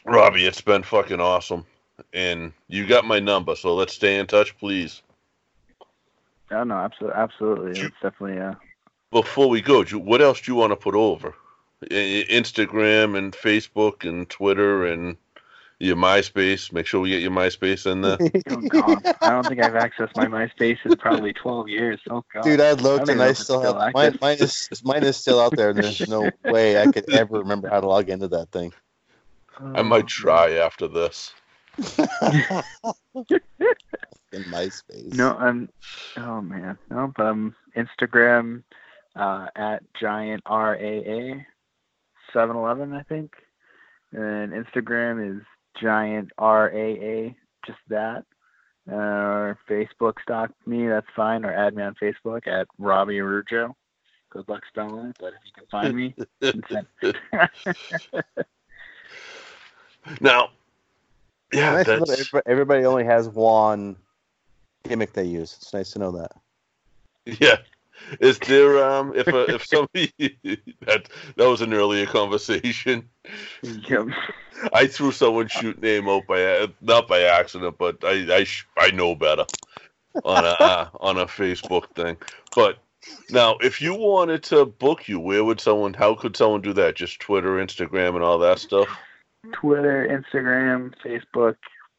Robbie, 0.06 0.46
it's 0.46 0.62
been 0.62 0.84
fucking 0.84 1.20
awesome, 1.20 1.66
and 2.14 2.54
you 2.68 2.86
got 2.88 3.06
my 3.06 3.20
number, 3.20 3.56
so 3.56 3.74
let's 3.76 3.94
stay 3.94 4.18
in 4.20 4.28
touch, 4.28 4.58
please. 4.58 5.02
Oh 6.52 6.64
no, 6.64 6.76
absolutely, 6.76 7.18
absolutely. 7.20 7.80
You- 7.80 7.88
It's 7.88 7.96
definitely 8.02 8.40
uh. 8.40 8.54
Before 9.12 9.50
we 9.50 9.62
go, 9.62 9.84
what 9.86 10.22
else 10.22 10.42
do 10.42 10.52
you 10.52 10.56
want 10.56 10.72
to 10.72 10.76
put 10.76 10.94
over? 10.96 11.34
Instagram 11.90 13.18
and 13.18 13.32
Facebook 13.34 14.08
and 14.08 14.28
Twitter 14.30 14.86
and 14.86 15.16
your 15.86 15.96
MySpace. 15.96 16.72
Make 16.72 16.88
sure 16.88 17.00
we 17.02 17.10
get 17.10 17.22
your 17.22 17.32
MySpace 17.32 17.90
in 17.90 18.02
there. 18.02 18.18
Oh 18.50 18.62
God, 18.62 19.02
I 19.22 19.30
don't 19.32 19.48
think 19.48 19.64
I've 19.64 19.74
accessed 19.74 20.16
my 20.16 20.26
MySpace 20.26 20.78
in 20.86 20.96
probably 20.98 21.34
12 21.34 21.70
years. 21.70 22.00
Oh 22.10 22.24
God. 22.34 22.44
Dude, 22.44 22.62
I 22.62 22.70
I 22.70 22.72
looked 22.74 23.08
don't 23.08 23.16
and 23.16 23.22
I 23.22 23.34
still 23.34 23.60
still 23.60 23.80
have 23.80 23.94
mine. 23.94 24.18
Mine 24.22 24.38
is 24.40 24.70
mine 24.84 25.04
is 25.04 25.18
still 25.18 25.40
out 25.40 25.56
there, 25.56 25.70
and 25.70 25.80
there's 25.80 26.08
no 26.08 26.30
way 26.46 26.82
I 26.82 26.92
could 26.92 27.10
ever 27.12 27.40
remember 27.40 27.70
how 27.70 27.80
to 27.80 27.88
log 27.88 28.10
into 28.10 28.28
that 28.30 28.52
thing. 28.52 28.74
I 29.60 29.82
might 29.82 30.08
try 30.08 30.54
after 30.54 30.88
this. 30.88 31.34
In 31.78 31.86
MySpace. 34.52 35.14
No, 35.14 35.36
I'm. 35.38 35.70
Oh 36.18 36.42
man, 36.42 36.78
no, 36.90 37.14
but 37.16 37.26
I'm 37.26 37.56
Instagram 37.76 38.64
uh, 39.16 39.48
at 39.56 39.84
giant 40.00 40.44
R 40.46 40.76
A 40.76 40.80
A 40.80 41.48
seven 42.34 42.56
eleven, 42.56 42.94
I 42.94 43.04
think, 43.04 43.34
and 44.12 44.52
Instagram 44.52 45.38
is 45.38 45.44
giant 45.82 46.32
R 46.38 46.70
A 46.70 46.76
A, 46.76 47.36
just 47.66 47.80
that. 47.90 48.24
Uh, 48.92 48.96
or 48.96 49.58
Facebook 49.68 50.14
stalk 50.22 50.52
me, 50.68 50.88
that's 50.88 51.08
fine, 51.16 51.44
or 51.44 51.52
add 51.52 51.76
me 51.76 51.82
on 51.82 51.96
Facebook 51.96 52.46
at 52.48 52.68
Robbie 52.78 53.18
Arujo. 53.18 53.74
Good 54.30 54.48
luck 54.48 54.62
spelling 54.70 55.08
it, 55.08 55.18
but 55.20 55.34
if 55.34 55.40
you 55.46 55.52
can 55.56 55.66
find 55.72 55.96
me, 55.96 56.14
you 56.42 56.52
can 56.52 56.64
send- 57.02 57.18
Now, 60.22 60.50
Yeah, 61.52 61.72
nice 61.72 61.86
to 61.86 61.94
know 61.94 62.00
that 62.02 62.08
that's 62.10 62.22
everybody, 62.22 62.44
everybody 62.46 62.86
only 62.86 63.06
has 63.06 63.28
one 63.30 63.96
gimmick 64.88 65.14
they 65.14 65.24
use. 65.24 65.56
It's 65.60 65.74
nice 65.74 65.92
to 65.92 66.00
know 66.00 66.12
that. 66.12 66.32
yeah. 67.42 67.58
Is 68.20 68.40
there 68.40 68.84
um 68.84 69.14
if 69.16 69.28
a, 69.28 69.56
if 69.56 69.66
somebody 69.66 70.12
that 70.86 71.10
that 71.36 71.50
was 71.50 71.62
an 71.62 71.74
earlier 71.74 72.06
conversation. 72.06 73.10
Yep. 73.64 74.08
I 74.74 74.88
threw 74.88 75.12
someone's 75.12 75.52
shoot 75.52 75.82
name 75.82 76.08
out 76.08 76.28
by 76.28 76.68
not 76.82 77.08
by 77.08 77.22
accident, 77.22 77.78
but 77.78 78.04
I 78.04 78.36
I, 78.36 78.44
sh- 78.44 78.68
I 78.78 78.92
know 78.92 79.16
better 79.16 79.46
on 80.24 80.44
a 80.44 80.56
uh, 80.60 80.90
on 81.00 81.18
a 81.18 81.26
Facebook 81.26 81.90
thing. 81.96 82.18
But 82.56 82.78
now, 83.30 83.58
if 83.62 83.82
you 83.82 83.94
wanted 83.96 84.44
to 84.44 84.66
book 84.66 85.08
you, 85.08 85.20
where 85.20 85.44
would 85.44 85.60
someone? 85.60 85.94
How 85.94 86.16
could 86.16 86.36
someone 86.36 86.62
do 86.62 86.74
that? 86.74 86.96
Just 86.96 87.20
Twitter, 87.20 87.58
Instagram, 87.58 88.16
and 88.16 88.24
all 88.24 88.40
that 88.40 88.60
stuff. 88.60 88.88
Twitter, 89.54 90.08
Instagram, 90.08 90.94
Facebook, 91.04 91.56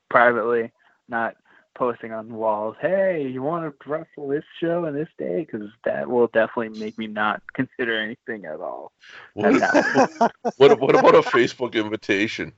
privately, 0.09 0.73
not 1.09 1.37
posting 1.77 2.13
on 2.13 2.29
the 2.29 2.35
walls. 2.35 2.77
Hey, 2.81 3.29
you 3.29 3.43
want 3.43 3.65
to 3.81 3.89
wrestle 3.89 4.29
this 4.29 4.45
show 4.61 4.85
and 4.85 4.97
this 4.97 5.09
day? 5.19 5.47
Because 5.51 5.69
that 5.85 6.09
will 6.09 6.27
definitely 6.29 6.79
make 6.79 6.99
me 6.99 7.07
not 7.07 7.43
consider 7.55 8.01
anything 8.01 8.45
at 8.47 8.61
all. 8.61 8.93
What, 9.35 9.61
That's 9.61 9.87
what, 10.57 10.81
what 10.81 10.95
about 10.97 11.15
a 11.15 11.23
Facebook 11.23 11.75
invitation? 11.75 12.53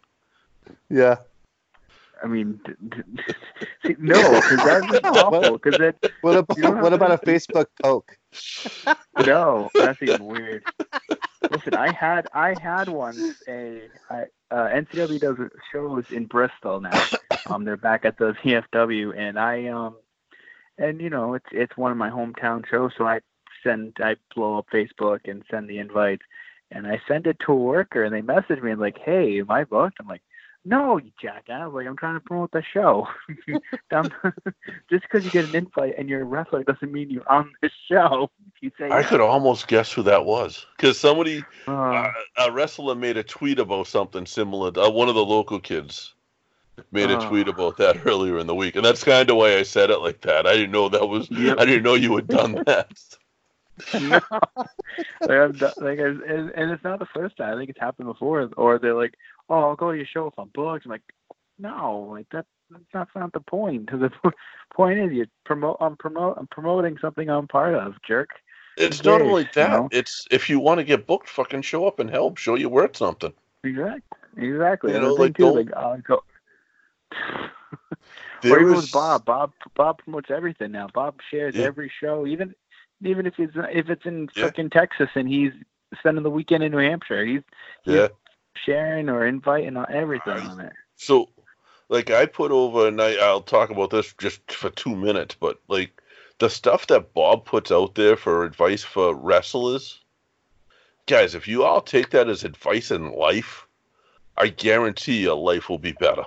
Yeah. 0.88 1.16
I 2.22 2.26
mean, 2.26 2.60
d- 2.64 2.72
d- 2.88 3.22
see, 3.86 3.96
no, 3.98 4.40
because 4.40 4.90
that's 4.90 5.04
awful. 5.04 5.58
Because 5.58 5.80
it, 5.80 6.12
What 6.20 6.36
about, 6.36 6.56
You 6.56 6.62
don't 6.64 6.74
have 6.76 6.82
what 6.82 6.92
about 6.92 7.12
a 7.12 7.18
Facebook 7.26 7.66
poke? 7.82 8.16
no, 9.24 9.70
that's 9.74 10.02
even 10.02 10.24
weird. 10.24 10.64
Listen, 11.50 11.74
I 11.74 11.92
had 11.92 12.26
I 12.32 12.54
had 12.60 12.88
once 12.88 13.18
a 13.46 13.82
I, 14.10 14.24
uh, 14.50 14.68
NCW 14.68 15.20
does 15.20 15.36
shows 15.72 16.04
in 16.10 16.26
Bristol 16.26 16.80
now. 16.80 17.06
Um, 17.46 17.64
they're 17.64 17.76
back 17.76 18.04
at 18.04 18.18
the 18.18 18.34
VFW, 18.44 19.16
and 19.16 19.38
I 19.38 19.66
um, 19.68 19.96
and 20.78 21.00
you 21.00 21.10
know 21.10 21.34
it's 21.34 21.46
it's 21.52 21.76
one 21.76 21.92
of 21.92 21.98
my 21.98 22.10
hometown 22.10 22.66
shows, 22.68 22.92
so 22.98 23.06
I 23.06 23.20
send 23.62 23.96
I 24.00 24.16
blow 24.34 24.58
up 24.58 24.66
Facebook 24.72 25.20
and 25.28 25.44
send 25.50 25.68
the 25.68 25.78
invites, 25.78 26.22
and 26.70 26.86
I 26.86 27.00
send 27.06 27.26
it 27.26 27.38
to 27.46 27.52
a 27.52 27.56
worker, 27.56 28.04
and 28.04 28.14
they 28.14 28.22
message 28.22 28.60
me 28.60 28.72
and 28.72 28.80
like, 28.80 28.98
hey, 28.98 29.40
am 29.40 29.50
I 29.50 29.64
booked? 29.64 29.98
I'm 30.00 30.08
like. 30.08 30.22
No, 30.64 30.98
you 30.98 31.10
jackass! 31.20 31.72
Like 31.72 31.86
I'm 31.86 31.96
trying 31.96 32.14
to 32.14 32.20
promote 32.20 32.50
the 32.50 32.62
show. 32.62 33.06
Just 34.90 35.02
because 35.02 35.24
you 35.24 35.30
get 35.30 35.48
an 35.48 35.54
invite 35.54 35.94
and 35.96 36.08
you're 36.08 36.22
a 36.22 36.24
wrestler 36.24 36.62
doesn't 36.64 36.92
mean 36.92 37.10
you're 37.10 37.30
on 37.30 37.50
the 37.62 37.70
show. 37.90 38.30
You 38.60 38.70
say 38.78 38.90
I 38.90 39.02
could 39.02 39.20
almost 39.20 39.68
guess 39.68 39.92
who 39.92 40.02
that 40.02 40.24
was 40.24 40.66
because 40.76 40.98
somebody 40.98 41.44
Uh, 41.66 41.72
uh, 41.72 42.12
a 42.38 42.52
wrestler 42.52 42.94
made 42.94 43.16
a 43.16 43.22
tweet 43.22 43.58
about 43.58 43.86
something 43.86 44.26
similar. 44.26 44.72
Uh, 44.78 44.90
one 44.90 45.08
of 45.08 45.14
the 45.14 45.24
local 45.24 45.60
kids 45.60 46.14
made 46.92 47.10
a 47.10 47.16
Oh. 47.18 47.28
tweet 47.28 47.48
about 47.48 47.76
that 47.78 47.96
earlier 48.06 48.38
in 48.38 48.46
the 48.46 48.54
week, 48.54 48.76
and 48.76 48.84
that's 48.84 49.04
kind 49.04 49.30
of 49.30 49.36
why 49.36 49.56
I 49.56 49.62
said 49.62 49.90
it 49.90 49.98
like 49.98 50.20
that. 50.22 50.46
I 50.46 50.52
didn't 50.54 50.72
know 50.72 50.88
that 50.88 51.08
was. 51.08 51.30
Yep. 51.30 51.58
I 51.60 51.64
didn't 51.64 51.82
know 51.84 51.94
you 51.94 52.14
had 52.16 52.26
done 52.28 52.62
that. 52.66 52.92
no. 53.94 54.20
like, 55.20 55.56
done, 55.58 55.72
like 55.78 55.98
and, 56.00 56.50
and 56.50 56.70
it's 56.72 56.82
not 56.82 56.98
the 56.98 57.06
first 57.14 57.36
time. 57.36 57.54
I 57.54 57.58
think 57.58 57.70
it's 57.70 57.78
happened 57.80 58.08
before. 58.08 58.50
Or 58.56 58.78
they're 58.78 58.94
like, 58.94 59.14
"Oh, 59.48 59.60
I'll 59.70 59.76
go 59.76 59.90
to 59.92 59.96
your 59.96 60.06
show 60.06 60.26
if 60.26 60.38
I'm 60.38 60.50
booked." 60.54 60.84
I'm 60.86 60.90
like, 60.90 61.02
"No, 61.58 62.08
like 62.10 62.26
that. 62.32 62.46
That's 62.70 62.84
not, 62.92 63.08
not 63.16 63.32
the 63.32 63.40
point. 63.40 63.88
The 63.98 64.10
point 64.74 64.98
is, 64.98 65.12
you 65.12 65.26
promote. 65.44 65.78
I'm 65.80 65.96
promote. 65.96 66.36
I'm 66.38 66.46
promoting 66.48 66.98
something 67.00 67.28
I'm 67.30 67.48
part 67.48 67.74
of, 67.74 67.94
jerk. 68.06 68.30
It's 68.76 69.02
not 69.02 69.22
only 69.22 69.42
you 69.42 69.48
that. 69.54 69.70
know? 69.70 69.88
It's 69.90 70.26
if 70.30 70.48
you 70.48 70.60
want 70.60 70.78
to 70.78 70.84
get 70.84 71.06
booked, 71.06 71.28
fucking 71.28 71.62
show 71.62 71.86
up 71.86 71.98
and 71.98 72.08
help. 72.08 72.36
Show 72.36 72.54
you 72.54 72.68
worth 72.68 72.96
something. 72.96 73.32
Exactly. 73.64 74.00
Exactly. 74.36 74.92
You 74.92 75.00
know, 75.00 75.14
like, 75.14 75.36
too, 75.36 75.50
like, 75.50 75.72
I'll 75.74 75.98
go. 75.98 76.22
There 78.42 78.60
or 78.60 78.76
with 78.76 78.92
Bob. 78.92 79.24
Bob 79.24 79.52
Bob 79.74 79.98
promotes 79.98 80.30
everything 80.30 80.70
now. 80.70 80.88
Bob 80.94 81.16
shares 81.28 81.56
Yeah. 81.56 81.64
every 81.64 81.90
show, 82.00 82.26
even 82.26 82.54
even 83.02 83.26
if 83.26 83.34
it's 83.38 83.52
if 83.56 83.90
it's 83.90 84.06
in 84.06 84.28
Yeah. 84.36 84.44
fucking 84.44 84.70
Texas 84.70 85.08
and 85.16 85.28
he's 85.28 85.52
spending 85.98 86.22
the 86.22 86.30
weekend 86.30 86.62
in 86.62 86.70
New 86.70 86.78
Hampshire. 86.78 87.24
He's 87.24 87.42
he's 87.82 87.94
Yeah. 87.94 88.08
Sharing 88.64 89.08
or 89.08 89.26
inviting 89.26 89.76
on 89.76 89.86
everything 89.90 90.32
on 90.32 90.60
it. 90.60 90.72
So, 90.96 91.28
like, 91.88 92.10
I 92.10 92.26
put 92.26 92.50
over, 92.50 92.88
and 92.88 93.00
I, 93.00 93.14
I'll 93.16 93.40
talk 93.40 93.70
about 93.70 93.90
this 93.90 94.12
just 94.18 94.50
for 94.52 94.70
two 94.70 94.94
minutes, 94.94 95.36
but 95.38 95.60
like 95.68 96.00
the 96.38 96.50
stuff 96.50 96.86
that 96.88 97.14
Bob 97.14 97.44
puts 97.44 97.70
out 97.72 97.94
there 97.94 98.16
for 98.16 98.44
advice 98.44 98.82
for 98.84 99.14
wrestlers, 99.14 100.00
guys, 101.06 101.34
if 101.34 101.48
you 101.48 101.64
all 101.64 101.80
take 101.80 102.10
that 102.10 102.28
as 102.28 102.44
advice 102.44 102.90
in 102.90 103.12
life, 103.12 103.66
I 104.36 104.48
guarantee 104.48 105.22
your 105.22 105.36
life 105.36 105.68
will 105.68 105.78
be 105.78 105.92
better. 105.92 106.24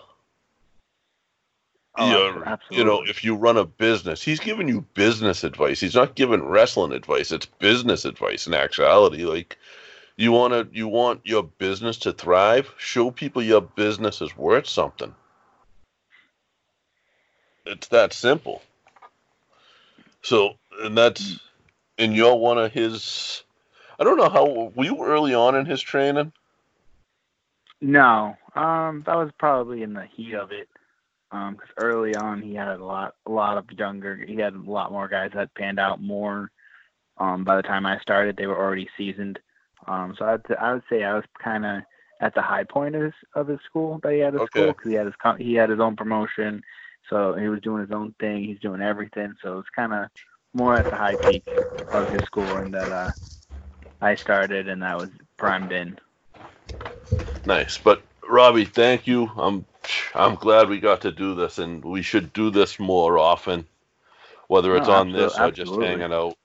Oh, 1.97 2.09
You're- 2.09 2.43
absolutely. 2.45 2.77
you 2.77 2.83
know, 2.85 3.03
if 3.03 3.23
you 3.23 3.35
run 3.35 3.57
a 3.57 3.65
business, 3.65 4.21
he's 4.23 4.39
giving 4.39 4.67
you 4.67 4.81
business 4.93 5.43
advice. 5.43 5.79
He's 5.79 5.95
not 5.95 6.15
giving 6.15 6.43
wrestling 6.43 6.93
advice. 6.93 7.31
It's 7.31 7.45
business 7.45 8.05
advice 8.05 8.47
in 8.47 8.53
actuality. 8.53 9.25
Like, 9.25 9.57
you 10.21 10.31
want 10.31 10.53
to, 10.53 10.77
you 10.77 10.87
want 10.87 11.21
your 11.23 11.43
business 11.43 11.97
to 11.97 12.13
thrive. 12.13 12.73
Show 12.77 13.11
people 13.11 13.41
your 13.41 13.61
business 13.61 14.21
is 14.21 14.37
worth 14.37 14.67
something. 14.67 15.13
It's 17.65 17.87
that 17.87 18.13
simple. 18.13 18.61
So, 20.21 20.55
and 20.81 20.97
that's, 20.97 21.39
and 21.97 22.15
you're 22.15 22.35
one 22.35 22.57
of 22.57 22.71
his. 22.71 23.43
I 23.99 24.03
don't 24.03 24.17
know 24.17 24.29
how 24.29 24.71
were 24.75 24.83
you 24.83 25.03
early 25.03 25.33
on 25.33 25.55
in 25.55 25.65
his 25.65 25.81
training. 25.81 26.31
No, 27.81 28.37
um, 28.55 29.03
that 29.05 29.17
was 29.17 29.31
probably 29.39 29.81
in 29.81 29.93
the 29.93 30.05
heat 30.05 30.33
of 30.33 30.51
it. 30.51 30.67
Um, 31.31 31.55
cause 31.55 31.69
early 31.77 32.15
on 32.15 32.41
he 32.41 32.53
had 32.53 32.67
a 32.67 32.83
lot, 32.83 33.15
a 33.25 33.31
lot 33.31 33.57
of 33.57 33.65
younger. 33.71 34.17
He 34.17 34.35
had 34.35 34.53
a 34.53 34.59
lot 34.59 34.91
more 34.91 35.07
guys 35.07 35.31
that 35.33 35.53
panned 35.55 35.79
out 35.79 36.01
more. 36.01 36.51
Um, 37.17 37.43
by 37.43 37.55
the 37.55 37.61
time 37.63 37.85
I 37.85 37.99
started, 37.99 38.35
they 38.37 38.47
were 38.47 38.57
already 38.57 38.89
seasoned. 38.97 39.39
Um, 39.87 40.15
so 40.17 40.25
I'd, 40.25 40.41
I 40.59 40.73
would 40.73 40.83
say 40.89 41.03
I 41.03 41.15
was 41.15 41.25
kind 41.43 41.65
of 41.65 41.83
at 42.21 42.35
the 42.35 42.41
high 42.41 42.63
point 42.65 42.95
of 42.95 43.03
his 43.03 43.13
of 43.35 43.47
his 43.47 43.59
school 43.69 43.99
that 44.03 44.13
he 44.13 44.19
had 44.19 44.35
at 44.35 44.43
Okay. 44.43 44.45
school 44.45 44.73
because 44.73 44.89
he 44.89 44.95
had 44.95 45.07
his 45.07 45.15
he 45.39 45.55
had 45.55 45.69
his 45.69 45.79
own 45.79 45.95
promotion, 45.95 46.61
so 47.09 47.35
he 47.35 47.49
was 47.49 47.61
doing 47.61 47.81
his 47.81 47.91
own 47.91 48.15
thing. 48.19 48.43
He's 48.43 48.59
doing 48.61 48.81
everything, 48.81 49.33
so 49.43 49.59
it's 49.59 49.69
kind 49.75 49.93
of 49.93 50.07
more 50.53 50.79
at 50.79 50.89
the 50.89 50.97
high 50.97 51.17
peak 51.21 51.45
of 51.91 52.09
his 52.09 52.23
school, 52.25 52.57
and 52.57 52.73
that 52.73 52.91
uh, 52.91 53.11
I 54.01 54.15
started, 54.15 54.69
and 54.69 54.81
that 54.83 54.97
was 54.97 55.09
primed 55.37 55.71
in. 55.73 55.97
Nice, 57.45 57.79
but 57.79 58.03
Robbie, 58.29 58.65
thank 58.65 59.07
you. 59.07 59.31
I'm 59.37 59.65
I'm 60.15 60.35
glad 60.35 60.69
we 60.69 60.79
got 60.79 61.01
to 61.01 61.11
do 61.11 61.35
this, 61.35 61.59
and 61.59 61.83
we 61.83 62.01
should 62.03 62.33
do 62.33 62.51
this 62.51 62.79
more 62.79 63.17
often, 63.19 63.67
whether 64.49 64.75
it's 64.77 64.89
No, 64.89 64.89
on 64.89 65.13
this 65.13 65.41
or 65.41 65.51
just 65.51 65.77
hanging 65.77 66.13
out. 66.13 66.37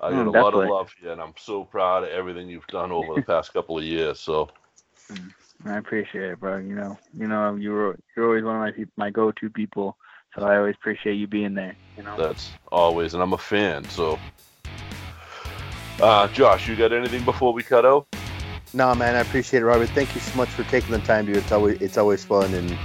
I 0.00 0.10
No, 0.10 0.30
got 0.30 0.38
a 0.38 0.42
lot 0.42 0.54
of 0.54 0.70
love 0.70 0.90
for 0.90 1.04
you, 1.04 1.12
and 1.12 1.20
I'm 1.20 1.34
so 1.36 1.64
proud 1.64 2.04
of 2.04 2.10
everything 2.10 2.48
you've 2.48 2.66
done 2.68 2.92
over 2.92 3.14
the 3.14 3.22
past 3.22 3.52
couple 3.52 3.78
of 3.78 3.84
years. 3.84 4.20
So 4.20 4.48
I 5.64 5.76
appreciate 5.76 6.30
it, 6.30 6.40
bro. 6.40 6.58
You 6.58 6.74
know, 6.74 6.98
you 7.16 7.26
know, 7.26 7.56
you're 7.56 7.98
you're 8.16 8.26
always 8.26 8.44
one 8.44 8.56
of 8.56 8.60
my 8.60 8.70
peop 8.70 8.90
my 8.96 9.10
go-to 9.10 9.50
people. 9.50 9.96
So 10.36 10.44
I 10.44 10.56
always 10.56 10.76
appreciate 10.76 11.14
you 11.14 11.26
being 11.26 11.54
there. 11.54 11.74
You 11.96 12.04
know. 12.04 12.16
that's 12.16 12.50
always, 12.70 13.14
and 13.14 13.22
I'm 13.22 13.32
a 13.32 13.38
fan. 13.38 13.84
So, 13.84 14.18
uh, 16.00 16.28
Josh, 16.28 16.68
you 16.68 16.76
got 16.76 16.92
anything 16.92 17.24
before 17.24 17.52
we 17.52 17.62
cut 17.62 17.84
out? 17.84 18.06
No, 18.74 18.94
man, 18.94 19.16
I 19.16 19.20
appreciate 19.20 19.62
it, 19.62 19.66
Robert. 19.66 19.88
Thank 19.90 20.14
you 20.14 20.20
so 20.20 20.36
much 20.36 20.50
for 20.50 20.62
taking 20.64 20.92
the 20.92 20.98
time, 21.00 21.26
dude. 21.26 21.38
It's 21.38 21.50
always 21.50 21.80
it's 21.80 21.98
always 21.98 22.24
fun, 22.24 22.52
and 22.54 22.78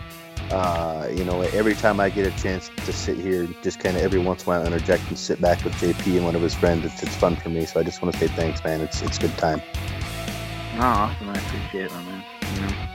uh, 0.54 1.08
you 1.12 1.24
know, 1.24 1.42
every 1.42 1.74
time 1.74 2.00
I 2.00 2.10
get 2.10 2.28
a 2.28 2.42
chance 2.42 2.70
to 2.86 2.94
sit 2.94 3.18
here, 3.18 3.48
just 3.64 3.80
kind 3.80 3.98
of 3.98 4.04
every 4.04 4.20
once 4.20 4.44
in 4.44 4.46
a 4.46 4.50
while 4.50 4.66
interject 4.66 5.08
and 5.10 5.18
sit 5.18 5.42
back 5.42 5.64
with 5.64 5.74
JP 5.74 6.18
and 6.18 6.26
one 6.26 6.36
of 6.36 6.44
his 6.44 6.54
friends, 6.54 6.86
it's, 6.86 7.02
it's 7.02 7.16
fun 7.16 7.36
for 7.36 7.50
me. 7.50 7.66
So 7.66 7.80
I 7.80 7.84
just 7.84 8.02
want 8.02 8.14
to 8.14 8.20
say 8.20 8.28
thanks, 8.28 8.64
man. 8.64 8.82
It's 8.82 9.02
it's 9.02 9.18
good 9.18 9.36
time. 9.38 9.62
No, 10.76 10.84
awesome. 10.84 11.30
I 11.30 11.34
appreciate 11.34 11.86
it, 11.86 11.92
my 11.92 12.04
man. 12.04 12.24
You 12.54 12.62
know. 12.62 12.93